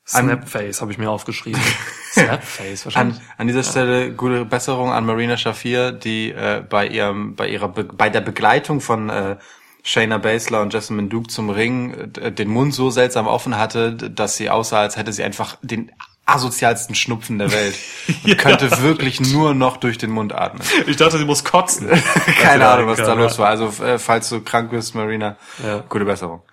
Snapface 0.07 0.81
habe 0.81 0.91
ich 0.91 0.99
mir 0.99 1.09
aufgeschrieben. 1.09 1.59
Snapface 2.13 2.85
wahrscheinlich. 2.85 3.17
An, 3.17 3.23
an 3.37 3.47
dieser 3.47 3.63
Stelle 3.63 4.13
gute 4.13 4.45
Besserung 4.45 4.91
an 4.91 5.05
Marina 5.05 5.35
Shafir, 5.37 5.91
die 5.91 6.31
äh, 6.31 6.63
bei 6.67 6.87
ihrem, 6.87 7.35
bei 7.35 7.47
ihrer, 7.47 7.69
Be 7.69 7.85
bei 7.85 8.09
der 8.09 8.21
Begleitung 8.21 8.81
von 8.81 9.09
äh, 9.09 9.37
Shayna 9.81 10.19
Baszler 10.19 10.61
und 10.61 10.73
Jessamine 10.73 11.07
Duke 11.09 11.29
zum 11.29 11.49
Ring 11.49 12.11
äh, 12.19 12.31
den 12.31 12.49
Mund 12.49 12.75
so 12.75 12.91
seltsam 12.91 13.25
offen 13.25 13.57
hatte, 13.57 13.93
dass 13.93 14.37
sie 14.37 14.51
aussah, 14.51 14.81
als 14.81 14.95
hätte 14.97 15.11
sie 15.11 15.23
einfach 15.23 15.57
den 15.63 15.91
asozialsten 16.25 16.95
Schnupfen 16.95 17.37
der 17.37 17.51
Welt 17.51 17.75
und 18.23 18.37
könnte 18.37 18.81
wirklich 18.81 19.19
nur 19.21 19.53
noch 19.53 19.77
durch 19.77 19.97
den 19.97 20.11
Mund 20.11 20.33
atmen. 20.33 20.61
Ich 20.87 20.97
dachte, 20.97 21.17
sie 21.17 21.25
muss 21.25 21.43
kotzen. 21.43 21.89
Keine 22.41 22.67
Ahnung, 22.67 22.87
was 22.87 22.97
da 22.97 23.05
kann, 23.05 23.19
los 23.19 23.33
ja. 23.37 23.43
war. 23.43 23.49
Also 23.49 23.83
äh, 23.83 23.99
falls 23.99 24.29
du 24.29 24.41
krank 24.41 24.71
bist, 24.71 24.95
Marina, 24.95 25.37
Ja. 25.63 25.83
gute 25.87 26.05
Besserung. 26.05 26.41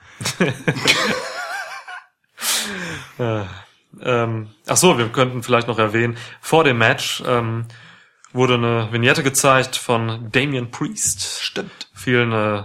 Ähm, 4.01 4.49
ach 4.67 4.77
so, 4.77 4.97
wir 4.99 5.09
könnten 5.11 5.43
vielleicht 5.43 5.69
noch 5.69 5.79
erwähnen, 5.79 6.17
vor 6.41 6.65
dem 6.65 6.79
Match 6.79 7.23
ähm, 7.27 7.67
wurde 8.33 8.55
eine 8.55 8.89
Vignette 8.91 9.23
gezeigt 9.23 9.77
von 9.77 10.31
Damian 10.33 10.71
Priest. 10.71 11.41
Stimmt. 11.43 11.91
Vielen 11.95 12.33
äh, 12.33 12.63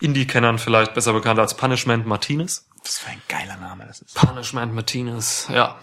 Indie-Kennern 0.00 0.58
vielleicht 0.58 0.94
besser 0.94 1.12
bekannt 1.12 1.38
als 1.38 1.56
Punishment 1.56 2.06
Martinez. 2.06 2.66
Was 2.82 2.98
für 2.98 3.10
ein 3.10 3.22
geiler 3.28 3.56
Name 3.56 3.86
das 3.86 4.00
ist. 4.00 4.14
Punishment 4.14 4.74
Martinez, 4.74 5.48
ja. 5.50 5.78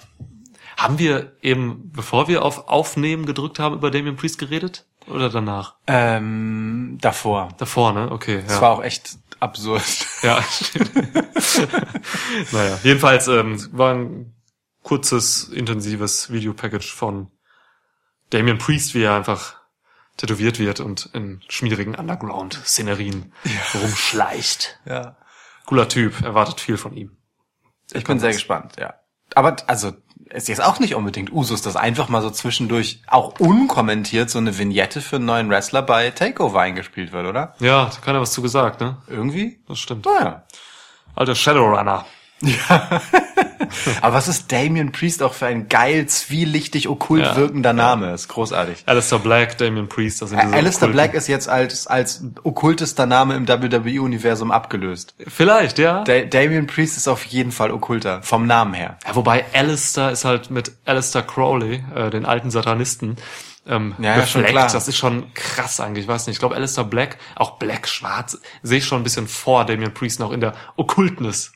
Haben 0.81 0.97
wir 0.97 1.37
eben, 1.43 1.91
bevor 1.91 2.27
wir 2.27 2.43
auf 2.43 2.67
Aufnehmen 2.67 3.27
gedrückt 3.27 3.59
haben, 3.59 3.75
über 3.75 3.91
Damian 3.91 4.15
Priest 4.15 4.39
geredet? 4.39 4.87
Oder 5.05 5.29
danach? 5.29 5.75
Ähm, 5.85 6.97
davor. 6.99 7.49
Davor, 7.59 7.93
ne? 7.93 8.11
Okay, 8.11 8.41
Das 8.41 8.55
ja. 8.55 8.61
war 8.61 8.71
auch 8.71 8.83
echt 8.83 9.17
absurd. 9.39 9.83
Ja, 10.23 10.41
stimmt. 10.41 10.91
naja, 12.51 12.79
jedenfalls 12.83 13.27
ähm, 13.27 13.67
war 13.71 13.93
ein 13.93 14.33
kurzes, 14.81 15.49
intensives 15.49 16.31
Videopackage 16.31 16.91
von 16.91 17.31
Damian 18.31 18.57
Priest, 18.57 18.95
wie 18.95 19.03
er 19.03 19.15
einfach 19.15 19.55
tätowiert 20.17 20.57
wird 20.57 20.79
und 20.79 21.09
in 21.13 21.41
schmierigen 21.47 21.93
Underground-Szenerien 21.95 23.33
rumschleicht. 23.75 24.79
Ja. 24.85 25.15
Cooler 25.65 25.87
Typ, 25.87 26.21
erwartet 26.21 26.59
viel 26.59 26.77
von 26.77 26.95
ihm. 26.95 27.17
Ich 27.93 28.03
bin 28.03 28.19
sehr 28.19 28.33
gespannt, 28.33 28.77
ja. 28.79 28.95
Aber 29.33 29.55
also 29.67 29.93
ist 30.33 30.47
jetzt 30.47 30.63
auch 30.63 30.79
nicht 30.79 30.95
unbedingt 30.95 31.31
Usus, 31.31 31.61
dass 31.61 31.75
einfach 31.75 32.09
mal 32.09 32.21
so 32.21 32.29
zwischendurch 32.29 33.01
auch 33.07 33.39
unkommentiert 33.39 34.29
so 34.29 34.39
eine 34.39 34.57
Vignette 34.57 35.01
für 35.01 35.17
einen 35.17 35.25
neuen 35.25 35.49
Wrestler 35.49 35.81
bei 35.81 36.11
Takeover 36.11 36.61
eingespielt 36.61 37.11
wird, 37.11 37.25
oder? 37.25 37.55
Ja, 37.59 37.85
da 37.85 37.97
keiner 38.03 38.21
was 38.21 38.31
zu 38.31 38.41
gesagt, 38.41 38.81
ne? 38.81 38.97
Irgendwie? 39.07 39.59
Das 39.67 39.79
stimmt. 39.79 40.05
Naja. 40.05 40.43
Alter 41.15 41.35
Shadowrunner. 41.35 42.05
Aber 44.01 44.15
was 44.15 44.27
ist 44.27 44.51
Damian 44.51 44.91
Priest 44.91 45.23
auch 45.23 45.33
für 45.33 45.45
ein 45.45 45.69
geil, 45.69 46.05
zwielichtig, 46.07 46.89
okkult 46.89 47.23
Ja. 47.23 47.35
wirkender 47.37 47.73
Name? 47.73 48.11
Ist 48.13 48.27
großartig. 48.27 48.83
Alistair 48.85 49.19
Black, 49.19 49.57
Damian 49.57 49.87
Priest, 49.87 50.21
das 50.21 50.31
sind 50.31 50.41
diese 50.41 50.53
Alistair 50.53 50.89
okkulten- 50.89 50.91
Black 50.91 51.13
ist 51.13 51.27
jetzt 51.27 51.47
als, 51.47 51.87
als 51.87 52.23
okkultester 52.43 53.05
Name 53.05 53.35
im 53.35 53.47
WWE-Universum 53.47 54.51
abgelöst. 54.51 55.15
Vielleicht, 55.27 55.77
ja. 55.79 56.03
Da 56.03 56.21
Damian 56.21 56.67
Priest 56.67 56.97
ist 56.97 57.07
auf 57.07 57.23
jeden 57.25 57.51
Fall 57.51 57.71
okkulter, 57.71 58.21
vom 58.23 58.45
Namen 58.45 58.73
her. 58.73 58.97
Ja, 59.07 59.15
wobei 59.15 59.45
Alistair 59.53 60.11
ist 60.11 60.25
halt 60.25 60.51
mit 60.51 60.71
Alistair 60.85 61.21
Crowley, 61.23 61.83
äh, 61.95 62.09
den 62.09 62.25
alten 62.25 62.51
Satanisten, 62.51 63.15
ähm, 63.67 63.95
Ja, 63.99 64.17
ja, 64.17 64.25
schon 64.25 64.41
befleckt. 64.41 64.49
klar. 64.49 64.69
Das 64.71 64.87
ist 64.87 64.97
schon 64.97 65.33
krass 65.33 65.79
eigentlich. 65.79 66.05
Ich 66.05 66.09
weiß 66.09 66.27
nicht. 66.27 66.35
Ich 66.35 66.39
glaube, 66.39 66.55
Alistair 66.55 66.83
Black, 66.83 67.17
auch 67.35 67.51
Black 67.59 67.87
schwarz, 67.87 68.39
sehe 68.63 68.79
ich 68.79 68.85
schon 68.85 68.99
ein 68.99 69.03
bisschen 69.03 69.27
vor 69.27 69.65
Damian 69.65 69.93
Priest 69.93 70.19
noch 70.19 70.31
in 70.31 70.41
der 70.41 70.53
Okkultness. 70.75 71.53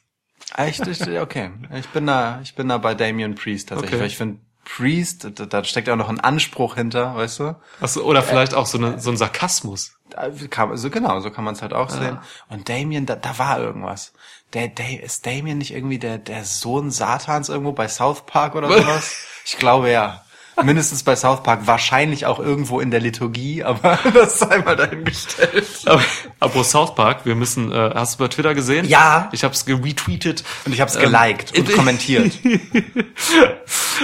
Echt? 0.56 0.86
Ich, 0.88 1.02
okay. 1.20 1.52
Ich 1.78 1.88
bin 1.90 2.06
da, 2.08 2.40
ich 2.44 2.56
bin 2.56 2.70
da 2.70 2.78
bei 2.78 2.94
Damian 2.94 3.36
Priest 3.36 3.70
tatsächlich, 3.70 3.94
Okay. 3.96 4.02
weil 4.02 4.08
ich 4.08 4.18
finde, 4.18 4.40
Priest, 4.64 5.28
da, 5.36 5.46
da 5.46 5.64
steckt 5.64 5.88
ja 5.88 5.94
auch 5.94 5.98
noch 5.98 6.10
ein 6.10 6.20
Anspruch 6.20 6.76
hinter, 6.76 7.16
weißt 7.16 7.40
du? 7.40 7.56
Also, 7.82 8.04
oder 8.04 8.24
vielleicht 8.24 8.54
auch 8.56 8.66
so, 8.66 8.78
eine, 8.80 9.00
so 9.00 9.12
ein 9.12 9.18
Sarkasmus. 9.18 9.94
Da 10.10 10.30
Kann, 10.50 10.76
so 10.78 10.90
genau, 10.90 11.20
so 11.20 11.30
kann 11.30 11.44
man 11.44 11.54
es 11.56 11.62
halt 11.62 11.74
Ah. 11.74 11.78
auch 11.82 11.90
sehen. 11.90 12.18
Und 12.50 12.68
Damien, 12.70 13.06
da, 13.06 13.16
da 13.16 13.38
war 13.38 13.60
irgendwas. 13.60 14.14
Der, 14.54 14.68
der, 14.68 15.04
ist 15.04 15.26
Damien 15.26 15.58
nicht 15.58 15.72
irgendwie 15.74 16.00
der, 16.00 16.18
der 16.18 16.44
Sohn 16.46 16.90
Satans 16.90 17.50
irgendwo 17.50 17.74
bei 17.74 17.88
South 17.88 18.26
Park 18.26 18.56
oder 18.56 18.68
sowas? 18.76 19.16
Ich 19.46 19.58
glaube 19.58 19.92
ja. 19.92 20.24
Mindestens 20.64 21.04
bei 21.04 21.16
South 21.16 21.44
Park, 21.44 21.68
wahrscheinlich 21.68 22.26
auch 22.26 22.40
irgendwo 22.40 22.80
in 22.80 22.90
der 22.90 23.02
Liturgie, 23.02 23.64
aber 23.64 24.00
das 24.14 24.40
sei 24.40 24.60
mal 24.60 24.76
dahingestellt. 24.76 25.68
Aber, 25.86 26.02
apropos 26.40 26.72
South 26.72 26.96
Park, 26.96 27.26
wir 27.26 27.36
müssen, 27.36 27.72
äh, 27.72 27.92
hast 27.94 28.16
du 28.16 28.24
bei 28.24 28.28
Twitter 28.30 28.56
gesehen? 28.56 28.88
Ja. 28.88 29.30
Ich 29.34 29.44
habe 29.44 29.54
es 29.54 29.66
geretweetet. 29.66 30.44
Und 30.66 30.74
ich 30.74 30.82
habe 30.82 30.90
es 30.90 30.98
geliked 30.98 31.58
und 31.58 31.72
kommentiert. 31.76 32.40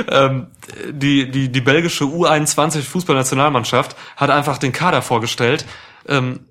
ähm, 0.09 0.47
die, 0.91 1.31
die, 1.31 1.49
die 1.49 1.61
belgische 1.61 2.03
U21 2.03 2.81
Fußballnationalmannschaft 2.81 3.95
hat 4.17 4.29
einfach 4.29 4.57
den 4.57 4.73
Kader 4.73 5.01
vorgestellt, 5.01 5.65
ähm, 6.07 6.47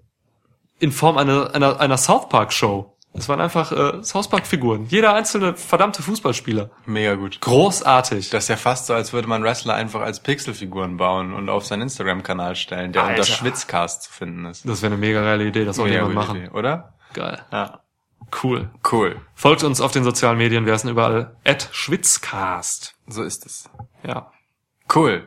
in 0.79 0.93
Form 0.93 1.19
einer, 1.19 1.55
einer, 1.55 1.79
einer 1.79 1.99
South 1.99 2.29
Park 2.29 2.53
Show. 2.53 2.90
Es 3.13 3.29
waren 3.29 3.41
einfach 3.41 3.73
äh, 3.73 4.03
South 4.05 4.29
Park 4.29 4.47
Figuren. 4.47 4.87
Jeder 4.87 5.15
einzelne 5.15 5.57
verdammte 5.57 6.03
Fußballspieler. 6.03 6.71
Mega 6.87 7.15
gut. 7.17 7.41
Großartig. 7.41 8.31
Das 8.31 8.45
ist 8.45 8.49
ja 8.49 8.57
fast 8.57 8.87
so, 8.87 8.95
als 8.95 9.13
würde 9.13 9.27
man 9.27 9.43
Wrestler 9.43 9.75
einfach 9.75 10.01
als 10.01 10.21
Pixelfiguren 10.21 10.97
bauen 10.97 11.33
und 11.35 11.49
auf 11.49 11.67
seinen 11.67 11.83
Instagram-Kanal 11.83 12.55
stellen, 12.55 12.93
der 12.93 13.03
Alter. 13.03 13.21
unter 13.21 13.33
Schwitzcast 13.33 14.05
zu 14.05 14.13
finden 14.13 14.45
ist. 14.47 14.67
Das 14.69 14.83
wäre 14.83 14.93
eine 14.93 15.01
mega 15.01 15.23
geile 15.23 15.45
Idee, 15.45 15.65
das 15.65 15.77
soll 15.77 15.89
Mega 15.89 16.01
jemand 16.07 16.15
machen. 16.15 16.37
Idee, 16.37 16.51
oder? 16.51 16.95
Geil. 17.13 17.43
Ja. 17.51 17.81
Cool. 18.43 18.71
Cool. 18.91 19.17
Folgt 19.35 19.65
uns 19.65 19.81
auf 19.81 19.91
den 19.91 20.05
sozialen 20.05 20.39
Medien, 20.39 20.65
wir 20.65 20.79
sind 20.79 20.91
überall 20.91 21.35
at 21.45 21.69
Schwitzcast. 21.73 22.95
So 23.09 23.25
ist 23.25 23.45
es. 23.45 23.69
Ja. 24.07 24.31
Cool. 24.95 25.27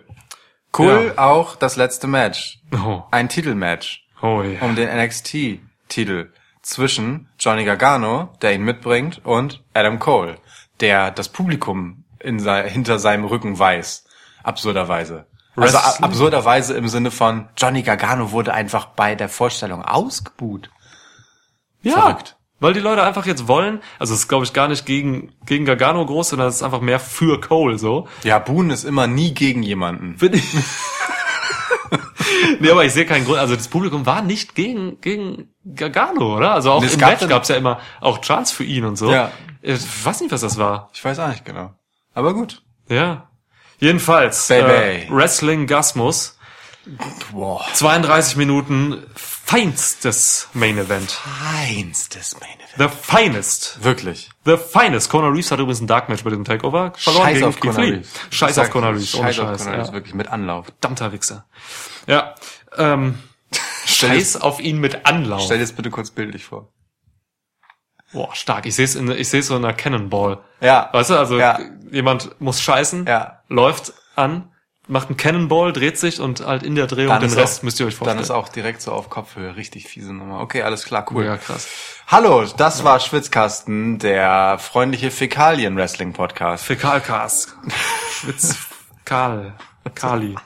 Cool 0.77 1.13
auch 1.17 1.55
das 1.55 1.75
letzte 1.75 2.07
Match. 2.07 2.59
Oh, 2.73 3.03
Ein 3.11 3.29
Titelmatch 3.29 4.07
oh 4.21 4.41
ja. 4.41 4.61
um 4.61 4.75
den 4.75 4.89
NXT-Titel 4.89 6.31
zwischen 6.63 7.29
Johnny 7.39 7.65
Gargano, 7.65 8.29
der 8.41 8.55
ihn 8.55 8.63
mitbringt, 8.63 9.21
und 9.23 9.63
Adam 9.73 9.99
Cole, 9.99 10.37
der 10.79 11.11
das 11.11 11.29
Publikum 11.29 12.05
sei, 12.37 12.67
hinter 12.69 12.97
seinem 12.97 13.25
Rücken 13.25 13.59
weiß. 13.59 14.05
Absurderweise. 14.43 15.27
Also 15.55 15.77
absurderweise 15.77 16.73
im 16.73 16.87
Sinne 16.87 17.11
von 17.11 17.47
Johnny 17.55 17.83
Gargano 17.83 18.31
wurde 18.31 18.53
einfach 18.53 18.87
bei 18.87 19.13
der 19.13 19.29
Vorstellung 19.29 19.83
ausgebuht. 19.85 20.71
Ja, 21.83 22.01
Verrückt. 22.01 22.37
weil 22.59 22.73
die 22.73 22.79
Leute 22.79 23.03
einfach 23.03 23.27
jetzt 23.27 23.47
wollen, 23.47 23.81
also 23.99 24.13
es 24.13 24.21
ist 24.21 24.27
glaube 24.29 24.45
ich 24.45 24.53
gar 24.53 24.67
nicht 24.67 24.85
gegen, 24.85 25.33
gegen 25.45 25.65
Gargano 25.65 26.03
groß, 26.05 26.29
sondern 26.29 26.47
es 26.47 26.55
ist 26.55 26.63
einfach 26.63 26.81
mehr 26.81 26.99
für 26.99 27.39
Cole 27.39 27.77
so. 27.77 28.07
Ja, 28.23 28.39
Boone 28.39 28.73
ist 28.73 28.83
immer 28.83 29.05
nie 29.05 29.33
gegen 29.33 29.61
jemanden. 29.61 30.17
Bin 30.17 30.33
ich. 30.33 30.43
nee, 32.59 32.69
aber 32.69 32.85
ich 32.85 32.93
sehe 32.93 33.05
keinen 33.05 33.25
Grund, 33.25 33.39
also 33.39 33.55
das 33.55 33.67
Publikum 33.67 34.05
war 34.05 34.21
nicht 34.21 34.55
gegen, 34.55 34.99
gegen 35.01 35.53
Gargano, 35.63 36.37
oder? 36.37 36.53
Also 36.53 36.71
auch 36.71 36.81
Nee, 36.81 36.91
im 36.91 36.99
Match 36.99 37.27
gab 37.27 37.43
es 37.43 37.49
ja 37.49 37.55
immer 37.55 37.79
auch 38.01 38.21
Chance 38.21 38.53
für 38.55 38.63
ihn 38.63 38.85
und 38.85 38.95
so. 38.97 39.11
Ja. 39.11 39.31
Ich 39.61 40.05
weiß 40.05 40.21
nicht, 40.21 40.31
was 40.31 40.41
das 40.41 40.57
war. 40.57 40.89
Ich 40.93 41.03
weiß 41.03 41.19
auch 41.19 41.29
nicht 41.29 41.45
genau. 41.45 41.73
Aber 42.13 42.33
gut. 42.33 42.61
Ja. 42.89 43.29
Jedenfalls, 43.79 44.49
äh, 44.49 45.07
Wrestling 45.09 45.67
Gasmus. 45.67 46.32
Wow. 47.31 47.61
32 47.73 48.35
Minuten 48.35 49.05
feinstes 49.15 50.49
Main 50.53 50.77
Event. 50.77 51.11
Feinstes 51.11 52.35
Main 52.39 52.49
Event. 52.59 52.91
The 52.91 52.97
finest. 53.01 53.83
Wirklich. 53.83 54.29
The 54.45 54.57
finest. 54.57 55.09
Conor 55.09 55.31
Reeves 55.33 55.51
hat 55.51 55.59
übrigens 55.59 55.79
ein 55.81 55.87
Dark 55.87 56.09
Match 56.09 56.23
bei 56.23 56.29
diesem 56.29 56.43
Takeover 56.43 56.93
verloren 56.97 57.23
Scheiß 57.25 57.33
gegen 57.35 57.45
auf 57.47 57.55
Keith 57.59 57.71
Conor 57.71 57.85
Lee. 57.85 57.91
Reeves. 57.97 58.09
Scheiß 58.31 58.59
auf 58.59 58.69
Conor 58.69 58.89
Reeves. 58.91 59.09
Scheiß 59.11 59.39
auf. 59.39 59.57
Conor 59.57 59.73
Reeves, 59.73 59.87
ja. 59.87 59.93
wirklich 59.93 60.13
mit 60.13 60.27
Anlauf. 60.27 60.65
Verdammter 60.65 61.11
Wichser. 61.13 61.45
Ja. 62.07 62.35
Ähm, 62.77 63.19
Scheiß 63.85 64.41
auf 64.41 64.59
ihn 64.59 64.79
mit 64.79 65.05
Anlauf. 65.05 65.41
Stell 65.43 65.57
dir 65.59 65.63
das 65.63 65.73
bitte 65.73 65.89
kurz 65.89 66.11
bildlich 66.11 66.43
vor. 66.45 66.73
Boah, 68.11 68.35
stark. 68.35 68.65
Ich 68.65 68.75
sehe 68.75 68.85
es 68.85 68.95
in, 68.95 69.09
ich 69.09 69.29
sehe 69.29 69.41
so 69.41 69.55
in 69.55 69.63
einer 69.63 69.73
Cannonball. 69.73 70.39
Ja. 70.61 70.89
Weißt 70.91 71.09
du, 71.11 71.17
also 71.17 71.39
Ja. 71.39 71.59
jemand 71.91 72.39
muss 72.41 72.61
scheißen, 72.61 73.05
Ja. 73.07 73.41
läuft 73.47 73.93
an, 74.15 74.51
macht 74.87 75.07
einen 75.07 75.17
Cannonball, 75.17 75.73
dreht 75.73 75.97
sich 75.97 76.19
und 76.19 76.45
halt 76.45 76.63
in 76.63 76.75
der 76.75 76.87
Drehung 76.87 77.19
den 77.19 77.29
ist 77.29 77.37
Rest 77.37 77.59
auch, 77.59 77.63
müsst 77.63 77.79
ihr 77.79 77.85
euch 77.87 77.95
vorstellen. 77.95 78.17
Dann 78.17 78.23
ist 78.23 78.31
auch 78.31 78.49
direkt 78.49 78.81
so 78.81 78.91
auf 78.91 79.09
Kopfhöhe. 79.09 79.55
Richtig 79.55 79.87
fiese 79.87 80.13
Nummer. 80.13 80.41
Okay, 80.41 80.61
alles 80.63 80.85
klar, 80.85 81.05
cool. 81.11 81.25
Ja, 81.25 81.37
krass. 81.37 81.67
Hallo, 82.07 82.45
das 82.57 82.83
war 82.83 82.99
Schwitzkasten, 82.99 83.99
der 83.99 84.57
freundliche 84.59 85.09
Fäkalien-Wrestling-Podcast. 85.09 86.65
Fäkalcast. 86.65 87.55
Schwitz, 88.11 88.57
Karl, 89.05 89.53
Kali. 89.95 90.35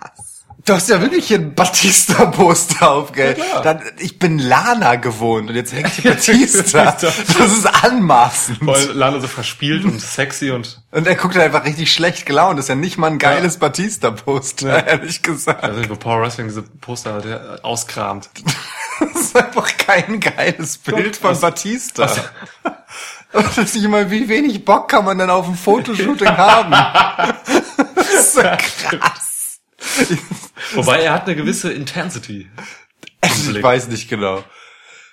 Du 0.68 0.74
hast 0.74 0.90
ja 0.90 1.00
wirklich 1.00 1.28
hier 1.30 1.38
ein 1.40 1.56
Batista-Poster 1.56 2.92
aufgehängt. 2.92 3.40
Dann, 3.64 3.82
ich 4.00 4.20
bin 4.20 4.38
Lana 4.38 4.96
gewohnt 4.96 5.50
und 5.50 5.56
jetzt 5.56 5.72
hängt 5.72 5.88
hier 5.94 6.12
Batista. 6.16 6.92
das 6.92 7.18
ist 7.40 7.66
anmaßend. 7.86 8.60
Voll 8.64 8.92
Lana 8.94 9.22
so 9.22 9.28
verspielt 9.28 9.86
und 9.86 10.02
sexy 10.02 10.52
und 10.52 10.82
Und 10.92 11.08
er 11.08 11.16
guckt 11.16 11.38
einfach 11.38 11.64
richtig 11.64 11.94
schlecht 11.94 12.26
gelaunt. 12.26 12.60
Das 12.60 12.66
ist 12.66 12.70
ja 12.70 12.76
nicht 12.76 12.98
mal 12.98 13.08
ein 13.08 13.18
geiles 13.18 13.58
Batista-Poster, 13.58 14.86
ehrlich 14.88 15.22
gesagt. 15.22 15.64
also 15.64 15.90
wo 15.90 15.96
Power 15.96 16.22
Wrestling 16.22 16.48
diese 16.48 16.64
Poster 16.64 17.22
der 17.22 17.60
auskramt. 17.64 18.30
Das 19.00 19.22
ist 19.22 19.38
einfach 19.38 19.78
kein 19.78 20.20
geiles 20.20 20.80
Bild 20.80 21.18
von 21.18 21.30
Was- 21.32 21.42
Batista. 21.42 22.10
Und 23.32 23.56
dass 23.58 23.76
ich 23.76 23.88
mal, 23.88 24.10
wie 24.10 24.28
wenig 24.28 24.66
Bock 24.66 24.90
kann 24.90 25.06
man 25.06 25.20
denn 25.20 25.30
auf 25.30 25.48
ein 25.48 25.56
Fotoshooting 25.56 26.28
haben? 26.36 26.72
Das 27.96 28.10
ist 28.12 28.34
so 28.34 28.42
krass. 28.42 29.37
Wobei 30.74 31.02
er 31.02 31.14
hat 31.14 31.26
eine 31.26 31.36
gewisse 31.36 31.72
Intensity. 31.72 32.50
Ich 33.24 33.62
weiß 33.64 33.88
nicht 33.88 34.10
genau. 34.10 34.44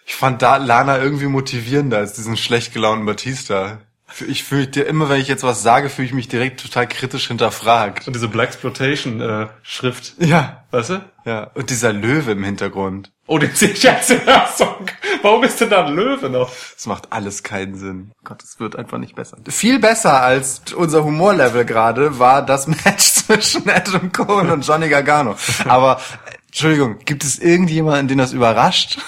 Ich 0.06 0.14
fand 0.14 0.42
da 0.42 0.56
Lana 0.56 0.98
irgendwie 0.98 1.26
motivierender 1.26 1.98
als 1.98 2.12
diesen 2.12 2.36
schlecht 2.36 2.74
gelaunten 2.74 3.06
Batista. 3.06 3.80
Ich 4.28 4.44
fühle 4.44 4.66
dir 4.68 4.86
immer, 4.86 5.08
wenn 5.08 5.20
ich 5.20 5.28
jetzt 5.28 5.42
was 5.42 5.62
sage, 5.62 5.88
fühle 5.88 6.06
ich 6.06 6.14
mich 6.14 6.28
direkt 6.28 6.60
total 6.60 6.86
kritisch 6.86 7.28
hinterfragt. 7.28 8.06
Und 8.06 8.14
diese 8.14 8.28
Black 8.28 8.48
Exploitation 8.48 9.20
äh, 9.20 9.48
Schrift. 9.62 10.14
Ja, 10.18 10.64
Weißt 10.70 10.90
du? 10.90 11.04
ja. 11.24 11.44
Und 11.54 11.70
dieser 11.70 11.92
Löwe 11.92 12.32
im 12.32 12.44
Hintergrund. 12.44 13.10
Oh, 13.26 13.38
den 13.38 13.54
sehe 13.54 13.70
ich 13.70 13.82
jetzt 13.82 14.10
in 14.10 14.24
der 14.26 14.46
Song. 14.48 14.86
Warum 15.22 15.42
ist 15.44 15.58
denn 15.58 15.70
da 15.70 15.86
ein 15.86 15.94
Löwe 15.94 16.28
noch? 16.28 16.50
Das 16.74 16.86
macht 16.86 17.10
alles 17.10 17.42
keinen 17.42 17.74
Sinn. 17.74 18.12
Gott, 18.22 18.42
es 18.42 18.60
wird 18.60 18.76
einfach 18.76 18.98
nicht 18.98 19.14
besser. 19.14 19.38
Viel 19.48 19.78
besser 19.78 20.20
als 20.20 20.60
unser 20.76 21.04
Humorlevel 21.04 21.64
gerade 21.64 22.18
war 22.18 22.44
das 22.44 22.66
Match 22.84 23.02
zwischen 23.02 23.68
Adam 23.70 24.12
Cole 24.12 24.52
und 24.52 24.66
Johnny 24.66 24.90
Gargano. 24.90 25.36
Aber, 25.66 26.00
Entschuldigung, 26.48 26.98
gibt 26.98 27.24
es 27.24 27.38
irgendjemanden, 27.38 28.08
den 28.08 28.18
das 28.18 28.34
überrascht? 28.34 28.98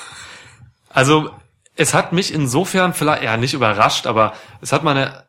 Also, 0.88 1.30
es 1.74 1.92
hat 1.92 2.14
mich 2.14 2.32
insofern 2.32 2.94
vielleicht, 2.94 3.22
ja, 3.22 3.36
nicht 3.36 3.52
überrascht, 3.52 4.06
aber 4.06 4.32
es 4.62 4.72
hat 4.72 4.82
meine, 4.82 5.26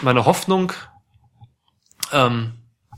meine 0.00 0.24
Hoffnung 0.24 0.72
ähm, 2.10 2.54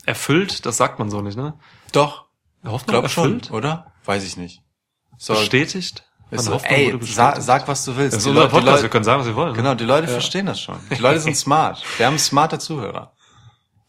erfüllt. 0.06 0.64
Das 0.64 0.78
sagt 0.78 0.98
man 0.98 1.10
so 1.10 1.20
nicht, 1.20 1.36
ne? 1.36 1.58
Doch. 1.92 2.24
Hoffnung 2.64 3.00
Glaub 3.00 3.10
schon, 3.10 3.24
erfüllt? 3.34 3.50
oder? 3.50 3.92
Weiß 4.06 4.24
ich 4.24 4.38
nicht. 4.38 4.63
So, 5.18 5.34
Bestätigt? 5.34 6.04
ist 6.30 6.36
Meine 6.36 6.42
so, 6.42 6.52
Hoffnung 6.54 6.70
ey, 6.72 6.98
sa 7.02 7.40
sag, 7.40 7.68
was 7.68 7.84
du 7.84 7.96
willst. 7.96 8.14
Das 8.14 8.18
ist 8.18 8.24
Die 8.24 8.30
unser 8.30 8.42
Leute- 8.42 8.54
Podcast, 8.54 8.82
wir 8.82 8.88
können 8.90 9.04
sagen, 9.04 9.20
was 9.20 9.26
wir 9.26 9.36
wollen. 9.36 9.54
genau, 9.54 9.74
die 9.74 9.84
Leute 9.84 10.08
verstehen 10.08 10.46
das 10.46 10.60
schon. 10.60 10.76
Die 10.90 11.00
Leute 11.00 11.20
sind 11.20 11.36
smart. 11.36 11.82
Wir 11.98 12.06
haben 12.06 12.18
smarte 12.18 12.58
Zuhörer. 12.58 13.12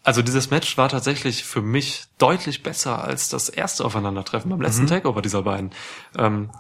Also 0.04 0.22
dieses 0.22 0.52
Match 0.52 0.78
war 0.78 0.88
tatsächlich 0.90 1.44
für 1.44 1.62
mich 1.62 2.04
deutlich 2.20 2.62
besser 2.62 3.04
als 3.04 3.30
das 3.30 3.50
erste 3.50 3.84
Aufeinandertreffen 3.86 4.50
beim 4.52 4.60
Mhm. 4.60 4.66
letzten 4.66 4.86
Takeover 4.88 5.22
dieser 5.24 5.42
beiden. 5.42 5.72
Ähm, 6.18 6.52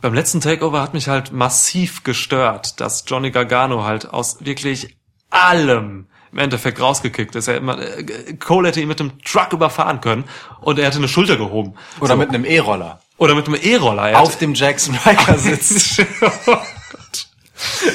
beim 0.00 0.14
letzten 0.14 0.40
Takeover 0.40 0.80
hat 0.80 0.94
mich 0.94 1.08
halt 1.08 1.32
massiv 1.32 2.02
gestört, 2.02 2.80
dass 2.80 3.04
Johnny 3.06 3.30
Gargano 3.30 3.84
halt 3.84 4.08
aus 4.10 4.42
wirklich 4.42 4.96
allem 5.28 6.06
im 6.32 6.38
Endeffekt 6.38 6.80
rausgekickt 6.80 7.34
ist. 7.36 7.48
Er 7.48 7.56
immer, 7.58 7.78
äh, 7.78 8.34
Cole 8.38 8.68
hätte 8.68 8.80
ihn 8.80 8.88
mit 8.88 9.00
dem 9.00 9.20
Truck 9.22 9.52
überfahren 9.52 10.00
können 10.00 10.24
und 10.62 10.78
er 10.78 10.86
hätte 10.86 10.96
eine 10.98 11.08
Schulter 11.08 11.36
gehoben. 11.36 11.74
Oder 12.00 12.14
So. 12.14 12.16
mit 12.16 12.30
einem 12.30 12.44
E-Roller. 12.46 13.00
Oder 13.20 13.34
mit 13.34 13.46
einem 13.46 13.58
E-Roller. 13.62 14.08
Er 14.10 14.20
Auf 14.20 14.38
dem 14.38 14.54
Jackson 14.54 14.94
Riker 15.06 15.36
sitzt. 15.38 15.98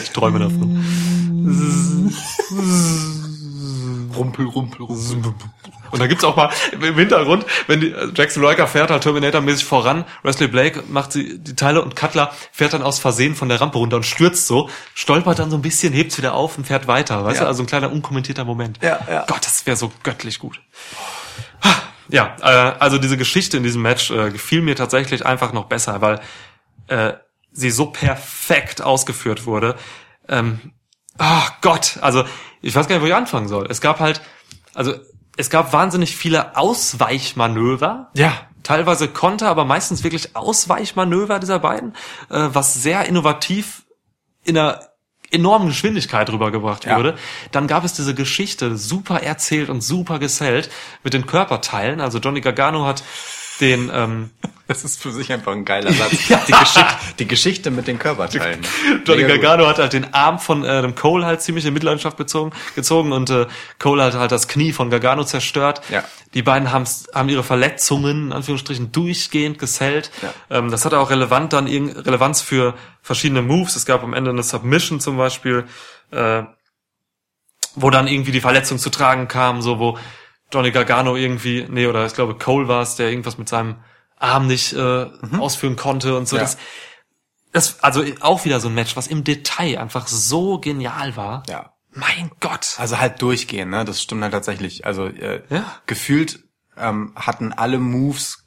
ich 0.03 0.09
träume 0.11 0.37
davon. 0.37 0.85
rumpel, 4.15 4.45
rumpel, 4.45 4.83
rumpel. 4.85 5.33
Und 5.89 5.99
da 5.99 6.05
gibt's 6.05 6.23
auch 6.23 6.35
mal 6.35 6.51
im 6.71 6.95
Hintergrund, 6.95 7.43
wenn 7.65 7.79
die, 7.81 7.91
äh, 7.91 8.11
Jackson 8.13 8.45
Riker 8.45 8.67
fährt 8.67 8.91
halt 8.91 9.01
Terminator-mäßig 9.01 9.65
voran, 9.65 10.05
Wesley 10.21 10.47
Blake 10.47 10.83
macht 10.89 11.11
sie 11.13 11.39
die 11.39 11.55
Teile 11.55 11.81
und 11.81 11.95
Cutler 11.95 12.31
fährt 12.51 12.73
dann 12.73 12.83
aus 12.83 12.99
Versehen 12.99 13.33
von 13.33 13.49
der 13.49 13.59
Rampe 13.61 13.79
runter 13.79 13.95
und 13.97 14.05
stürzt 14.05 14.45
so, 14.45 14.69
stolpert 14.93 15.39
dann 15.39 15.49
so 15.49 15.55
ein 15.57 15.61
bisschen, 15.63 15.91
hebt's 15.91 16.17
wieder 16.19 16.35
auf 16.35 16.57
und 16.59 16.67
fährt 16.67 16.87
weiter, 16.87 17.23
weißt 17.25 17.37
Ja. 17.37 17.43
du? 17.45 17.47
Also 17.47 17.63
ein 17.63 17.65
kleiner 17.65 17.91
unkommentierter 17.91 18.45
Moment. 18.45 18.77
Ja, 18.83 18.99
ja. 19.09 19.25
Gott, 19.27 19.43
das 19.45 19.65
wäre 19.65 19.75
so 19.77 19.91
göttlich 20.03 20.37
gut. 20.37 20.59
Ja, 22.09 22.35
äh, 22.41 22.75
also 22.79 22.97
diese 22.97 23.17
Geschichte 23.17 23.57
in 23.57 23.63
diesem 23.63 23.81
Match 23.81 24.11
äh, 24.11 24.31
gefiel 24.31 24.61
mir 24.61 24.75
tatsächlich 24.75 25.25
einfach 25.25 25.53
noch 25.53 25.65
besser, 25.65 26.01
weil 26.01 26.21
äh, 26.87 27.13
sie 27.51 27.71
so 27.71 27.87
perfekt 27.87 28.81
ausgeführt 28.81 29.45
wurde. 29.45 29.75
Ähm, 30.27 30.73
ach 31.17 31.61
Gott, 31.61 31.97
also 32.01 32.25
ich 32.61 32.75
weiß 32.75 32.87
gar 32.87 32.95
nicht, 32.95 33.03
wo 33.03 33.07
ich 33.07 33.15
anfangen 33.15 33.47
soll. 33.47 33.67
Es 33.69 33.81
gab 33.81 33.99
halt, 33.99 34.21
also 34.73 34.93
es 35.37 35.49
gab 35.49 35.73
wahnsinnig 35.73 36.15
viele 36.15 36.57
Ausweichmanöver. 36.57 38.11
Ja. 38.13 38.33
Teilweise 38.63 39.07
Konter, 39.07 39.47
aber 39.47 39.63
meistens 39.63 40.03
wirklich 40.03 40.35
Ausweichmanöver 40.35 41.39
dieser 41.39 41.59
beiden, 41.59 41.93
äh, 42.29 42.49
was 42.51 42.73
sehr 42.73 43.05
innovativ 43.05 43.83
in 44.43 44.57
einer 44.57 44.79
enormen 45.35 45.67
Geschwindigkeit 45.67 46.29
rübergebracht 46.29 46.85
Ja. 46.85 46.97
wurde. 46.97 47.15
Dann 47.51 47.67
gab 47.67 47.83
es 47.83 47.93
diese 47.93 48.15
Geschichte, 48.15 48.77
super 48.77 49.21
erzählt 49.21 49.69
und 49.69 49.81
super 49.81 50.19
gesellt 50.19 50.69
mit 51.03 51.13
den 51.13 51.25
Körperteilen. 51.25 52.01
Also 52.01 52.19
Johnny 52.19 52.41
Gargano 52.41 52.85
hat 52.85 53.03
den 53.59 53.91
ähm, 53.93 54.29
Das 54.67 54.83
ist 54.83 54.99
für 54.99 55.11
sich 55.11 55.31
einfach 55.31 55.51
ein 55.51 55.63
geiler 55.63 55.93
Satz. 55.93 56.11
die, 56.47 56.51
Geschichte, 56.51 56.95
die 57.19 57.27
Geschichte 57.27 57.71
mit 57.71 57.87
den 57.87 57.99
Körperteilen. 57.99 58.61
Johnny 59.05 59.21
Mega 59.21 59.35
gut. 59.35 59.43
Gargano 59.43 59.67
hat 59.67 59.77
halt 59.77 59.93
den 59.93 60.11
Arm 60.13 60.39
von 60.39 60.63
äh, 60.63 60.81
dem 60.81 60.95
Cole 60.95 61.25
halt 61.25 61.41
ziemlich 61.41 61.65
in 61.65 61.73
Mitleidenschaft 61.73 62.17
bezogen, 62.17 62.51
gezogen 62.73 63.11
und 63.11 63.29
äh, 63.29 63.45
Cole 63.77 64.03
hat 64.03 64.15
halt 64.15 64.31
das 64.31 64.47
Knie 64.47 64.71
von 64.71 64.89
Gargano 64.89 65.23
zerstört. 65.23 65.81
Ja. 65.89 66.03
Die 66.33 66.41
beiden 66.41 66.71
haben's, 66.71 67.07
haben 67.13 67.29
ihre 67.29 67.43
Verletzungen 67.43 68.27
in 68.27 68.33
Anführungsstrichen 68.33 68.91
durchgehend 68.91 69.59
gesellt. 69.59 70.09
Ja. 70.23 70.57
Ähm, 70.57 70.71
das 70.71 70.83
hatte 70.83 70.97
auch 70.97 71.11
relevant 71.11 71.53
dann 71.53 71.67
Relevanz 71.67 72.41
für 72.41 72.73
verschiedene 73.03 73.43
Moves. 73.43 73.75
Es 73.75 73.85
gab 73.85 74.03
am 74.03 74.13
Ende 74.13 74.31
eine 74.31 74.41
Submission 74.41 74.99
zum 74.99 75.17
Beispiel, 75.17 75.65
äh, 76.09 76.41
wo 77.75 77.91
dann 77.91 78.07
irgendwie 78.07 78.31
die 78.31 78.41
Verletzung 78.41 78.79
zu 78.79 78.89
tragen 78.89 79.27
kam, 79.27 79.61
so 79.61 79.77
wo 79.77 79.99
Johnny 80.53 80.71
Gargano 80.71 81.15
irgendwie, 81.15 81.65
nee, 81.69 81.87
oder 81.87 82.05
ich 82.05 82.13
glaube 82.13 82.37
Cole 82.37 82.67
war 82.67 82.81
es, 82.81 82.95
der 82.95 83.09
irgendwas 83.09 83.37
mit 83.37 83.49
seinem 83.49 83.77
Arm 84.17 84.47
nicht 84.47 84.73
äh, 84.73 85.05
ausführen 85.37 85.75
konnte 85.75 86.17
und 86.17 86.27
so. 86.27 86.35
Mhm. 86.35 86.41
Ja. 86.41 86.43
Das, 86.43 86.57
das, 87.51 87.79
also 87.83 88.03
auch 88.21 88.45
wieder 88.45 88.59
so 88.59 88.67
ein 88.69 88.75
Match, 88.75 88.95
was 88.95 89.07
im 89.07 89.23
Detail 89.23 89.79
einfach 89.79 90.07
so 90.07 90.59
genial 90.59 91.15
war. 91.15 91.43
Ja. 91.49 91.73
Mein 91.91 92.31
Gott. 92.41 92.75
Also 92.77 92.99
halt 92.99 93.21
durchgehen, 93.21 93.69
ne? 93.69 93.85
Das 93.85 94.01
stimmt 94.01 94.21
halt 94.21 94.33
tatsächlich. 94.33 94.85
Also 94.85 95.05
äh, 95.07 95.43
Ja. 95.49 95.79
gefühlt 95.85 96.43
ähm, 96.77 97.13
hatten 97.15 97.53
alle 97.53 97.79
Moves 97.79 98.45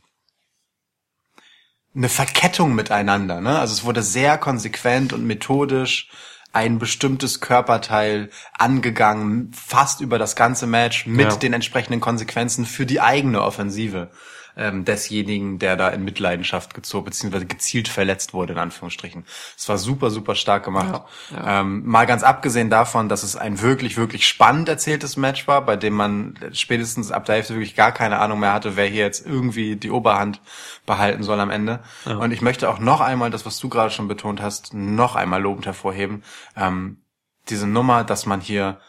eine 1.94 2.10
Verkettung 2.10 2.74
miteinander, 2.74 3.40
ne? 3.40 3.58
Also 3.58 3.72
es 3.72 3.84
wurde 3.84 4.02
sehr 4.02 4.36
konsequent 4.38 5.12
und 5.14 5.26
methodisch 5.26 6.10
ein 6.52 6.78
bestimmtes 6.78 7.40
Körperteil 7.40 8.30
angegangen, 8.56 9.52
fast 9.52 10.00
über 10.00 10.18
das 10.18 10.34
ganze 10.36 10.66
Match 10.66 11.06
mit 11.06 11.30
Ja. 11.30 11.36
den 11.36 11.52
entsprechenden 11.52 12.00
Konsequenzen 12.00 12.66
für 12.66 12.86
die 12.86 13.00
eigene 13.00 13.42
Offensive 13.42 14.10
ähm, 14.58 14.84
desjenigen, 14.84 15.58
der 15.58 15.76
da 15.76 15.88
in 15.88 16.04
Mitleidenschaft 16.04 16.74
gezogen 16.74 17.06
beziehungsweise 17.06 17.46
gezielt 17.46 17.88
verletzt 17.88 18.34
wurde 18.34 18.52
in 18.54 18.58
Anführungsstrichen. 18.58 19.24
Es 19.56 19.68
war 19.68 19.78
super, 19.78 20.10
super 20.10 20.34
stark 20.34 20.64
gemacht. 20.64 21.02
Ja, 21.30 21.60
Ähm, 21.60 21.86
mal 21.86 22.06
ganz 22.06 22.22
abgesehen 22.22 22.68
davon, 22.68 23.08
dass 23.08 23.22
es 23.22 23.36
ein 23.36 23.62
wirklich, 23.62 23.96
wirklich 23.96 24.26
spannend 24.26 24.68
erzähltes 24.68 25.16
Match 25.16 25.46
war, 25.46 25.64
bei 25.64 25.76
dem 25.76 25.94
man 25.94 26.34
spätestens 26.52 27.12
ab 27.12 27.24
der 27.24 27.36
Hälfte 27.36 27.54
wirklich 27.54 27.76
gar 27.76 27.92
keine 27.92 28.18
Ahnung 28.18 28.40
mehr 28.40 28.52
hatte, 28.52 28.76
wer 28.76 28.86
hier 28.86 29.04
jetzt 29.04 29.24
irgendwie 29.24 29.76
die 29.76 29.90
Oberhand 29.90 30.40
behalten 30.86 31.22
soll 31.22 31.38
am 31.40 31.50
Ende. 31.50 31.80
Und 32.04 32.32
ich 32.32 32.42
möchte 32.42 32.68
auch 32.68 32.80
noch 32.80 33.00
einmal 33.00 33.30
das, 33.30 33.46
was 33.46 33.58
du 33.58 33.68
gerade 33.68 33.90
schon 33.90 34.08
betont 34.08 34.42
hast, 34.42 34.74
noch 34.74 35.14
einmal 35.14 35.40
lobend 35.40 35.66
hervorheben. 35.66 36.24
Ähm, 36.56 37.02
diese 37.48 37.66
Nummer, 37.66 38.04
dass 38.04 38.26
man 38.26 38.40
hier 38.40 38.80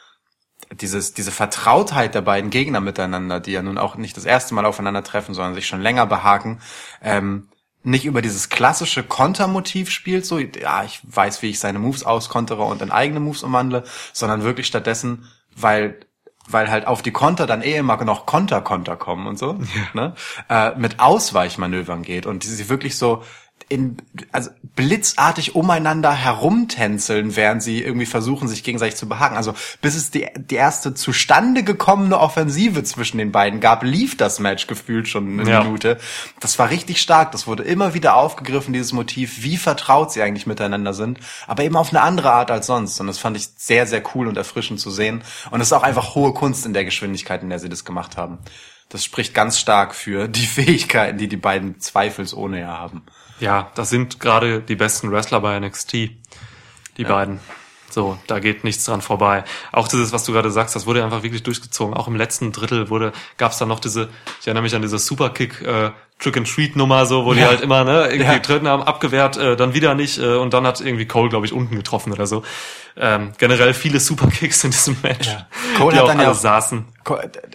dieses, 0.74 1.14
diese 1.14 1.32
Vertrautheit 1.32 2.16
der 2.16 2.22
beiden 2.22 2.50
Gegner 2.50 2.80
miteinander, 2.80 3.40
die 3.40 3.52
ja 3.52 3.62
nun 3.62 3.78
auch 3.78 3.96
nicht 3.96 4.16
das 4.18 4.26
erste 4.26 4.54
Mal 4.54 4.66
aufeinandertreffen, 4.66 5.34
sondern 5.34 5.56
sich 5.56 5.68
schon 5.68 5.82
länger 5.82 6.06
behaken, 6.06 6.60
ähm, 7.02 7.50
nicht 7.82 8.06
über 8.06 8.22
dieses 8.22 8.50
klassische 8.50 9.04
Kontermotiv 9.04 9.90
spielt, 9.90 10.26
so, 10.26 10.38
ja, 10.38 10.84
ich 10.84 11.00
weiß, 11.04 11.42
wie 11.42 11.50
ich 11.50 11.60
seine 11.60 11.80
Moves 11.80 12.04
auskontere 12.04 12.64
und 12.64 12.82
in 12.82 12.92
eigene 12.92 13.20
Moves 13.20 13.44
umwandle, 13.44 13.84
sondern 14.12 14.44
wirklich 14.44 14.68
stattdessen, 14.68 15.28
weil 15.56 16.00
weil 16.52 16.72
halt 16.72 16.88
auf 16.88 17.04
die 17.04 17.12
Konter 17.12 17.46
dann 17.46 17.62
eh 17.62 17.76
immer 17.76 18.04
noch 18.04 18.26
Konter-Konter 18.26 18.98
kommen 18.98 19.28
und 19.28 19.38
so, 19.38 19.60
ne? 19.94 20.16
Äh, 20.50 20.76
mit 20.78 21.00
Ausweichmanövern 21.00 22.02
geht 22.02 22.26
und 22.26 22.44
die 22.44 22.48
sich 22.48 22.70
wirklich 22.70 22.98
so 22.98 23.24
in, 23.70 23.98
also 24.32 24.50
blitzartig 24.76 25.56
umeinander 25.56 26.12
herumtänzeln, 26.12 27.36
während 27.36 27.62
sie 27.62 27.82
irgendwie 27.84 28.08
versuchen, 28.08 28.48
sich 28.48 28.64
gegenseitig 28.64 28.96
zu 28.96 29.08
behaken. 29.08 29.38
Also 29.38 29.54
bis 29.82 29.96
es 29.96 30.10
die, 30.10 30.28
die 30.36 30.56
erste 30.56 30.96
zustande 30.96 31.64
gekommene 31.64 32.20
Offensive 32.20 32.84
zwischen 32.84 33.20
den 33.20 33.32
beiden 33.32 33.60
gab, 33.60 33.84
lief 33.84 34.18
das 34.18 34.40
Match 34.40 34.66
gefühlt 34.68 35.08
schon 35.08 35.40
eine 35.40 35.50
Ja. 35.50 35.64
Minute. 35.64 36.00
Das 36.40 36.58
war 36.58 36.72
richtig 36.72 37.00
stark. 37.00 37.32
Das 37.32 37.46
wurde 37.46 37.64
immer 37.64 37.94
wieder 37.94 38.16
aufgegriffen, 38.16 38.74
dieses 38.74 38.92
Motiv, 38.92 39.44
wie 39.44 39.58
vertraut 39.58 40.12
sie 40.12 40.24
eigentlich 40.24 40.48
miteinander 40.48 40.94
sind, 40.94 41.20
aber 41.48 41.64
eben 41.64 41.76
auf 41.76 41.90
eine 41.92 42.02
andere 42.02 42.32
Art 42.32 42.50
als 42.50 42.66
sonst. 42.66 43.00
Und 43.00 43.08
das 43.08 43.20
fand 43.20 43.38
ich 43.38 43.50
sehr, 43.56 43.86
sehr 43.86 44.02
cool 44.16 44.28
und 44.28 44.38
erfrischend 44.38 44.80
zu 44.80 44.90
sehen. 44.90 45.24
Und 45.52 45.62
es 45.62 45.68
ist 45.68 45.74
auch 45.74 45.84
einfach 45.84 46.16
hohe 46.16 46.34
Kunst 46.34 46.66
in 46.66 46.74
der 46.74 46.86
Geschwindigkeit, 46.86 47.44
in 47.44 47.50
der 47.50 47.60
sie 47.60 47.70
das 47.70 47.86
gemacht 47.86 48.18
haben. 48.18 48.40
Das 48.90 49.06
spricht 49.06 49.36
ganz 49.36 49.60
stark 49.60 49.94
für 49.94 50.28
die 50.28 50.46
Fähigkeiten, 50.48 51.20
die 51.20 51.28
die 51.28 51.38
beiden 51.38 51.80
zweifelsohne 51.80 52.60
ja 52.60 52.80
haben. 52.80 53.04
Ja, 53.40 53.72
das 53.76 53.90
sind 53.90 54.20
gerade 54.20 54.62
die 54.62 54.76
besten 54.76 55.12
Wrestler 55.12 55.40
bei 55.42 55.60
NXT. 55.60 55.94
Die 55.94 57.04
beiden. 57.06 57.40
So, 57.92 58.20
da 58.28 58.40
geht 58.40 58.64
nichts 58.64 58.84
dran 58.86 59.02
vorbei. 59.02 59.44
Auch 59.72 59.88
dieses, 59.88 60.12
was 60.14 60.24
du 60.24 60.32
gerade 60.32 60.52
sagst, 60.52 60.76
das 60.76 60.86
wurde 60.86 61.04
einfach 61.04 61.24
wirklich 61.24 61.42
durchgezogen. 61.42 61.96
Auch 61.96 62.08
im 62.08 62.16
letzten 62.16 62.52
Drittel 62.52 62.90
wurde, 62.92 63.14
gab 63.38 63.52
es 63.52 63.58
dann 63.58 63.68
noch 63.70 63.80
diese, 63.80 64.10
ich 64.42 64.46
erinnere 64.48 64.62
mich 64.64 64.76
an 64.76 64.84
diese 64.84 65.00
Superkick, 65.00 65.62
äh, 65.62 65.90
Trick 66.20 66.38
and 66.38 66.48
Treat 66.54 66.76
Nummer, 66.76 67.06
so, 67.08 67.26
wo 67.26 67.34
die 67.34 67.40
Ja. 67.40 67.48
halt 67.48 67.62
immer, 67.62 67.84
ne, 67.86 68.08
irgendwie 68.08 68.26
Ja. 68.26 68.34
getreten 68.38 68.68
haben, 68.68 68.84
abgewehrt, 68.84 69.38
äh, 69.38 69.56
dann 69.56 69.74
wieder 69.74 69.96
nicht, 69.96 70.20
äh, 70.20 70.36
und 70.36 70.54
dann 70.54 70.68
hat 70.68 70.82
irgendwie 70.82 71.08
Cole, 71.08 71.30
glaube 71.30 71.46
ich, 71.48 71.54
unten 71.54 71.76
getroffen 71.78 72.12
oder 72.14 72.28
so. 72.28 72.44
Ähm, 73.02 73.32
generell 73.38 73.74
viele 73.74 74.00
Superkicks 74.00 74.64
in 74.66 74.72
diesem 74.72 74.98
Match, 75.02 75.28
Ja. 75.30 75.48
Cole 75.78 75.94
die 75.94 75.98
hat 76.00 76.04
auch 76.04 76.08
dann 76.10 76.20
ja 76.20 76.32
auch- 76.32 76.36
saßen. 76.36 76.86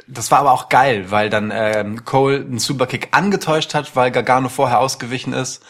Das 0.09 0.30
war 0.30 0.38
aber 0.38 0.53
auch 0.53 0.70
geil, 0.70 1.11
weil 1.11 1.28
dann 1.28 1.53
ähm, 1.55 2.05
Cole 2.05 2.36
einen 2.40 2.59
Superkick 2.59 3.09
angetäuscht 3.12 3.74
hat, 3.74 3.95
weil 3.95 4.11
Gargano 4.11 4.49
vorher 4.49 4.80
ausgewichen 4.80 5.32
ist. 5.34 5.62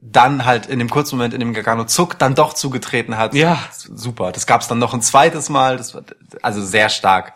Dann 0.00 0.44
halt 0.44 0.66
in 0.66 0.78
dem 0.78 0.90
kurzen 0.90 1.16
Moment, 1.16 1.32
in 1.34 1.40
dem 1.40 1.54
Gargano 1.54 1.84
zuckt, 1.84 2.22
dann 2.22 2.34
doch 2.34 2.54
zugetreten 2.54 3.16
hat. 3.16 3.34
Ja. 3.34 3.58
Super. 3.72 4.30
Das 4.32 4.46
gab's 4.46 4.68
dann 4.68 4.78
noch 4.78 4.94
ein 4.94 5.02
zweites 5.02 5.48
Mal. 5.48 5.76
Das 5.76 5.94
war 5.94 6.02
also 6.42 6.60
sehr 6.64 6.88
stark. 6.88 7.34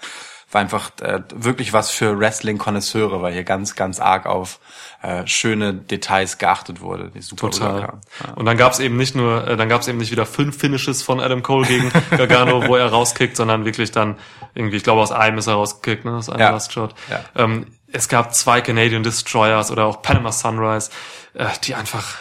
War 0.52 0.60
einfach 0.60 0.90
äh, 1.00 1.20
wirklich 1.34 1.72
was 1.72 1.90
für 1.90 2.18
Wrestling-Konnoisseure, 2.18 3.22
weil 3.22 3.32
hier 3.32 3.42
ganz, 3.44 3.74
ganz 3.74 4.00
arg 4.00 4.26
auf 4.26 4.60
äh, 5.02 5.26
schöne 5.26 5.74
Details 5.74 6.38
geachtet 6.38 6.80
wurde, 6.80 7.10
die 7.10 7.22
super 7.22 7.50
Total. 7.50 7.80
Ja. 7.80 8.32
Und 8.34 8.44
dann 8.44 8.56
gab's 8.56 8.78
eben 8.78 8.96
nicht 8.96 9.14
nur, 9.14 9.48
äh, 9.48 9.56
dann 9.56 9.68
gab's 9.68 9.88
eben 9.88 9.98
nicht 9.98 10.12
wieder 10.12 10.26
fünf 10.26 10.58
Finishes 10.58 11.02
von 11.02 11.20
Adam 11.20 11.42
Cole 11.42 11.66
gegen 11.66 11.90
Gargano, 12.10 12.68
wo 12.68 12.76
er 12.76 12.86
rauskickt, 12.86 13.36
sondern 13.36 13.64
wirklich 13.64 13.90
dann 13.90 14.18
irgendwie, 14.54 14.76
ich 14.76 14.84
glaube 14.84 15.00
aus 15.00 15.10
einem 15.10 15.38
ist 15.38 15.46
er 15.46 15.54
rausgekickt, 15.54 16.04
ne, 16.04 16.16
aus 16.16 16.28
einem 16.28 16.40
Ja. 16.40 16.50
Last 16.50 16.72
Shot. 16.72 16.94
Ja. 17.10 17.20
Ähm, 17.34 17.66
es 17.90 18.08
gab 18.08 18.34
zwei 18.34 18.60
Canadian 18.60 19.02
Destroyers 19.02 19.70
oder 19.70 19.86
auch 19.86 20.02
Panama 20.02 20.32
Sunrise, 20.32 20.90
äh, 21.34 21.46
die 21.64 21.74
einfach 21.74 22.16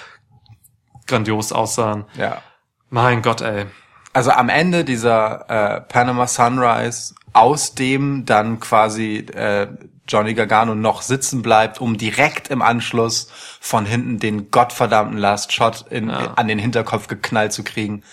grandios 1.06 1.52
aussahen. 1.52 2.06
ja. 2.16 2.42
Mein 2.94 3.22
Gott, 3.22 3.40
ey. 3.40 3.68
Also 4.14 4.32
am 4.32 4.50
Ende 4.50 4.84
dieser 4.84 5.50
äh, 5.50 5.82
Panama 5.82 6.28
Sunrise, 6.28 7.16
aus 7.34 7.76
dem 7.76 8.26
dann 8.26 8.60
quasi 8.60 9.18
äh, 9.34 9.68
Johnny 10.08 10.34
Gargano 10.34 10.76
noch 10.76 11.02
sitzen 11.02 11.42
bleibt, 11.42 11.80
um 11.80 11.98
direkt 11.98 12.50
im 12.50 12.62
Anschluss 12.62 13.32
von 13.62 13.86
hinten 13.86 14.20
den 14.20 14.52
gottverdammten 14.52 15.18
Last 15.18 15.54
Shot 15.54 15.86
in, 15.90 16.10
Ja. 16.10 16.34
an 16.36 16.48
den 16.50 16.60
Hinterkopf 16.60 17.08
geknallt 17.08 17.54
zu 17.54 17.64
kriegen. 17.64 18.04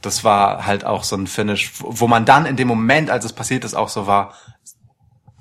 Das 0.00 0.24
war 0.24 0.64
halt 0.64 0.84
auch 0.86 1.04
so 1.04 1.16
ein 1.16 1.26
Finish, 1.26 1.72
wo 1.80 2.06
man 2.08 2.24
dann 2.24 2.46
in 2.46 2.56
dem 2.56 2.68
Moment, 2.68 3.10
als 3.10 3.24
es 3.26 3.32
passiert 3.34 3.64
ist, 3.64 3.74
auch 3.74 3.88
so 3.90 4.06
war, 4.06 4.34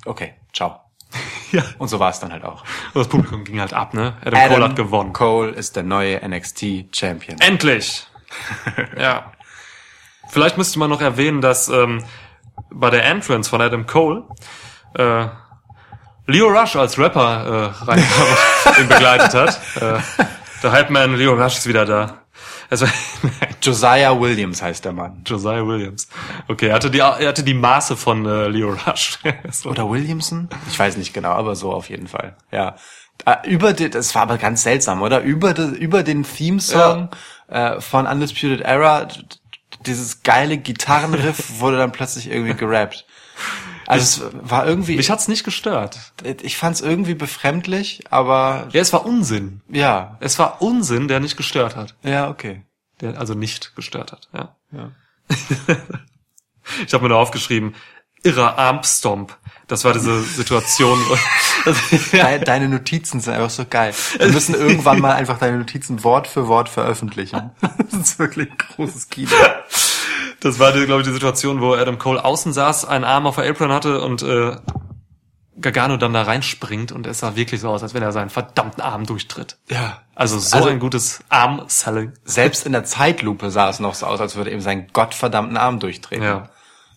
okay, 0.05 0.33
ciao. 0.53 0.79
Ja. 1.51 1.61
Und 1.77 1.87
so 1.87 1.99
war 1.99 2.09
es 2.09 2.19
dann 2.19 2.31
halt 2.31 2.43
auch. 2.43 2.63
Und 2.95 3.01
das 3.01 3.07
Publikum 3.07 3.43
ging 3.43 3.59
halt 3.59 3.73
ab, 3.73 3.93
ne? 3.93 4.17
Adam, 4.25 4.49
Cole 4.49 4.63
hat 4.63 4.75
gewonnen. 4.75 5.13
Cole 5.13 5.51
ist 5.51 5.75
der 5.75 5.83
neue 5.83 6.19
NXT 6.27 6.87
Champion. 6.91 7.39
Endlich! 7.41 8.07
ja. 8.99 9.31
Vielleicht 10.33 10.57
müsste 10.57 10.79
man 10.79 10.89
noch 10.89 10.99
erwähnen, 11.01 11.41
dass 11.41 11.69
ähm, 11.69 12.03
bei 12.71 12.89
der 12.89 13.05
Entrance 13.05 13.47
von 13.47 13.61
Adam 13.61 13.85
Cole 13.85 14.23
äh, 14.95 15.27
Leo 16.25 16.47
Rush 16.47 16.75
als 16.75 16.97
Rapper 16.97 17.75
äh, 17.79 17.85
reinkam 17.85 18.27
und 18.65 18.79
ihn 18.79 18.87
begleitet 18.87 19.33
hat. 19.35 19.59
Äh, 19.75 19.99
der 20.63 20.71
Hype-Man 20.71 21.17
Leo 21.17 21.33
Rush 21.33 21.57
ist 21.57 21.67
wieder 21.67 21.85
da. 21.85 22.23
Also, 22.67 22.87
Josiah 23.61 24.19
Williams 24.19 24.63
heißt 24.63 24.83
der 24.83 24.93
Mann. 24.93 25.21
Josiah 25.23 25.67
Williams. 25.67 26.07
Okay, 26.47 26.69
er 26.69 26.75
hatte 26.75 26.89
die, 26.89 26.97
er 26.97 27.27
hatte 27.27 27.43
die 27.43 27.53
Maße 27.53 27.95
von 27.95 28.25
äh, 28.25 28.47
Leo 28.47 28.75
Rush. 28.87 29.19
so. 29.51 29.69
Oder 29.69 29.87
Williamson? 29.87 30.49
Ich 30.67 30.79
weiß 30.79 30.97
nicht 30.97 31.13
genau, 31.13 31.33
aber 31.33 31.55
so 31.55 31.71
auf 31.71 31.89
jeden 31.89 32.07
Fall. 32.07 32.37
Ja. 32.51 32.75
Äh, 33.25 33.47
Über 33.47 33.73
die, 33.73 33.87
das 33.91 34.15
war 34.15 34.23
aber 34.23 34.39
ganz 34.39 34.63
seltsam, 34.63 35.03
oder? 35.03 35.21
Über, 35.21 35.53
die, 35.53 35.77
über 35.77 36.01
den 36.01 36.23
Theme-Song 36.23 37.09
äh, 37.49 37.79
von 37.79 38.07
Undisputed 38.07 38.61
Era, 38.61 39.07
dieses 39.85 40.23
geile 40.23 40.57
Gitarrenriff 40.57 41.59
wurde 41.59 41.77
dann 41.77 41.91
plötzlich 41.91 42.29
irgendwie 42.29 42.53
gerappt. 42.55 43.05
Also 43.85 44.25
es 44.27 44.31
war 44.49 44.65
irgendwie, 44.65 44.95
Mich 44.95 45.09
hat's 45.11 45.27
nicht 45.27 45.43
gestört. 45.43 45.99
ich 46.41 46.55
fand 46.57 46.75
es 46.75 46.81
irgendwie 46.81 47.15
befremdlich, 47.15 48.03
aber 48.09 48.67
Ja, 48.71 48.81
es 48.81 48.93
war 48.93 49.05
Unsinn. 49.05 49.61
ja, 49.69 50.17
Es 50.21 50.39
war 50.39 50.61
Unsinn, 50.61 51.07
der 51.09 51.19
nicht 51.19 51.35
gestört 51.37 51.75
hat. 51.75 51.95
ja, 52.03 52.29
okay. 52.29 52.63
Der 53.01 53.19
also 53.19 53.33
nicht 53.33 53.75
gestört 53.75 54.11
hat, 54.13 54.29
ja. 54.33 54.55
Ja. 54.71 54.91
Ich 56.87 56.93
habe 56.93 57.03
mir 57.03 57.09
da 57.09 57.15
aufgeschrieben, 57.15 57.75
irrer 58.23 58.57
Armstomp. 58.57 59.37
Das 59.67 59.85
war 59.85 59.93
diese 59.93 60.21
Situation. 60.21 60.99
wo- 61.07 61.17
Deine, 62.17 62.43
deine 62.43 62.69
Notizen 62.69 63.21
sind 63.21 63.33
einfach 63.33 63.49
so 63.49 63.65
geil. 63.69 63.93
Wir 64.17 64.27
müssen 64.29 64.55
irgendwann 64.55 64.99
mal 64.99 65.13
einfach 65.13 65.37
deine 65.39 65.57
Notizen 65.57 66.03
Wort 66.03 66.27
für 66.27 66.47
Wort 66.47 66.69
veröffentlichen. 66.69 67.51
Das 67.91 67.93
ist 68.09 68.19
wirklich 68.19 68.49
ein 68.51 68.57
großes 68.57 69.09
Kino. 69.09 69.31
Das 70.41 70.59
war, 70.59 70.71
glaube 70.73 71.01
ich, 71.01 71.07
die 71.07 71.13
Situation, 71.13 71.61
wo 71.61 71.73
Adam 71.73 71.97
Cole 71.99 72.23
außen 72.23 72.51
saß, 72.51 72.85
einen 72.85 73.03
Arm 73.05 73.25
auf 73.27 73.35
der 73.35 73.49
Apron 73.49 73.71
hatte 73.71 74.01
und 74.01 74.21
äh, 74.23 74.57
Gargano 75.59 75.97
dann 75.97 76.11
da 76.13 76.23
reinspringt 76.23 76.91
und 76.91 77.05
es 77.07 77.19
sah 77.19 77.35
wirklich 77.35 77.61
so 77.61 77.69
aus, 77.69 77.83
als 77.83 77.93
wenn 77.93 78.01
er 78.03 78.11
seinen 78.11 78.29
verdammten 78.31 78.81
Arm 78.81 79.05
durchtritt. 79.05 79.57
Ja. 79.69 80.01
Also 80.15 80.39
so 80.39 80.57
Also- 80.57 80.69
ein 80.69 80.79
gutes 80.79 81.19
Arm-Selling. 81.29 82.13
Selbst 82.25 82.65
in 82.65 82.71
der 82.73 82.83
Zeitlupe 82.83 83.51
sah 83.51 83.69
es 83.69 83.79
noch 83.79 83.93
so 83.93 84.07
aus, 84.07 84.19
als 84.19 84.35
würde 84.35 84.51
eben 84.51 84.61
sein 84.61 84.87
gottverdammten 84.91 85.55
Arm 85.55 85.79
durchtreten. 85.79 86.23
Ja. 86.25 86.49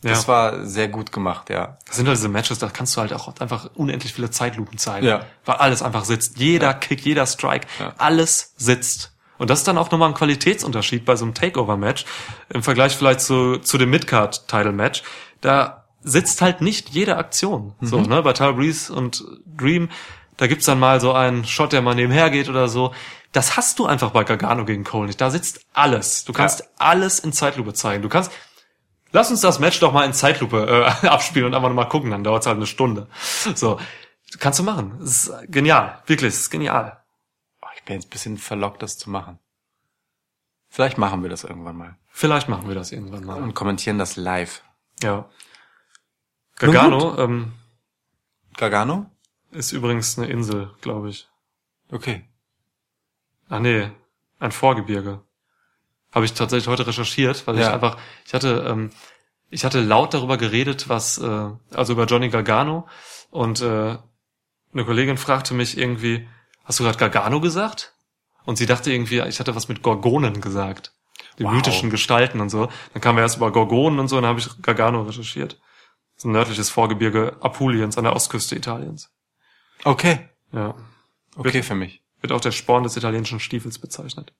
Ja. 0.07 0.15
Das 0.15 0.29
war 0.29 0.65
sehr 0.65 0.89
gut 0.89 1.13
gemacht, 1.13 1.51
ja. 1.51 1.79
Das 1.87 1.97
sind 1.97 2.07
halt 2.09 2.17
diese 2.19 2.29
Matches, 2.29 2.59
da 2.59 2.69
kannst 2.69 2.97
du 2.97 3.01
halt 3.01 3.13
auch 3.13 3.33
einfach 3.41 3.69
unendlich 3.75 4.13
viele 4.15 4.31
Zeitlupen 4.31 4.79
zeigen. 4.79 5.07
Ja. 5.07 5.27
Weil 5.45 5.57
alles 5.57 5.83
einfach 5.83 6.05
sitzt. 6.05 6.39
Jeder 6.39 6.73
Kick, 6.75 7.01
jeder 7.05 7.27
Strike, 7.27 7.67
Ja. 7.79 7.95
alles 7.99 8.55
sitzt. 8.57 9.13
Und 9.39 9.51
das 9.51 9.59
ist 9.61 9.69
dann 9.69 9.77
auch 9.77 9.91
nochmal 9.91 10.09
ein 10.09 10.15
Qualitätsunterschied 10.15 11.05
bei 11.05 11.15
so 11.17 11.25
einem 11.27 11.35
Takeover-Match 11.35 12.07
im 12.49 12.63
Vergleich 12.63 12.97
vielleicht 12.97 13.21
zu, 13.21 13.59
zu 13.59 13.77
dem 13.77 13.91
Midcard-Title-Match. 13.91 15.03
Da 15.41 15.85
sitzt 16.03 16.41
halt 16.41 16.61
nicht 16.61 16.91
jede 16.91 17.17
Aktion. 17.17 17.75
So, 17.81 18.01
ne? 18.01 18.23
Bei 18.23 18.33
Tyler 18.33 18.55
Breeze 18.55 18.93
und 18.93 19.25
Dream, 19.45 19.89
da 20.37 20.47
gibt's 20.47 20.67
dann 20.67 20.79
mal 20.79 21.01
so 21.01 21.13
einen 21.13 21.45
Shot, 21.45 21.73
der 21.73 21.83
mal 21.83 21.95
nebenher 21.95 22.31
geht 22.31 22.49
oder 22.49 22.69
so. 22.69 22.95
Das 23.33 23.57
hast 23.59 23.79
du 23.79 23.87
einfach 23.87 24.11
bei 24.13 24.25
Gargano 24.25 24.65
gegen 24.65 24.85
Cole 24.85 25.09
nicht. 25.09 25.21
Da 25.21 25.31
sitzt 25.31 25.61
alles. 25.75 26.25
Du 26.25 26.33
kannst 26.33 26.61
Ja. 26.61 26.67
alles 26.79 27.19
in 27.19 27.33
Zeitlupe 27.35 27.75
zeigen. 27.75 28.03
Du 28.03 28.09
kannst, 28.09 28.31
lass 29.17 29.31
uns 29.31 29.41
das 29.41 29.59
Match 29.59 29.81
doch 29.81 29.95
mal 29.95 30.05
in 30.05 30.13
Zeitlupe 30.13 30.67
äh, 31.03 31.07
abspielen 31.09 31.47
und 31.47 31.55
einfach 31.55 31.73
mal 31.73 31.87
gucken, 31.87 32.11
dann 32.11 32.23
dauert's 32.23 32.47
halt 32.47 32.59
eine 32.59 32.67
Stunde. 32.67 33.09
So, 33.55 33.81
kannst 34.39 34.59
du 34.59 34.63
machen. 34.63 34.97
Das 35.01 35.29
ist 35.29 35.33
genial, 35.49 36.03
wirklich, 36.07 36.35
das 36.35 36.43
ist 36.43 36.51
genial. 36.51 37.03
Oh, 37.63 37.69
ich 37.75 37.83
bin 37.85 37.95
jetzt 37.95 38.09
ein 38.09 38.11
bisschen 38.11 38.37
verlockt, 38.37 38.83
das 38.83 38.99
zu 38.99 39.09
machen. 39.09 39.39
Vielleicht 40.69 40.99
machen 40.99 41.23
wir 41.23 41.31
das 41.31 41.45
irgendwann 41.45 41.77
mal. 41.77 41.97
Vielleicht 42.11 42.49
machen 42.49 42.69
wir 42.69 42.75
das 42.75 42.93
irgendwann 42.93 43.25
mal. 43.25 43.43
Und 43.43 43.55
kommentieren 43.55 43.99
das 43.99 44.17
live. 44.17 44.63
Ja. 45.03 45.29
Gargano 46.57 47.19
ähm, 47.19 47.53
Gargano? 48.57 49.07
ist 49.51 49.73
übrigens 49.73 50.19
eine 50.19 50.29
Insel, 50.29 50.75
glaube 50.83 51.09
ich. 51.09 51.29
Okay. 51.91 52.29
Ah 53.49 53.61
nee, 53.61 53.91
ein 54.39 54.53
Vorgebirge. 54.53 55.23
Habe 56.17 56.25
ich 56.25 56.33
tatsächlich 56.33 56.67
heute 56.67 56.87
recherchiert, 56.87 57.47
weil 57.47 57.57
ich 57.57 57.61
Ja. 57.61 57.75
einfach, 57.75 57.99
ich 58.27 58.33
hatte, 58.33 58.65
ähm, 58.67 58.89
ich 59.51 59.67
hatte 59.67 59.83
laut 59.83 60.15
darüber 60.15 60.39
geredet, 60.39 60.89
was, 60.89 61.19
äh, 61.19 61.51
also 61.75 61.93
über 61.93 62.07
Johnny 62.07 62.31
Gargano 62.31 62.89
und 63.31 63.61
äh, 63.61 63.99
eine 64.73 64.85
Kollegin 64.87 65.19
fragte 65.19 65.53
mich 65.53 65.77
irgendwie, 65.77 66.27
hast 66.65 66.81
du 66.81 66.85
gerade 66.85 66.97
Gargano 66.97 67.41
gesagt? 67.43 67.93
Und 68.47 68.57
sie 68.57 68.65
dachte 68.65 68.91
irgendwie, 68.91 69.21
ich 69.29 69.41
hatte 69.41 69.55
was 69.55 69.69
mit 69.69 69.83
Gorgonen 69.83 70.41
gesagt. 70.41 70.93
Die 71.39 71.45
Wow. 71.45 71.53
mythischen 71.53 71.91
Gestalten 71.91 72.41
und 72.41 72.49
so. 72.49 72.71
Dann 72.95 73.03
kamen 73.03 73.19
wir 73.19 73.23
erst 73.23 73.37
über 73.37 73.53
Gorgonen 73.53 73.99
und 73.99 74.09
so, 74.09 74.17
und 74.17 74.23
dann 74.23 74.31
habe 74.31 74.41
ich 74.41 74.49
Gargano 74.63 75.03
recherchiert. 75.03 75.61
Das 76.15 76.19
ist 76.21 76.25
ein 76.25 76.33
nördliches 76.33 76.71
Vorgebirge 76.71 77.37
Apuliens 77.43 77.99
an 77.99 78.05
der 78.05 78.17
Ostküste 78.17 78.57
Italiens. 78.57 79.11
Okay. 79.85 80.31
Ja. 80.53 80.75
Okay 81.37 81.63
für 81.63 81.75
mich. 81.75 82.03
Wird 82.23 82.33
auch 82.33 82.41
der 82.41 82.53
Sporn 82.53 82.85
des 82.85 82.97
italienischen 82.97 83.39
Stiefels 83.39 83.79
bezeichnet. 83.79 84.33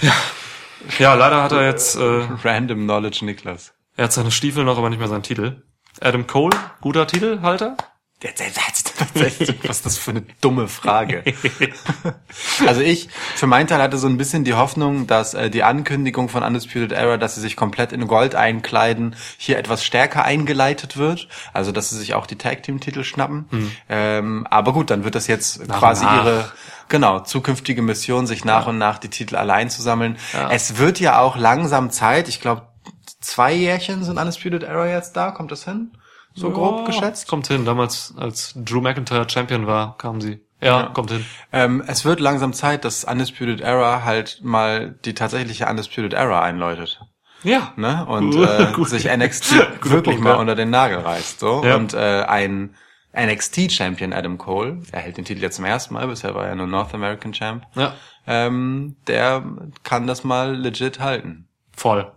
Ja. 0.00 0.12
Ja, 0.98 1.14
leider 1.14 1.42
hat 1.42 1.52
er 1.52 1.66
jetzt, 1.66 1.96
äh, 1.96 2.26
Random 2.42 2.84
Knowledge 2.84 3.24
Niklas. 3.24 3.74
er 3.96 4.04
hat 4.04 4.12
seine 4.12 4.30
Stiefel 4.30 4.64
noch, 4.64 4.78
aber 4.78 4.88
nicht 4.88 4.98
mehr 4.98 5.08
seinen 5.08 5.22
Titel. 5.22 5.62
Adam 6.00 6.26
Cole, 6.26 6.56
guter 6.80 7.06
Titelhalter. 7.06 7.76
Was 9.64 9.76
ist 9.78 9.86
das 9.86 9.98
für 9.98 10.10
eine 10.10 10.22
dumme 10.40 10.68
Frage? 10.68 11.24
Also 12.66 12.80
ich, 12.82 13.08
für 13.34 13.46
meinen 13.46 13.66
Teil 13.66 13.80
hatte 13.80 13.96
so 13.98 14.06
ein 14.06 14.16
bisschen 14.18 14.44
die 14.44 14.54
Hoffnung, 14.54 15.06
dass 15.06 15.34
äh, 15.34 15.50
die 15.50 15.62
Ankündigung 15.62 16.28
von 16.28 16.42
Undisputed 16.42 16.92
Era, 16.92 17.16
dass 17.16 17.34
sie 17.34 17.40
sich 17.40 17.56
komplett 17.56 17.92
in 17.92 18.06
Gold 18.06 18.34
einkleiden, 18.34 19.16
hier 19.38 19.58
etwas 19.58 19.84
stärker 19.84 20.24
eingeleitet 20.24 20.96
wird. 20.96 21.28
Also 21.52 21.72
dass 21.72 21.90
sie 21.90 21.98
sich 21.98 22.14
auch 22.14 22.26
die 22.26 22.36
Tag 22.36 22.62
Team 22.62 22.80
Titel 22.80 23.02
schnappen. 23.02 23.72
Ähm, 23.88 24.46
aber 24.48 24.72
gut, 24.72 24.90
dann 24.90 25.02
wird 25.04 25.14
das 25.14 25.26
jetzt 25.26 25.66
quasi 25.68 26.04
nach. 26.04 26.24
ihre 26.24 26.52
genau 26.90 27.20
zukünftige 27.20 27.80
Mission, 27.80 28.26
sich 28.26 28.44
nach 28.44 28.66
und 28.66 28.76
nach 28.76 28.98
die 28.98 29.08
Titel 29.08 29.36
allein 29.36 29.70
zu 29.70 29.80
sammeln. 29.80 30.18
Es 30.50 30.76
wird 30.76 31.00
ja 31.00 31.20
auch 31.20 31.36
langsam 31.36 31.90
Zeit. 31.90 32.28
Ich 32.28 32.40
glaube, 32.40 32.68
zwei 33.20 33.54
Jährchen 33.54 34.04
sind 34.04 34.18
Undisputed 34.18 34.62
Era 34.62 34.86
jetzt 34.86 35.16
da. 35.16 35.30
Kommt 35.30 35.52
das 35.52 35.64
hin? 35.64 35.92
So 36.34 36.50
grob 36.50 36.86
geschätzt? 36.86 37.28
Kommt 37.28 37.48
hin. 37.48 37.64
Damals, 37.64 38.14
als 38.16 38.54
Drew 38.56 38.80
McIntyre 38.80 39.28
Champion 39.28 39.66
war, 39.66 39.96
kamen 39.98 40.20
sie. 40.20 40.40
Ja, 40.60 40.84
kommt 40.92 41.10
hin. 41.10 41.24
Ähm, 41.52 41.82
es 41.86 42.04
wird 42.04 42.20
langsam 42.20 42.52
Zeit, 42.52 42.84
dass 42.84 43.04
Undisputed 43.04 43.60
Era 43.60 44.04
halt 44.04 44.40
mal 44.42 44.94
die 45.04 45.14
tatsächliche 45.14 45.66
Undisputed 45.66 46.12
Era 46.12 46.42
einläutet. 46.42 47.00
Ja. 47.42 47.72
Ne? 47.76 48.04
Und 48.06 48.36
äh, 48.36 48.72
sich 48.84 49.04
NXT 49.04 49.54
wirklich 49.90 50.18
mal 50.18 50.30
ja. 50.30 50.36
unter 50.36 50.54
den 50.54 50.70
Nagel 50.70 50.98
reißt. 50.98 51.40
So. 51.40 51.64
Ja. 51.64 51.76
Und 51.76 51.94
äh, 51.94 52.24
ein 52.24 52.74
NXT-Champion 53.14 54.12
Adam 54.12 54.38
Cole, 54.38 54.82
er 54.92 55.00
hält 55.00 55.16
den 55.16 55.24
Titel 55.24 55.42
jetzt 55.42 55.56
zum 55.56 55.64
ersten 55.64 55.94
Mal, 55.94 56.06
bisher 56.06 56.34
war 56.34 56.46
er 56.46 56.54
nur 56.54 56.66
North 56.66 56.94
American 56.94 57.32
Champ, 57.32 57.64
Ja. 57.74 57.94
ähm, 58.26 58.96
der 59.06 59.44
kann 59.82 60.06
das 60.06 60.22
mal 60.24 60.54
legit 60.56 61.00
halten. 61.00 61.48
Voll. 61.76 62.12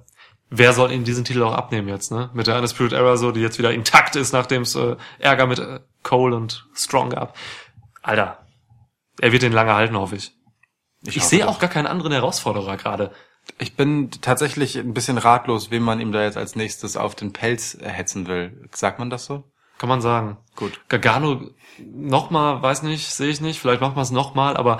Wer 0.50 0.74
soll 0.74 0.91
ihm 0.91 1.04
diesen 1.04 1.26
Titel 1.26 1.41
auch 1.41 1.54
abnehmen 1.54 1.88
jetzt, 1.88 2.12
ne? 2.12 2.30
Mit 2.34 2.46
der 2.46 2.56
Undisputed 2.58 2.94
Era 2.94 3.18
so, 3.18 3.32
die 3.32 3.39
jetzt 3.39 3.58
wieder 3.58 3.74
intakt 3.74 4.16
ist, 4.16 4.34
nachdem 4.34 4.62
es 4.62 4.76
äh, 4.76 4.98
Ärger 5.18 5.48
mit 5.48 5.58
äh, 5.58 5.80
Cole 6.04 6.36
und 6.36 6.68
Strong 6.76 7.10
gab. 7.10 7.36
Alter. 8.04 8.46
Er 9.20 9.32
wird 9.32 9.41
den 9.41 9.54
lange 9.54 9.74
halten, 9.74 9.98
hoffe 9.98 10.16
ich. 10.18 10.32
Ich, 11.06 11.18
hoffe 11.18 11.28
sehe 11.28 11.48
auch 11.48 11.58
gar 11.60 11.70
keinen 11.72 11.88
anderen 11.88 12.12
Herausforderer 12.12 12.78
gerade. 12.78 13.12
Ich 13.58 13.76
bin 13.76 14.12
tatsächlich 14.22 14.78
ein 14.78 14.94
bisschen 14.94 15.18
ratlos, 15.18 15.72
wem 15.72 15.84
man 15.84 16.00
ihm 16.00 16.12
da 16.12 16.22
jetzt 16.24 16.38
als 16.38 16.56
nächstes 16.56 16.98
auf 16.98 17.16
den 17.16 17.34
Pelz 17.34 17.78
hetzen 17.82 18.28
will. 18.28 18.70
Sagt 18.74 19.00
man 19.00 19.10
das 19.10 19.26
so? 19.26 19.52
Kann 19.78 19.89
man 19.89 20.01
sagen. 20.01 20.38
Gut. 20.55 20.80
Gargano 20.88 21.49
nochmal, 21.80 22.61
weiß 22.61 22.84
nicht, 22.84 23.09
sehe 23.09 23.30
ich 23.30 23.41
nicht. 23.41 23.59
Vielleicht 23.59 23.82
machen 23.82 23.95
wir 23.95 24.01
es 24.01 24.11
nochmal, 24.11 24.55
aber 24.57 24.78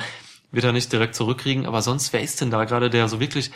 wird 0.52 0.66
er 0.66 0.72
nicht 0.72 0.92
direkt 0.92 1.16
zurückkriegen. 1.16 1.66
Aber 1.66 1.82
sonst, 1.82 2.14
wer 2.14 2.22
ist 2.22 2.40
denn 2.42 2.52
da 2.52 2.66
gerade, 2.66 2.90
der 2.90 3.08
so 3.08 3.20
wirklich 3.20 3.52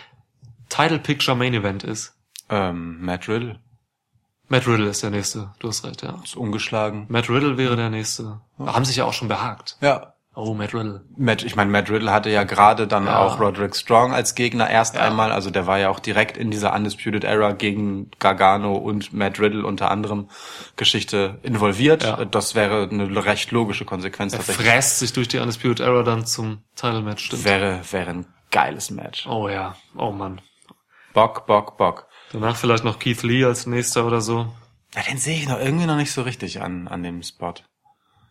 Title 0.70 1.00
Picture 1.00 1.38
Main 1.38 1.54
Event 1.54 1.84
ist? 1.84 2.16
Ähm, 2.50 3.02
Matt 3.02 3.28
Riddle 3.28 3.60
Matt 4.50 4.66
Riddle 4.66 4.90
ist 4.90 5.04
der 5.04 5.10
nächste. 5.10 5.54
Du 5.60 5.68
hast 5.68 5.84
recht, 5.84 6.04
ja. 6.04 6.20
ist 6.24 6.38
ungeschlagen. 6.38 7.06
Matt 7.10 7.30
Riddle 7.30 7.58
wäre 7.58 7.76
der 7.76 7.90
nächste. 7.90 8.40
Haben 8.58 8.86
sich 8.86 8.96
ja 8.96 9.06
auch 9.06 9.14
schon 9.14 9.28
behagt. 9.28 9.78
Ja, 9.82 10.14
Oh, 10.40 10.54
Matt 10.54 10.72
Riddle. 10.76 11.02
Matt, 11.18 11.42
ich 11.42 11.56
meine, 11.56 11.72
Matt 11.72 11.90
Riddle 11.90 12.12
hatte 12.12 12.30
ja 12.30 12.44
gerade 12.44 12.86
dann 12.86 13.08
Ja. 13.08 13.18
auch 13.26 13.40
Roderick 13.40 13.76
Strong 13.76 14.14
als 14.14 14.36
Gegner 14.36 14.70
erst 14.70 14.94
Ja. 14.94 15.02
einmal, 15.02 15.32
also 15.32 15.50
der 15.50 15.66
war 15.66 15.80
ja 15.80 15.90
auch 15.90 16.00
direkt 16.00 16.38
in 16.38 16.52
dieser 16.52 16.76
Undisputed 16.76 17.24
Era 17.24 17.54
gegen 17.54 18.12
Gargano 18.20 18.76
und 18.76 19.14
Matt 19.14 19.40
Riddle 19.40 19.66
unter 19.66 19.90
anderem 19.90 20.30
Geschichte 20.76 21.40
involviert. 21.42 22.04
Ja. 22.04 22.24
Das 22.26 22.54
wäre 22.54 22.88
eine 22.92 23.26
recht 23.26 23.50
logische 23.52 23.84
Konsequenz 23.84 24.34
Er 24.34 24.38
tatsächlich. 24.38 24.68
fräst 24.68 25.00
sich 25.00 25.12
durch 25.14 25.28
die 25.28 25.40
Undisputed 25.40 25.80
Era 25.80 26.04
dann 26.04 26.26
zum 26.28 26.60
Title 26.76 27.02
Match, 27.02 27.26
stimmt. 27.26 27.44
Wäre, 27.44 27.80
wäre 27.92 28.10
ein 28.12 28.26
geiles 28.52 28.92
Match. 28.92 29.26
Oh 29.26 29.50
ja. 29.50 29.76
Oh 29.98 30.12
Mann. 30.12 30.40
Bock, 31.14 31.48
Bock, 31.48 31.78
Bock. 31.78 32.06
Danach 32.32 32.56
vielleicht 32.58 32.84
noch 32.84 33.00
Keith 33.00 33.24
Lee 33.24 33.44
als 33.44 33.66
nächster 33.66 34.06
oder 34.06 34.22
so. 34.22 34.46
Ja, 34.94 35.02
den 35.02 35.18
sehe 35.18 35.38
ich 35.38 35.50
noch 35.50 35.60
irgendwie 35.60 35.88
noch 35.88 35.96
nicht 35.98 36.12
so 36.12 36.22
richtig 36.22 36.62
an, 36.62 36.88
an 36.88 37.02
dem 37.02 37.24
Spot. 37.24 37.54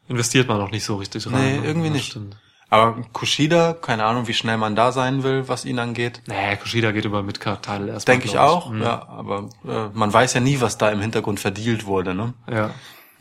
Investiert 0.08 0.48
man 0.48 0.58
noch 0.58 0.70
nicht 0.70 0.84
so 0.84 0.96
richtig 0.96 1.26
rein. 1.26 1.32
Nee, 1.34 1.58
ne? 1.60 1.66
irgendwie 1.66 1.88
Ja, 1.88 1.92
nicht. 1.92 2.10
Stimmt. 2.10 2.36
Aber 2.68 3.00
Kushida, 3.12 3.74
keine 3.74 4.04
Ahnung, 4.04 4.26
wie 4.26 4.34
schnell 4.34 4.56
man 4.56 4.74
da 4.74 4.90
sein 4.90 5.22
will, 5.22 5.46
was 5.48 5.64
ihn 5.64 5.78
angeht. 5.78 6.22
Nee, 6.26 6.56
Kushida 6.56 6.90
geht 6.90 7.04
über 7.04 7.22
Midcard-Title 7.22 7.88
erstmal. 7.92 8.14
Denke 8.16 8.26
ich 8.26 8.38
auch, 8.38 8.70
Mhm. 8.70 8.82
ja, 8.82 9.06
aber 9.08 9.50
äh, 9.66 9.88
man 9.92 10.12
weiß 10.12 10.34
ja 10.34 10.40
nie, 10.40 10.60
was 10.60 10.76
da 10.76 10.90
im 10.90 11.00
Hintergrund 11.00 11.38
verdealt 11.38 11.86
wurde, 11.86 12.14
ne? 12.14 12.34
Ja. 12.50 12.70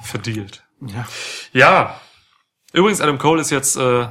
Verdealt. 0.02 0.64
Ja. 0.82 1.06
Ja. 1.54 2.00
Übrigens, 2.74 3.02
Adam 3.02 3.18
Cole 3.20 3.40
ist 3.42 3.52
jetzt 3.52 3.76
äh, 3.78 4.08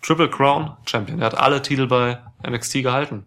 Triple 0.00 0.30
Crown 0.30 0.76
Champion. 0.86 1.18
Er 1.20 1.26
hat 1.26 1.36
alle 1.36 1.60
Titel 1.62 1.86
bei 1.88 2.18
NXT 2.48 2.82
gehalten. 2.82 3.26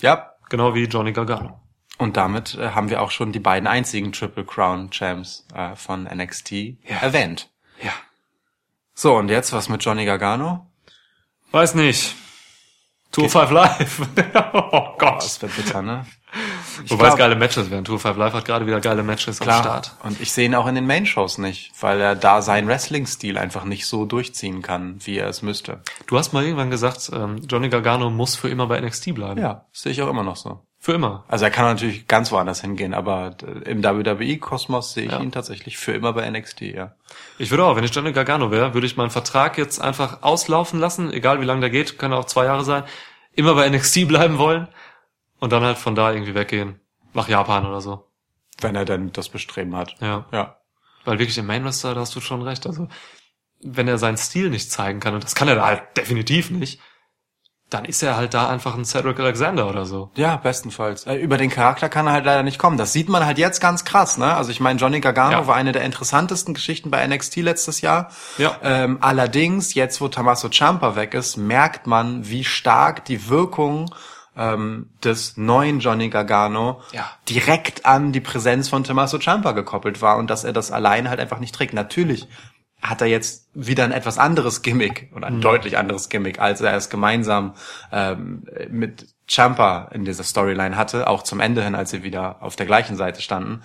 Ja, 0.00 0.28
Genau 0.50 0.74
wie 0.74 0.84
Johnny 0.84 1.12
Gargano. 1.12 1.60
Und 1.96 2.18
damit 2.18 2.56
äh, 2.56 2.70
haben 2.70 2.90
wir 2.90 3.00
auch 3.00 3.10
schon 3.10 3.32
die 3.32 3.38
beiden 3.38 3.66
einzigen 3.66 4.12
Triple 4.12 4.44
Crown 4.44 4.90
Champs 4.90 5.46
äh, 5.54 5.74
von 5.76 6.02
NXT 6.04 6.52
erwähnt. 7.00 7.48
So, 8.94 9.16
und 9.16 9.28
jetzt 9.28 9.52
was 9.52 9.68
mit 9.68 9.84
Johnny 9.84 10.04
Gargano? 10.04 10.66
Weiß 11.50 11.74
nicht. 11.74 12.14
Tour 13.12 13.28
5 13.28 13.50
Live. 13.50 14.00
oh 14.54 14.96
Gott. 14.98 15.22
Das 15.22 15.40
wird 15.42 15.54
bitter, 15.54 15.82
ne? 15.82 16.06
Wobei 16.88 17.08
es 17.08 17.16
geile 17.16 17.36
Matches 17.36 17.70
wären. 17.70 17.84
Tour 17.84 17.98
5 17.98 18.16
Live 18.16 18.32
hat 18.32 18.46
gerade 18.46 18.66
wieder 18.66 18.80
geile 18.80 19.02
Matches 19.02 19.40
am 19.40 19.46
Klar. 19.46 19.62
Start. 19.62 19.96
Und 20.02 20.18
ich 20.20 20.32
sehe 20.32 20.46
ihn 20.46 20.54
auch 20.54 20.66
in 20.66 20.74
den 20.74 20.86
Main-Shows 20.86 21.36
nicht, 21.36 21.72
weil 21.80 22.00
er 22.00 22.16
da 22.16 22.40
seinen 22.40 22.68
Wrestling-Stil 22.68 23.36
einfach 23.36 23.64
nicht 23.64 23.84
so 23.86 24.06
durchziehen 24.06 24.62
kann, 24.62 24.96
wie 25.04 25.18
er 25.18 25.28
es 25.28 25.42
müsste. 25.42 25.82
Du 26.06 26.16
hast 26.16 26.32
mal 26.32 26.42
irgendwann 26.42 26.70
gesagt, 26.70 27.10
ähm, 27.12 27.42
Johnny 27.46 27.68
Gargano 27.68 28.08
muss 28.08 28.34
für 28.34 28.48
immer 28.48 28.66
bei 28.66 28.80
NXT 28.80 29.14
bleiben. 29.14 29.40
Ja, 29.40 29.66
sehe 29.72 29.92
ich 29.92 30.00
auch 30.00 30.08
immer 30.08 30.22
noch 30.22 30.36
so. 30.36 30.66
Für 30.84 30.94
immer. 30.94 31.24
Also 31.28 31.44
er 31.44 31.52
kann 31.52 31.64
natürlich 31.66 32.08
ganz 32.08 32.32
woanders 32.32 32.60
hingehen, 32.60 32.92
aber 32.92 33.36
äh, 33.46 33.70
im 33.70 33.84
WWE-Kosmos 33.84 34.94
sehe 34.94 35.04
ich 35.04 35.12
Ja. 35.12 35.20
ihn 35.20 35.30
tatsächlich 35.30 35.78
für 35.78 35.92
immer 35.92 36.12
bei 36.12 36.28
NXT, 36.28 36.62
ja. 36.62 36.96
Ich 37.38 37.52
würde 37.52 37.64
auch, 37.64 37.76
wenn 37.76 37.84
ich 37.84 37.94
Johnny 37.94 38.10
Gargano 38.12 38.50
wäre, 38.50 38.74
würde 38.74 38.88
ich 38.88 38.96
meinen 38.96 39.10
Vertrag 39.10 39.58
jetzt 39.58 39.80
einfach 39.80 40.24
auslaufen 40.24 40.80
lassen, 40.80 41.12
egal 41.12 41.40
wie 41.40 41.44
lange 41.44 41.60
der 41.60 41.70
geht, 41.70 42.00
kann 42.00 42.12
auch 42.12 42.24
zwei 42.24 42.46
Jahre 42.46 42.64
sein, 42.64 42.82
immer 43.32 43.54
bei 43.54 43.68
NXT 43.70 44.08
bleiben 44.08 44.38
wollen 44.38 44.66
und 45.38 45.52
dann 45.52 45.62
halt 45.62 45.78
von 45.78 45.94
da 45.94 46.12
irgendwie 46.12 46.34
weggehen. 46.34 46.80
Nach 47.14 47.28
Japan 47.28 47.64
oder 47.64 47.80
so. 47.80 48.08
Wenn 48.60 48.74
er 48.74 48.84
denn 48.84 49.12
das 49.12 49.28
Bestreben 49.28 49.76
hat. 49.76 49.94
Ja. 50.00 50.26
Ja. 50.32 50.56
Weil 51.04 51.20
wirklich 51.20 51.38
im 51.38 51.46
Main 51.46 51.64
Roster, 51.64 51.94
da 51.94 52.00
hast 52.00 52.16
du 52.16 52.20
schon 52.20 52.42
recht. 52.42 52.66
Also, 52.66 52.88
wenn 53.62 53.86
er 53.86 53.98
seinen 53.98 54.16
Stil 54.16 54.50
nicht 54.50 54.72
zeigen 54.72 54.98
kann, 54.98 55.14
und 55.14 55.22
das 55.22 55.36
kann 55.36 55.46
er 55.46 55.54
da 55.54 55.64
halt 55.66 55.96
definitiv 55.96 56.50
nicht, 56.50 56.80
dann 57.74 57.84
ist 57.84 58.02
er 58.02 58.16
halt 58.16 58.34
da 58.34 58.48
einfach 58.48 58.74
ein 58.76 58.84
Cedric 58.84 59.18
Alexander 59.20 59.68
oder 59.68 59.84
so. 59.86 60.10
Ja, 60.16 60.36
bestenfalls. 60.36 61.06
Äh, 61.06 61.14
Über 61.16 61.36
den 61.38 61.50
Charakter 61.50 61.88
kann 61.88 62.06
er 62.06 62.12
halt 62.12 62.24
leider 62.24 62.42
nicht 62.42 62.58
kommen. 62.58 62.76
Das 62.76 62.92
sieht 62.92 63.08
man 63.08 63.24
halt 63.24 63.38
jetzt 63.38 63.60
ganz 63.60 63.84
krass, 63.84 64.18
ne? 64.18 64.34
Also 64.34 64.50
ich 64.50 64.60
meine, 64.60 64.78
Johnny 64.78 65.00
Gargano 65.00 65.32
Ja. 65.32 65.46
war 65.46 65.56
eine 65.56 65.72
der 65.72 65.82
interessantesten 65.82 66.54
Geschichten 66.54 66.90
bei 66.90 67.06
NXT 67.06 67.36
letztes 67.36 67.80
Jahr. 67.80 68.10
Ja. 68.38 68.56
Ähm, 68.62 68.98
allerdings, 69.00 69.74
jetzt 69.74 70.00
wo 70.00 70.08
Tommaso 70.08 70.48
Ciampa 70.48 70.96
weg 70.96 71.14
ist, 71.14 71.36
merkt 71.36 71.86
man, 71.86 72.28
wie 72.28 72.44
stark 72.44 73.04
die 73.04 73.28
Wirkung 73.28 73.92
ähm, 74.34 74.88
des 75.04 75.36
neuen 75.36 75.80
Johnny 75.80 76.08
Gargano 76.08 76.80
Ja. 76.92 77.04
direkt 77.28 77.84
an 77.84 78.12
die 78.12 78.20
Präsenz 78.20 78.68
von 78.68 78.82
Tommaso 78.82 79.18
Ciampa 79.18 79.52
gekoppelt 79.52 80.00
war 80.00 80.16
und 80.16 80.30
dass 80.30 80.44
er 80.44 80.54
das 80.54 80.70
allein 80.72 81.10
halt 81.10 81.20
einfach 81.20 81.38
nicht 81.38 81.54
trägt. 81.54 81.74
Natürlich 81.74 82.26
hat 82.82 83.00
er 83.00 83.06
jetzt 83.06 83.48
wieder 83.54 83.84
ein 83.84 83.92
etwas 83.92 84.18
anderes 84.18 84.62
Gimmick 84.62 85.10
oder 85.14 85.28
ein 85.28 85.40
deutlich 85.40 85.78
anderes 85.78 86.08
Gimmick, 86.08 86.40
als 86.40 86.60
er 86.60 86.74
es 86.74 86.90
gemeinsam 86.90 87.54
ähm, 87.92 88.44
mit 88.70 89.06
Champa 89.28 89.88
in 89.92 90.04
dieser 90.04 90.24
Storyline 90.24 90.76
hatte, 90.76 91.06
auch 91.06 91.22
zum 91.22 91.38
Ende 91.38 91.62
hin, 91.62 91.76
als 91.76 91.90
sie 91.90 92.02
wieder 92.02 92.42
auf 92.42 92.56
der 92.56 92.66
gleichen 92.66 92.96
Seite 92.96 93.22
standen. 93.22 93.62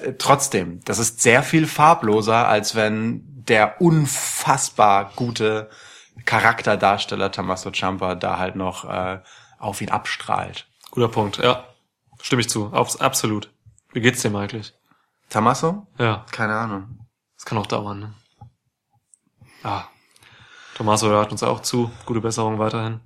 Äh, 0.00 0.12
Trotzdem, 0.16 0.80
das 0.84 1.00
ist 1.00 1.20
sehr 1.20 1.42
viel 1.42 1.66
farbloser, 1.66 2.46
als 2.46 2.76
wenn 2.76 3.22
der 3.48 3.80
unfassbar 3.80 5.10
gute 5.16 5.68
Charakterdarsteller 6.24 7.32
Tommaso 7.32 7.70
Ciampa 7.72 8.14
da 8.14 8.38
halt 8.38 8.54
noch 8.56 8.84
äh, 8.84 9.20
auf 9.58 9.80
ihn 9.80 9.90
abstrahlt. 9.90 10.68
Guter 10.92 11.08
Punkt, 11.08 11.38
ja. 11.38 11.64
Stimme 12.22 12.40
ich 12.40 12.48
zu. 12.48 12.72
Abs 12.72 12.96
absolut. 12.96 13.50
Wie 13.92 14.00
geht's 14.00 14.22
dem 14.22 14.36
eigentlich? 14.36 14.72
Tommaso? 15.30 15.86
Ja, 15.98 16.24
Keine 16.30 16.54
Ahnung. 16.54 17.00
das 17.36 17.44
kann 17.44 17.58
auch 17.58 17.66
dauern, 17.66 17.98
ne? 18.00 18.14
Ah. 19.66 19.88
Tommaso 20.76 21.08
hört 21.08 21.32
uns 21.32 21.42
auch 21.42 21.60
zu. 21.60 21.90
Gute 22.04 22.20
Besserung 22.20 22.60
weiterhin. 22.60 23.00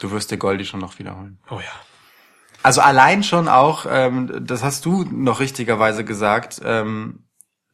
Du 0.00 0.10
wirst 0.10 0.30
dir 0.30 0.38
Goldi 0.38 0.64
schon 0.64 0.80
noch 0.80 0.98
wiederholen. 0.98 1.38
Oh 1.50 1.60
ja. 1.60 1.72
Also 2.62 2.80
allein 2.80 3.22
schon 3.22 3.46
auch, 3.46 3.84
ähm, 3.88 4.46
das 4.46 4.62
hast 4.62 4.86
du 4.86 5.04
noch 5.04 5.40
richtigerweise 5.40 6.04
gesagt, 6.04 6.60
ähm, 6.64 7.24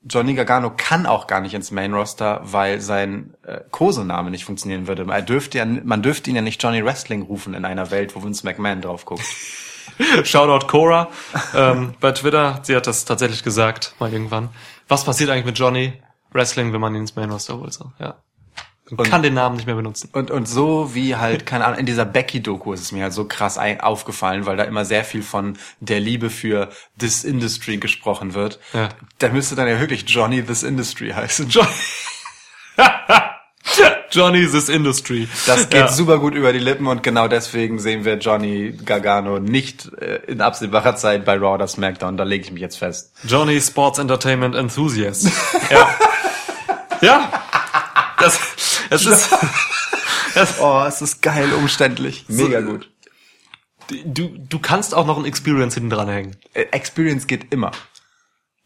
Johnny 0.02 0.34
Gargano 0.34 0.70
kann 0.76 1.07
auch 1.07 1.26
gar 1.26 1.40
nicht 1.40 1.55
ins 1.55 1.70
Main 1.70 1.94
Roster, 1.94 2.40
weil 2.42 2.80
sein 2.80 3.34
äh, 3.42 3.61
Kosename 3.70 4.30
nicht 4.30 4.44
funktionieren 4.44 4.86
würde. 4.86 5.07
Er 5.09 5.22
dürfte 5.22 5.59
ja, 5.59 5.64
man 5.64 6.02
dürfte 6.02 6.28
ihn 6.28 6.36
ja 6.36 6.42
nicht 6.42 6.62
Johnny 6.62 6.84
Wrestling 6.84 7.22
rufen 7.22 7.55
in 7.55 7.64
einer 7.64 7.90
Welt, 7.90 8.16
wo 8.16 8.22
Vince 8.22 8.44
McMahon 8.44 8.80
drauf 8.80 9.05
guckt. 9.05 9.24
Shoutout 10.24 10.66
Cora 10.66 11.09
ähm, 11.55 11.94
bei 12.00 12.12
Twitter. 12.12 12.61
Sie 12.62 12.74
hat 12.74 12.86
das 12.86 13.05
tatsächlich 13.05 13.44
gesagt, 13.44 13.94
mal 14.00 14.12
irgendwann. 14.12 14.50
Was 14.88 15.05
passiert 15.05 15.30
eigentlich 15.30 15.46
mit 15.46 15.59
Johnny 15.59 15.94
Wrestling, 16.35 16.72
wenn 16.72 16.80
man 16.80 16.95
ihn 16.95 17.03
ins 17.03 17.16
Main 17.16 17.30
Roster 17.30 17.59
holt? 17.59 17.72
So, 17.72 17.93
ja. 17.99 18.16
Man 18.91 19.07
kann 19.09 19.22
den 19.22 19.32
Namen 19.32 19.57
nicht 19.57 19.64
mehr 19.64 19.76
benutzen. 19.76 20.11
Und, 20.12 20.30
und 20.30 20.47
so 20.47 20.95
wie 20.95 21.16
halt, 21.16 21.47
keine 21.47 21.64
Ahnung, 21.64 21.78
in 21.78 21.87
dieser 21.87 22.05
Becky-Doku 22.05 22.74
ist 22.74 22.82
es 22.82 22.93
mir 22.93 23.05
halt 23.05 23.14
so 23.14 23.24
krass 23.24 23.57
ein, 23.57 23.80
aufgefallen, 23.80 24.45
weil 24.45 24.59
da 24.59 24.64
immer 24.64 24.85
sehr 24.85 25.05
viel 25.05 25.22
von 25.22 25.57
der 25.80 26.01
Liebe 26.01 26.28
für 26.28 26.68
This 26.99 27.24
Industry 27.24 27.78
gesprochen 27.78 28.35
wird. 28.35 28.61
Ja. 28.74 28.91
Da 29.18 29.30
müsste 29.30 29.55
dann 29.55 29.68
ja 29.68 29.80
wirklich 29.80 30.05
Johnny 30.07 30.43
This 30.43 30.62
Industry 30.62 31.12
heißen. 31.12 31.49
Johnny 34.11 34.47
this 34.47 34.68
Industry. 34.68 35.26
Das 35.47 35.68
geht 35.68 35.80
ja. 35.80 35.89
super 35.89 36.18
gut 36.18 36.35
über 36.35 36.53
die 36.53 36.61
Lippen 36.61 36.87
und 36.87 37.03
genau 37.03 37.26
deswegen 37.26 37.80
sehen 37.80 38.05
wir 38.05 38.18
Johnny 38.18 38.72
Gargano 38.85 39.41
nicht 39.41 39.91
äh, 40.01 40.20
in 40.28 40.41
absehbarer 40.41 40.95
Zeit 40.95 41.24
bei 41.24 41.35
Raw 41.35 41.55
oder 41.55 41.66
SmackDown. 41.66 42.16
Da 42.16 42.22
lege 42.22 42.45
ich 42.45 42.53
mich 42.53 42.61
jetzt 42.61 42.78
fest. 42.78 43.12
Johnny 43.24 43.61
Sports 43.61 43.99
Entertainment 43.99 44.55
Enthusiast. 44.55 45.30
ja. 45.70 45.89
ja. 47.05 47.30
Das, 48.18 48.38
es 48.90 49.07
ist, 49.07 49.32
das, 50.34 50.59
Oh, 50.61 50.84
es 50.86 51.02
ist 51.02 51.22
geil 51.22 51.52
umständlich. 51.52 52.24
Mega 52.28 52.61
So- 52.62 52.66
gut. 52.66 52.90
du, 54.05 54.28
du 54.38 54.59
kannst 54.59 54.94
auch 54.94 55.07
noch 55.07 55.18
ein 55.18 55.24
Experience 55.24 55.74
hinten 55.74 55.90
dran 55.90 56.09
hängen. 56.09 56.36
Äh, 56.55 56.62
Experience 56.72 57.26
geht 57.26 57.52
immer. 57.52 57.72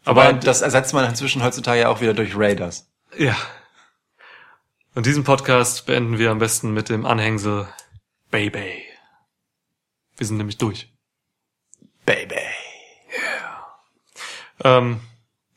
Aber 0.05 0.23
Aber 0.23 0.33
das 0.39 0.61
ersetzt 0.61 0.93
man 0.93 1.05
inzwischen 1.07 1.43
heutzutage 1.43 1.81
ja 1.81 1.89
auch 1.89 2.01
wieder 2.01 2.13
durch 2.13 2.35
Raiders. 2.35 2.87
Ja. 3.17 3.35
Und 4.95 5.05
diesen 5.05 5.23
Podcast 5.23 5.85
beenden 5.85 6.17
wir 6.17 6.31
am 6.31 6.39
besten 6.39 6.73
mit 6.73 6.89
dem 6.89 7.05
Anhängsel 7.05 7.67
Baby. 8.31 8.83
Wir 10.17 10.25
sind 10.27 10.37
nämlich 10.37 10.57
durch. 10.57 10.91
Baby. 12.05 12.39
Ähm, 14.63 14.99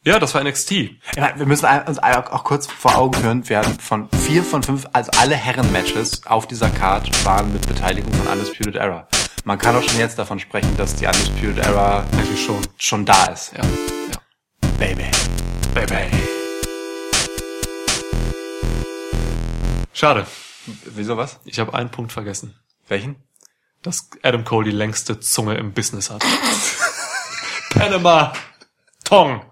ja, 0.05 0.19
das 0.19 0.35
war 0.35 0.43
NXT. 0.43 0.73
Ja, 1.15 1.33
wir 1.37 1.47
müssen 1.47 1.65
uns 1.87 2.01
auch 2.01 2.43
kurz 2.43 2.67
vor 2.67 2.97
Augen 2.97 3.15
führen, 3.15 3.49
wir 3.49 3.59
hatten 3.59 3.79
von 3.79 4.09
vier 4.11 4.43
von 4.43 4.65
fünf, 4.65 4.89
also 4.93 5.13
alle 5.19 5.37
Herren-Matches 5.37 6.27
auf 6.27 6.49
dieser 6.49 6.71
Card 6.71 7.09
waren 7.25 7.53
mit 7.53 7.69
Beteiligung 7.69 8.13
von 8.13 8.27
Undisputed 8.27 8.75
Era. 8.75 9.07
Man 9.45 9.59
kann 9.59 9.77
auch 9.77 9.83
schon 9.83 10.01
jetzt 10.01 10.19
davon 10.19 10.41
sprechen, 10.41 10.77
dass 10.77 10.97
die 10.97 11.07
Undisputed 11.07 11.59
Era 11.59 12.05
Eigentlich 12.13 12.45
schon. 12.45 12.61
schon 12.79 13.05
da 13.05 13.27
ist. 13.27 13.53
Ja. 13.53 13.63
ja. 13.63 14.69
Baby. 14.77 15.07
Baby. 15.73 16.11
Schade. 19.93 20.27
Wieso 20.85 21.17
was? 21.17 21.39
Ich 21.45 21.61
habe 21.61 21.75
einen 21.75 21.91
Punkt 21.91 22.11
vergessen. 22.11 22.59
Welchen? 22.89 23.23
Dass 23.83 24.11
Adam 24.25 24.45
Cole 24.45 24.65
die 24.65 24.77
längste 24.77 25.21
Zunge 25.21 25.55
im 25.55 25.73
Business 25.73 26.11
hat. 26.11 26.25
Panama 27.71 28.33
Tong. 29.05 29.52